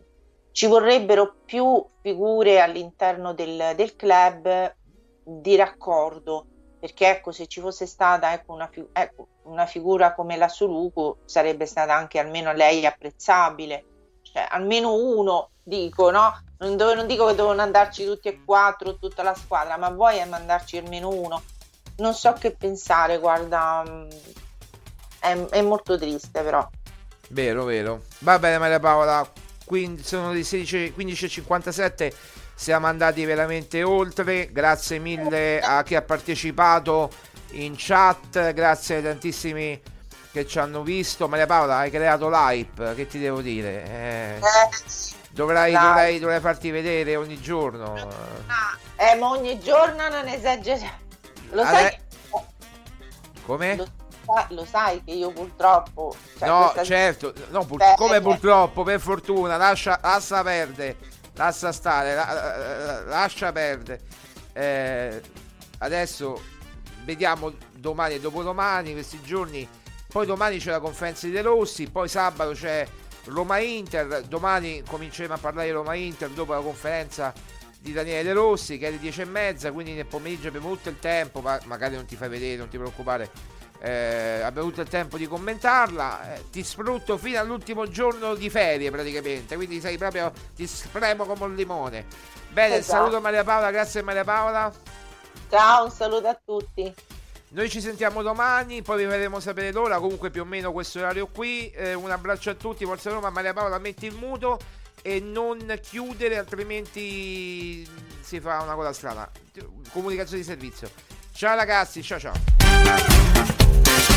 ci 0.53 0.67
vorrebbero 0.67 1.35
più 1.45 1.85
figure 2.01 2.61
all'interno 2.61 3.35
del, 3.35 3.73
del 3.75 3.97
club 3.97 4.75
di 5.23 5.57
raccordo 5.57 6.47
perché 6.83 7.09
ecco 7.09 7.31
se 7.31 7.47
ci 7.47 7.61
fosse 7.61 7.87
stata 7.87 8.33
ecco, 8.33 8.53
una, 8.53 8.67
fi- 8.67 8.85
ecco, 8.93 9.29
una 9.45 9.67
figura 9.67 10.15
come 10.15 10.37
la 10.37 10.49
Soluco 10.49 11.19
sarebbe 11.27 11.65
stata 11.65 11.95
anche 11.95 12.19
almeno 12.19 12.53
lei 12.53 12.85
apprezzabile. 12.85 13.85
Cioè 14.23 14.47
almeno 14.51 14.95
uno 14.95 15.51
dico 15.63 16.11
no? 16.11 16.43
Non, 16.59 16.77
dove- 16.77 16.95
non 16.95 17.07
dico 17.07 17.27
che 17.27 17.37
devono 17.37 17.63
andarci 17.63 18.05
tutti 18.05 18.27
e 18.27 18.43
quattro 18.45 18.97
tutta 18.97 19.23
la 19.23 19.35
squadra 19.35 19.77
ma 19.77 19.91
vuoi 19.91 20.27
mandarci 20.29 20.79
almeno 20.79 21.09
uno. 21.09 21.43
Non 21.99 22.15
so 22.15 22.33
che 22.33 22.51
pensare 22.51 23.19
guarda 23.19 23.85
mm, 23.89 24.09
è, 25.21 25.39
è 25.51 25.63
molto 25.63 25.97
triste 25.97 26.43
però. 26.43 26.69
Vero, 27.29 27.63
vero. 27.63 28.03
Va 28.19 28.41
bene 28.41 28.59
Maria 28.59 28.81
Paola, 28.81 29.31
quindi 29.65 30.03
sono 30.03 30.33
le 30.33 30.43
16 30.43 30.95
15.57, 30.97 32.13
siamo 32.63 32.87
andati 32.87 33.25
veramente 33.25 33.83
oltre, 33.83 34.53
grazie 34.53 35.01
mille 35.01 35.61
a 35.61 35.83
chi 35.83 35.97
ha 35.97 36.03
partecipato 36.03 37.11
in 37.55 37.75
chat, 37.77 38.53
grazie 38.53 38.97
ai 38.99 39.03
tantissimi 39.03 39.83
che 40.31 40.47
ci 40.47 40.61
hanno 40.61 40.85
visto. 40.85 41.27
Maria 41.27 41.47
Paola, 41.47 41.79
hai 41.79 41.91
creato 41.91 42.29
l'hype, 42.31 42.95
che 42.95 43.09
ti 43.09 43.19
devo 43.19 43.41
dire? 43.41 43.85
Eh, 43.85 44.39
dovrai, 45.31 45.73
Dai. 45.73 45.83
dovrai, 45.83 46.19
dovrai 46.21 46.39
farti 46.41 46.71
vedere 46.71 47.17
ogni 47.17 47.41
giorno. 47.41 47.97
eh, 48.97 49.17
ma 49.17 49.29
ogni 49.31 49.59
giorno 49.59 50.09
non 50.09 50.29
esageriamo 50.29 51.01
lo 51.51 51.65
sai 51.65 51.85
Ale- 51.85 52.01
Come? 53.45 53.77
lo, 53.77 53.87
sa- 54.25 54.47
lo 54.51 54.65
sai 54.65 55.03
che 55.05 55.11
io 55.11 55.33
purtroppo 55.33 56.15
cioè, 56.39 56.49
no, 56.49 56.73
certo, 56.85 57.35
no, 57.51 57.65
pur- 57.65 57.95
come 57.97 58.17
eh. 58.17 58.21
purtroppo, 58.21 58.85
per 58.85 59.01
fortuna, 59.01 59.57
lascia, 59.57 59.99
lascia 60.01 60.43
perdere, 60.45 60.97
lascia 61.35 61.73
stare, 61.73 62.15
la- 62.15 62.33
la- 62.33 62.57
la- 62.57 63.01
lascia 63.05 63.53
perdere. 63.53 64.01
Eh, 64.53 65.21
adesso 65.79 66.41
vediamo 67.05 67.53
domani 67.73 68.15
e 68.15 68.21
dopodomani, 68.21 68.93
questi 68.93 69.21
giorni. 69.23 69.69
Poi 70.09 70.27
domani 70.27 70.59
c'è 70.59 70.71
la 70.71 70.81
conferenza 70.81 71.27
di 71.27 71.33
De 71.33 71.41
Rossi, 71.43 71.89
poi 71.91 72.07
sabato 72.09 72.53
c'è 72.53 72.87
Roma-Inter, 73.25 74.23
domani 74.25 74.83
cominceremo 74.87 75.35
a 75.35 75.39
parlare 75.39 75.69
di 75.69 75.73
Roma-Inter 75.73 76.29
dopo 76.31 76.53
la 76.53 76.61
conferenza 76.61 77.33
di 77.81 77.93
Daniele 77.93 78.23
De 78.23 78.33
Rossi 78.35 78.79
che 78.79 78.85
è 78.85 78.89
alle 78.89 78.99
10 78.99 79.23
e 79.23 79.25
mezza, 79.25 79.73
quindi 79.73 79.93
nel 79.93 80.07
pomeriggio 80.07 80.49
abbiamo 80.49 80.69
tutto 80.71 80.91
il 80.91 80.99
tempo, 80.99 81.41
ma 81.41 81.59
magari 81.65 81.95
non 81.95 82.05
ti 82.05 82.15
fai 82.15 82.29
vedere, 82.29 82.57
non 82.57 82.69
ti 82.69 82.77
preoccupare, 82.77 83.31
eh, 83.85 84.41
abbiamo 84.45 84.69
tutto 84.69 84.83
il 84.83 84.89
tempo 84.89 85.17
di 85.17 85.27
commentarla, 85.27 86.35
eh, 86.35 86.45
ti 86.51 86.63
sfrutto 86.63 87.19
fino 87.19 87.41
all'ultimo 87.41 87.89
giorno 87.89 88.35
di 88.37 88.49
ferie 88.49 88.93
praticamente, 88.93 89.57
quindi 89.57 89.81
sei 89.81 89.99
proprio, 89.99 90.33
ti 90.55 90.67
spremo 90.69 91.25
come 91.25 91.45
un 91.47 91.55
limone. 91.57 92.07
Bene, 92.51 92.77
Esatto. 92.77 92.99
saluto 92.99 93.21
Maria 93.21 93.43
Paola, 93.43 93.71
grazie 93.73 94.03
Maria 94.03 94.23
Paola. 94.23 94.73
ciao 95.51 95.85
un 95.85 95.91
saluto 95.91 96.29
a 96.29 96.39
tutti 96.45 96.95
Noi 97.49 97.69
ci 97.69 97.81
sentiamo 97.81 98.23
domani, 98.23 98.83
poi 98.83 99.05
vi 99.05 99.11
faremo 99.11 99.41
sapere 99.41 99.73
l'ora, 99.73 99.99
comunque 99.99 100.31
più 100.31 100.43
o 100.43 100.45
meno 100.45 100.71
questo 100.71 101.01
orario 101.01 101.27
qui. 101.27 101.71
Eh, 101.71 101.95
un 101.95 102.11
abbraccio 102.11 102.51
a 102.51 102.55
tutti, 102.55 102.85
Forza 102.85 103.11
Roma, 103.11 103.31
Maria 103.31 103.53
Paola 103.53 103.79
metti 103.79 104.07
il 104.07 104.15
muto 104.15 104.61
e 105.03 105.19
non 105.19 105.77
chiudere 105.83 106.39
altrimenti 106.39 107.85
si 108.21 108.39
fa 108.39 108.61
una 108.63 108.75
cosa 108.75 108.93
strana. 108.93 109.29
Comunicazione 109.91 110.43
di 110.43 110.49
servizio. 110.49 110.89
Ciao 111.33 111.57
ragazzi, 111.57 112.03
ciao 112.03 112.21
ciao. 112.21 113.61
Yeah. 113.73 114.12